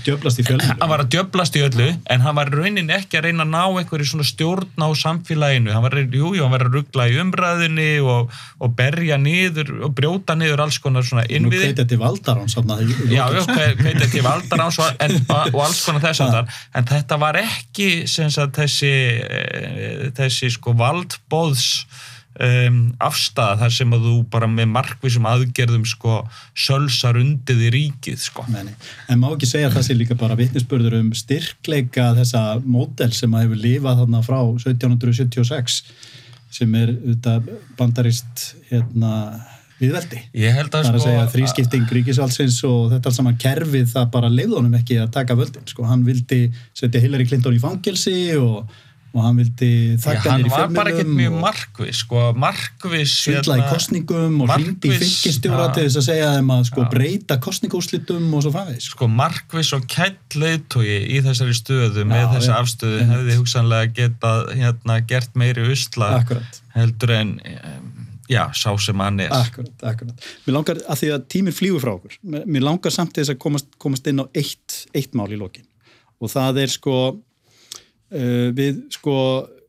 hann 0.82 1.04
að 1.04 1.12
djöblast 1.14 1.58
í 1.58 1.64
öllu 1.66 1.88
en 2.10 2.24
hann 2.26 2.38
var 2.38 2.50
rauninni 2.54 2.96
ekki 2.96 3.20
að 3.20 3.28
reyna 3.28 3.46
að 3.46 3.52
ná 3.54 3.62
einhverju 3.82 4.08
svona 4.12 4.28
stjórn 4.28 4.82
á 4.82 4.90
samfélaginu. 4.98 5.72
Hann 5.74 5.86
var, 5.86 5.98
jú, 6.02 6.32
jú, 6.36 6.44
hann 6.44 6.54
var 6.54 6.66
að 6.66 6.78
ruggla 6.78 7.08
í 7.12 7.18
umræðinni 7.22 7.90
og, 8.04 8.32
og 8.62 8.76
berja 8.78 9.18
niður 9.22 9.74
og 9.88 9.96
brjóta 9.98 10.36
niður 10.40 10.66
alls 10.66 10.80
konar 10.84 11.06
svona 11.08 11.26
innviði. 11.28 11.72
Nú 11.72 11.76
kveitið 11.76 11.92
til 11.92 12.02
valdaráns 12.02 12.58
Já, 13.12 13.26
kveitið 13.82 14.08
til 14.16 14.26
valdaráns 14.26 14.80
og, 14.82 15.06
og 15.54 15.60
alls 15.66 15.84
konar 15.88 16.06
þess 16.08 16.26
að 16.26 16.56
en 16.78 16.90
þetta 16.92 17.20
var 17.22 17.42
ekki 17.42 17.90
sagt, 18.10 18.58
þessi, 18.58 18.94
eh, 19.22 20.08
þessi 20.18 20.52
sko 20.58 20.76
valdbóðs 20.80 21.68
um, 22.40 22.80
afstæða 23.02 23.60
þar 23.64 23.76
sem 23.76 23.96
að 23.96 24.08
þú 24.08 24.16
bara 24.34 24.50
með 24.52 24.72
markvísum 24.76 25.28
aðgerðum 25.30 25.86
sko 25.90 26.22
sölsar 26.56 27.20
undið 27.20 27.66
í 27.68 27.72
ríkið 27.76 28.24
sko. 28.24 28.46
Meni. 28.52 28.74
En 29.12 29.22
má 29.22 29.30
ekki 29.32 29.50
segja 29.50 29.70
að 29.72 29.80
það 29.80 29.88
sé 29.88 29.98
líka 30.00 30.20
bara 30.20 30.40
vittnisspörður 30.40 31.00
um 31.02 31.14
styrkleika 31.18 32.12
þessa 32.20 32.44
módel 32.64 33.12
sem 33.18 33.36
að 33.36 33.48
hefur 33.48 33.64
lifað 33.66 34.04
þarna 34.04 34.26
frá 34.26 34.40
1776 34.42 35.82
sem 36.52 36.76
er 36.76 36.94
bandarist 37.80 38.52
hérna 38.70 39.16
viðveldi. 39.82 40.20
Ég 40.38 40.54
held 40.54 40.76
að 40.76 40.92
að 40.92 40.92
sko, 40.92 41.04
segja 41.08 41.26
þrískipting 41.32 41.94
ríkisvaldsins 41.98 42.60
og 42.68 42.92
þetta 42.92 43.10
alls 43.10 43.18
saman 43.18 43.40
kerfið 43.42 43.90
það 43.96 44.12
bara 44.14 44.30
leiði 44.30 44.54
honum 44.54 44.78
ekki 44.78 45.00
að 45.02 45.14
taka 45.16 45.38
völdin. 45.40 45.66
Sko 45.70 45.88
hann 45.90 46.06
vildi 46.06 46.44
setja 46.78 47.02
Hillary 47.02 47.26
Clinton 47.30 47.58
í 47.58 47.62
fangelsi 47.64 48.18
og 48.38 48.70
og 49.12 49.26
hann 49.26 49.40
vildi 49.42 49.70
þakka 50.00 50.36
nýri 50.40 50.52
fjölmjölum 50.52 50.56
hann 50.56 50.72
var 50.72 50.76
bara 50.78 50.92
ekkert 50.94 51.12
mjög 51.18 51.38
markvis 51.44 52.02
sko, 52.06 52.24
markvis 52.40 53.16
svindla 53.26 53.58
í 53.58 53.62
hérna, 53.62 53.72
kostningum 53.74 54.38
og 54.46 54.54
hrindi 54.54 54.92
í 54.92 55.00
fylgistjóra 55.02 55.66
til 55.76 55.86
þess 55.88 56.00
að 56.00 56.06
segja 56.08 56.30
þeim 56.38 56.54
að 56.56 56.62
sko, 56.70 56.86
breyta 56.94 57.38
kostningúslitum 57.44 58.30
og 58.38 58.46
svo 58.46 58.54
fæðis 58.56 58.92
sko 58.94 59.10
markvis 59.12 59.74
og 59.76 59.88
kætt 59.92 60.38
leiðtói 60.40 61.00
í 61.18 61.24
þessari 61.26 61.58
stöðu 61.60 62.06
með 62.08 62.24
já, 62.24 62.30
þessa 62.38 62.54
ja, 62.54 62.62
afstöðu 62.64 63.02
hefði 63.10 63.40
hugsanlega 63.42 63.92
geta 63.98 64.36
hérna, 64.52 65.00
gert 65.12 65.36
meiri 65.40 65.66
usla 65.74 66.14
akkurat. 66.22 66.62
heldur 66.78 67.16
en 67.18 67.34
já, 68.32 68.46
sá 68.56 68.72
sem 68.80 69.04
hann 69.04 69.20
er. 69.20 69.34
Akkurat, 69.36 69.74
akkurat. 69.84 70.30
Mér 70.46 70.56
langar 70.56 70.80
að 70.88 71.02
því 71.02 71.10
að 71.16 71.26
tíminn 71.34 71.56
flýgur 71.56 71.84
frá 71.84 71.92
okkur 71.98 72.16
mér 72.24 72.64
langar 72.64 72.96
samt 72.96 73.18
þess 73.18 73.34
að 73.34 73.42
komast, 73.44 73.68
komast 73.82 74.08
inn 74.08 74.24
á 74.24 74.26
eitt, 74.32 74.86
eitt 74.96 75.18
mál 75.18 75.28
í 75.28 75.40
lokin. 75.40 75.68
Og 76.22 76.32
það 76.32 76.62
er 76.64 76.72
sko 76.72 76.96
við 78.12 78.82
sko 78.92 79.16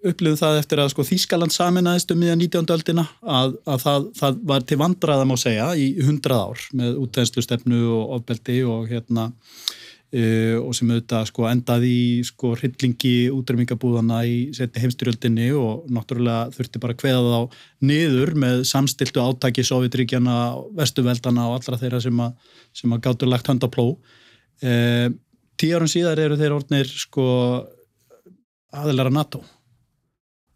upplifum 0.03 0.39
það 0.39 0.61
eftir 0.61 0.81
að 0.83 0.91
sko 0.93 1.05
Þískaland 1.07 1.55
saminæðist 1.55 2.11
um 2.15 2.19
miðan 2.23 2.43
19. 2.43 2.71
öldina 2.75 3.05
að, 3.23 3.55
að 3.71 3.85
það, 3.85 4.09
það 4.19 4.41
var 4.51 4.65
til 4.67 4.79
vandraða 4.81 5.27
má 5.29 5.37
segja 5.39 5.69
í 5.79 5.93
100 6.03 6.35
ár 6.35 6.65
með 6.79 6.99
útæðslustefnu 7.05 7.83
og 7.87 8.17
ofbeldi 8.19 8.59
og 8.67 8.89
hérna 8.91 9.29
uh, 9.31 10.57
og 10.59 10.75
sem 10.75 10.91
auðvitað 10.91 11.29
sko 11.31 11.47
endaði 11.51 11.91
í 11.95 12.07
sko 12.27 12.55
hryllingi 12.59 13.15
útrymingabúðana 13.35 14.23
í 14.27 14.39
seti 14.57 14.83
heimstyrjöldinni 14.83 15.51
og 15.59 15.85
náttúrulega 15.95 16.51
þurfti 16.57 16.83
bara 16.83 16.97
að 16.97 17.03
kveða 17.05 17.37
þá 17.37 17.61
niður 17.93 18.35
með 18.43 18.65
samstiltu 18.73 19.23
átaki 19.23 19.67
Sovjetríkjana, 19.67 20.39
vestuveldana 20.79 21.47
og 21.51 21.61
allra 21.61 21.79
þeirra 21.79 22.03
sem 22.03 22.25
að, 22.27 22.35
sem 22.75 22.97
að 22.97 23.05
gáttu 23.07 23.31
lagt 23.31 23.53
hönd 23.53 23.63
á 23.63 23.71
pló 23.71 23.87
uh, 23.95 25.07
tíu 25.63 25.79
árum 25.79 25.91
síðar 25.91 26.19
eru 26.19 26.41
þeir 26.41 26.59
orðnir 26.59 26.91
sko 26.91 27.29
aðilara 28.73 29.13
NATO. 29.13 29.43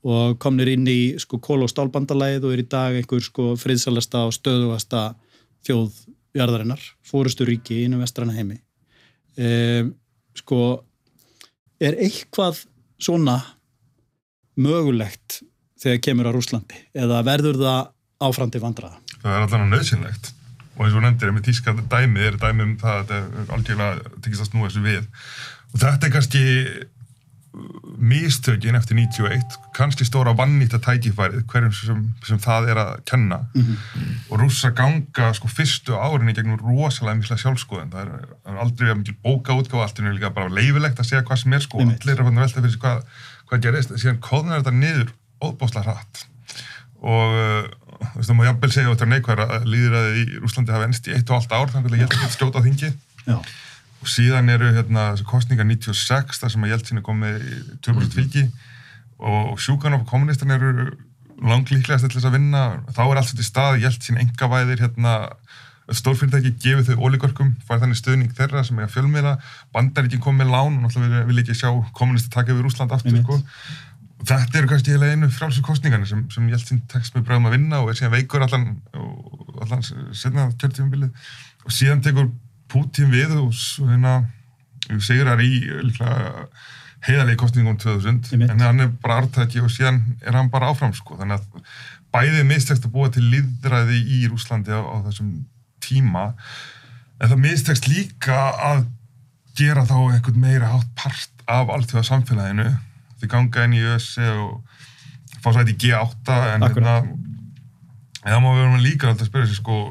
Og 0.07 0.37
komnir 0.43 0.71
inn 0.75 0.87
í 0.87 1.17
sko 1.19 1.41
kól- 1.43 1.65
og 1.67 1.71
stálbandalæð 1.73 2.47
og 2.47 2.55
er 2.55 2.63
í 2.63 2.69
dag 2.71 2.95
einhver 2.95 3.23
sko 3.25 3.55
friðsalasta 3.59 4.27
og 4.29 4.35
stöðugasta 4.37 5.09
þjóðjarðarinnar, 5.67 6.83
fórustu 7.03 7.47
ríki 7.49 7.83
inn 7.85 7.97
um 7.97 8.05
vestrana 8.05 8.37
heimi. 8.37 8.61
E, 9.37 9.85
sko 10.39 10.61
er 11.83 11.99
eitthvað 11.99 12.63
svona 13.03 13.41
mögulegt 14.57 15.43
þegar 15.81 16.01
kemur 16.05 16.31
á 16.31 16.37
Rúslandi 16.37 16.79
eða 16.97 17.21
verður 17.27 17.61
það 17.61 17.93
áfram 18.27 18.53
til 18.53 18.63
vandraða? 18.63 19.01
Það 19.21 19.33
er 19.35 19.45
allavega 19.45 19.71
nöðsynlegt 19.75 20.33
og 20.77 20.85
eins 20.85 20.97
og 20.97 21.05
nefndir, 21.05 21.33
með 21.33 21.47
tíska 21.49 21.73
dæmið 21.77 22.27
er 22.31 22.39
dæmið 22.41 22.67
um 22.67 22.75
það 22.81 22.97
að 22.97 23.05
þetta 23.11 23.19
er 23.43 23.53
algjörlega 23.57 24.11
tekist 24.25 24.45
að 24.45 24.51
snúa 24.51 24.69
þessu 24.69 24.83
við. 24.85 25.07
Og 25.73 25.83
þetta 25.83 26.09
er 26.09 26.13
kannski 26.13 26.43
mistökin 27.99 28.77
eftir 28.77 28.97
91 28.99 29.57
kannski 29.77 30.05
stóra 30.05 30.35
vannýtta 30.37 30.79
tækifærið 30.85 31.45
hverjum 31.51 31.73
sem, 31.75 32.03
sem 32.27 32.41
það 32.43 32.71
er 32.73 32.81
að 32.83 32.91
kenna. 33.09 33.39
Mm 33.55 33.63
-hmm. 33.63 34.13
og 34.31 34.41
rúsa 34.41 34.71
ganga 34.71 35.33
sko 35.35 35.49
fyrstu 35.49 35.97
árinni 35.97 36.35
gegnum 36.35 36.61
rosalega 36.61 37.17
mikla 37.21 37.37
sjálfskoðin 37.37 37.93
það 37.93 38.03
er, 38.03 38.29
er 38.47 38.61
aldrei 38.65 38.91
að 38.91 38.99
mikil 39.01 39.17
bóka 39.23 39.57
útgáð 39.57 39.83
allt 39.83 39.99
er 39.99 40.13
líka 40.13 40.31
bara 40.31 40.49
leifilegt 40.49 41.01
að 41.01 41.09
segja 41.09 41.23
hvað 41.23 41.43
sem 41.43 41.53
er 41.53 41.61
sko. 41.61 41.79
-hmm. 41.79 41.97
allir 42.01 42.15
er 42.15 42.25
að 42.25 42.35
velta 42.35 42.61
fyrir 42.61 42.71
sig 42.71 42.81
hvað, 42.81 43.03
hvað 43.49 43.63
gerist. 43.63 43.99
Síðan 43.99 44.21
kóðnar 44.21 44.59
þetta 44.61 44.71
niður 44.71 45.13
óbáslega 45.41 45.85
hratt. 45.85 46.27
Og 47.01 47.29
þú 48.01 48.17
veist 48.17 48.31
það 48.31 48.37
má 48.37 48.45
jafnvel 48.45 48.73
segja 48.73 48.91
þetta 48.91 49.13
neikværa 49.13 49.45
að 49.57 49.69
líðræði 49.73 50.21
í 50.21 50.39
Rúslandi 50.43 50.73
hafa 50.73 50.85
ennst 50.85 51.09
í 51.09 51.15
eitt 51.15 51.31
og 51.31 51.37
allt 51.37 51.53
ár 51.53 51.71
þannig 51.73 51.93
að 51.93 51.99
ég 51.99 52.09
held 52.09 52.25
að 52.25 52.37
skjóta 52.37 52.63
þingi 52.63 52.93
Já 53.27 53.39
og 54.03 54.11
síðan 54.11 54.53
eru 54.53 54.71
hérna 54.77 55.09
kostninga 55.29 55.67
96 55.67 56.41
þar 56.43 56.53
sem 56.53 56.65
að 56.67 56.73
Jeltsin 56.75 57.01
er 57.01 57.07
komið 57.07 57.45
2% 57.87 58.17
fylgi. 58.17 58.47
Og 59.17 59.57
sjúkan 59.63 59.97
og 59.97 60.05
kommunistan 60.09 60.53
eru 60.53 60.91
langlíklegast 61.43 62.07
til 62.07 62.19
þess 62.19 62.29
að 62.29 62.37
vinna. 62.39 62.65
Þá 62.93 63.03
er 63.07 63.21
allt 63.21 63.33
þetta 63.33 63.45
í 63.45 63.49
stað, 63.49 63.81
Jeltsin 63.85 64.21
engavæðir 64.21 64.83
hérna, 64.85 65.17
stórfyrirtæki 65.95 66.55
gefið 66.63 66.89
þau 66.91 67.07
ólíkörkum, 67.07 67.53
fær 67.67 67.83
þannig 67.83 67.99
stöðning 68.01 68.33
þeirra 68.35 68.65
sem 68.67 68.79
er 68.81 68.89
að 68.89 68.95
fjölmiða, 68.97 69.35
bandaríkinn 69.75 70.23
kom 70.25 70.39
með 70.41 70.51
lán 70.55 70.79
og 70.79 70.87
náttúrulega 70.87 71.27
vil 71.29 71.43
ekki 71.43 71.55
sjá 71.55 71.69
kommunista 71.95 72.33
taka 72.35 72.55
yfir 72.55 72.67
Úsland 72.67 72.95
aftur 72.95 73.21
sko. 73.21 73.39
þetta 74.27 74.59
eru 74.59 74.71
kannski 74.73 74.97
heila 74.97 75.13
einu 75.13 75.29
frálsum 75.31 75.63
kostningarnir 75.67 76.11
sem, 76.11 76.25
sem 76.35 76.49
Jeltsin 76.51 76.83
tekst 76.91 77.15
með 77.15 77.29
bræðum 77.29 77.47
að 77.51 77.55
vinna 77.59 77.83
og 77.85 77.93
er 77.93 78.01
síðan 78.01 78.17
veikur 78.17 78.43
allan, 78.43 78.67
allan 79.63 79.87
setna 79.87 80.49
kjörtífumbilið 80.59 81.31
og 81.67 81.77
síðan 81.77 82.03
tekur 82.03 82.33
Putin 82.73 83.13
við 83.13 83.35
segir 85.03 85.27
það 85.27 85.43
í 85.43 85.53
heiðalegi 87.07 87.39
kostningum 87.41 87.77
2000 87.79 88.47
en 88.49 88.63
hann 88.63 88.83
er 88.83 88.91
bara 89.03 89.21
artæki 89.23 89.61
og 89.63 89.71
síðan 89.71 90.01
er 90.23 90.37
hann 90.39 90.51
bara 90.51 90.71
áfram 90.73 90.95
sko. 90.97 91.19
Þannig 91.21 91.39
að 91.39 91.47
bæðið 92.15 92.49
mistekst 92.49 92.87
að 92.87 92.95
búa 92.95 93.11
til 93.13 93.27
líðræði 93.31 94.01
í 94.17 94.23
Rúslandi 94.31 94.75
á, 94.75 94.83
á 94.83 94.97
þessum 95.07 95.33
tíma. 95.85 96.33
En 97.21 97.31
það 97.31 97.43
mistekst 97.45 97.89
líka 97.91 98.39
að 98.73 98.87
gera 99.57 99.87
þá 99.89 99.97
einhvern 100.01 100.43
meira 100.43 100.73
hátt 100.75 100.91
part 100.99 101.47
af 101.47 101.71
alltjóða 101.73 102.05
samfélaginu 102.11 102.71
því 103.21 103.31
ganga 103.33 103.65
inn 103.65 103.77
í 103.79 103.85
ÖSE 103.95 104.27
og 104.43 104.61
fá 105.45 105.53
sæti 105.55 105.77
í 105.77 105.79
G8 105.87 106.41
en 106.57 106.67
það 106.67 108.43
má 108.43 108.51
vera 108.51 108.83
líka 108.83 109.13
að 109.13 109.29
spyrja 109.29 109.49
sig 109.53 109.61
sko 109.61 109.87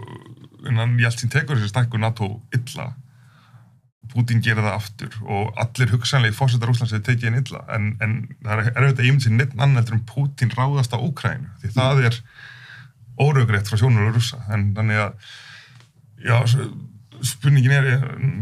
en 0.69 0.99
Jeltsin 0.99 1.31
tekur 1.33 1.59
þessi 1.59 1.73
stækku 1.73 1.99
NATO 2.01 2.29
illa. 2.55 2.93
Putin 4.13 4.41
gera 4.43 4.63
það 4.63 4.75
aftur 4.77 5.15
og 5.23 5.57
allir 5.59 5.91
hugsanlega 5.91 6.35
fórsetar 6.37 6.71
Úslands 6.71 6.93
hefur 6.93 7.07
tekið 7.07 7.29
henni 7.29 7.41
illa 7.41 7.63
en, 7.75 7.87
en 8.03 8.13
það 8.45 8.61
er 8.61 8.83
auðvitað 8.83 9.07
ímynd 9.09 9.25
sér 9.25 9.33
neitt 9.35 9.55
annar 9.59 9.89
en 9.91 10.03
Putin 10.07 10.53
ráðast 10.53 10.93
á 10.93 10.99
Úkrænu 11.01 11.49
því 11.63 11.71
það 11.75 12.03
er 12.11 12.19
óröggreitt 13.21 13.71
frá 13.71 13.79
sjónur 13.81 14.11
og 14.11 14.19
russa 14.19 14.39
en 14.53 14.69
þannig 14.77 15.01
að 15.01 15.33
já, 16.25 16.37
spurningin 17.25 17.75
er 17.75 17.89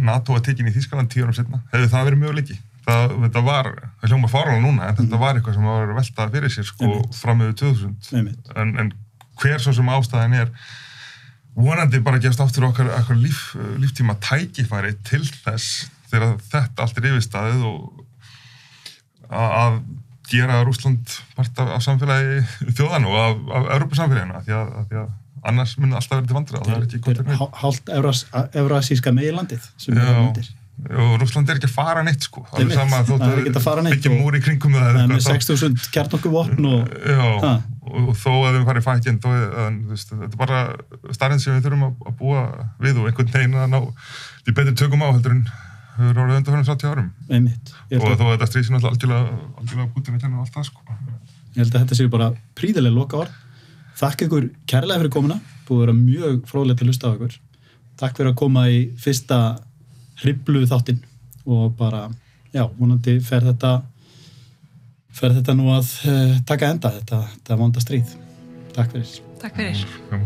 NATO 0.03 0.35
að 0.35 0.49
tekja 0.49 0.63
henni 0.63 0.75
í 0.75 0.77
Þískaland 0.77 1.13
tíu 1.13 1.25
árum 1.25 1.37
setna 1.37 1.63
hefur 1.71 1.91
það 1.95 2.07
verið 2.09 2.23
möguleiki? 2.25 2.59
Það, 2.83 3.17
þetta 3.23 3.43
var, 3.47 3.69
það 4.01 4.11
hljóma 4.13 4.29
farála 4.31 4.61
núna 4.61 4.87
en 4.89 4.97
þetta 4.99 5.19
var 5.21 5.37
eitthvað 5.39 5.57
sem 5.57 5.67
var 5.71 5.93
veltað 5.95 6.33
fyrir 6.35 6.53
sér 6.53 6.67
sko 6.67 6.93
fram 7.15 7.39
meðu 7.39 7.55
2000 7.63 8.57
en, 8.59 8.73
en 8.83 8.91
hver 9.39 9.63
svo 9.63 9.73
sem 9.77 9.93
ástæðin 9.93 10.41
er 10.41 10.51
vonandi 11.55 12.01
bara 12.03 12.21
gefst 12.21 12.41
aftur 12.43 12.69
okkar, 12.69 12.89
okkar 12.99 13.19
líf, 13.19 13.53
líftíma 13.81 14.15
tækifæri 14.23 14.95
til 15.05 15.23
þess 15.25 15.89
þegar 16.11 16.37
þetta 16.51 16.85
allt 16.85 16.97
er 16.99 17.09
yfirstaðið 17.11 17.67
og 17.69 18.05
að 19.33 19.81
gera 20.29 20.61
Rúsland 20.65 21.17
part 21.37 21.59
af, 21.61 21.75
af 21.77 21.83
samfélagi 21.85 22.41
þjóðan 22.77 23.07
og 23.09 23.19
af, 23.19 23.43
af 23.59 23.69
Európa-samfélagina 23.77 24.41
því 24.45 24.57
að, 24.57 24.73
að, 24.79 24.97
að 25.03 25.11
annars 25.51 25.75
munir 25.77 25.99
alltaf 25.99 26.19
verið 26.19 26.29
til 26.31 26.37
vandra 26.37 26.61
það 26.63 26.75
er 26.75 26.85
ekki 26.87 27.15
nefna 27.19 27.47
Hált 27.61 27.91
eurasíska 28.61 29.13
meðilandið 29.15 29.65
sem 29.77 29.97
er 29.97 30.13
myndir 30.19 30.51
og 30.89 31.13
Rúsland 31.21 31.49
er 31.49 31.59
ekki 31.59 31.69
að 31.69 31.75
fara 31.75 32.03
neitt 32.05 32.25
sko. 32.27 32.43
Það 32.49 32.63
er 32.63 32.79
sama 32.79 33.01
þótt 33.07 33.25
að 33.27 33.89
byggja 33.89 34.13
múri 34.13 34.41
í 34.41 34.45
kringum 34.45 34.77
það 34.77 34.99
með 35.11 35.21
6.000 35.27 35.91
kjarnokku 35.93 36.31
og... 36.37 36.53
og, 36.59 37.45
og 37.93 38.09
þó 38.19 38.31
að 38.33 38.57
við 38.57 38.65
farum 38.69 38.81
í 38.81 38.85
fækinn 38.87 39.19
þetta 39.23 40.19
er 40.27 40.39
bara 40.39 40.63
starfinn 41.15 41.43
sem 41.43 41.57
við 41.57 41.67
þurfum 41.67 41.85
að 41.91 42.17
búa 42.19 42.43
við 42.83 42.99
og 43.01 43.11
einhvern 43.11 43.31
veginn 43.35 43.59
að 43.59 43.71
ná 43.75 43.79
því 44.43 44.57
betur 44.59 44.77
tökum 44.83 45.05
á 45.05 45.07
heldur 45.11 45.37
en 45.37 45.45
við 45.99 46.09
erum 46.09 46.23
árið 46.25 46.39
undan 46.41 46.55
fyrir 46.57 46.69
70 46.73 46.91
árum 46.93 47.09
Einmitt. 47.29 47.73
og 47.99 48.05
þó 48.17 48.25
að 48.25 48.33
þetta 48.33 48.49
stríðsinn 48.49 48.79
alltaf 48.79 48.95
algjörlega 48.95 49.39
algjörlega 49.61 49.91
bútið 49.93 50.15
við 50.15 50.23
tennu 50.25 50.41
allt 50.41 50.55
það 50.55 50.69
sko. 50.71 50.99
Ég 51.53 51.61
held 51.61 51.75
að 51.75 51.83
þetta 51.83 51.97
séu 51.99 52.13
bara 52.13 52.31
príðilega 52.57 52.97
loka 52.97 53.19
orð 53.23 53.41
Þakk 53.99 54.25
ykkur 54.25 54.47
kærlega 54.69 55.03
fyrir 55.03 55.13
komuna. 55.13 55.39
Búið 55.67 55.77
að 55.77 55.83
vera 55.83 55.97
mjög 55.97 56.39
fróðilegt 56.49 56.81
að 56.81 56.89
lusta 56.89 57.11
á 57.11 57.13
ykkur. 57.13 57.35
Takk 58.01 58.17
fyrir 58.17 58.31
að 58.31 58.39
koma 58.41 58.63
í 58.73 58.79
fyrsta 58.99 59.39
hriblu 60.23 60.63
þáttinn 60.69 61.01
og 61.43 61.73
bara, 61.79 62.07
já, 62.53 62.63
vonandi 62.77 63.19
fer 63.23 63.43
þetta 63.51 63.81
fer 65.13 65.35
þetta 65.37 65.55
nú 65.57 65.69
að 65.73 65.91
uh, 66.09 66.37
taka 66.47 66.71
enda 66.73 66.93
þetta, 66.97 67.21
þetta 67.35 67.59
vonda 67.59 67.83
stríð. 67.83 68.15
Takk 68.73 68.95
fyrir. 68.95 69.13
Takk 69.43 69.59
fyrir. 69.59 69.85
Já. 70.09 70.17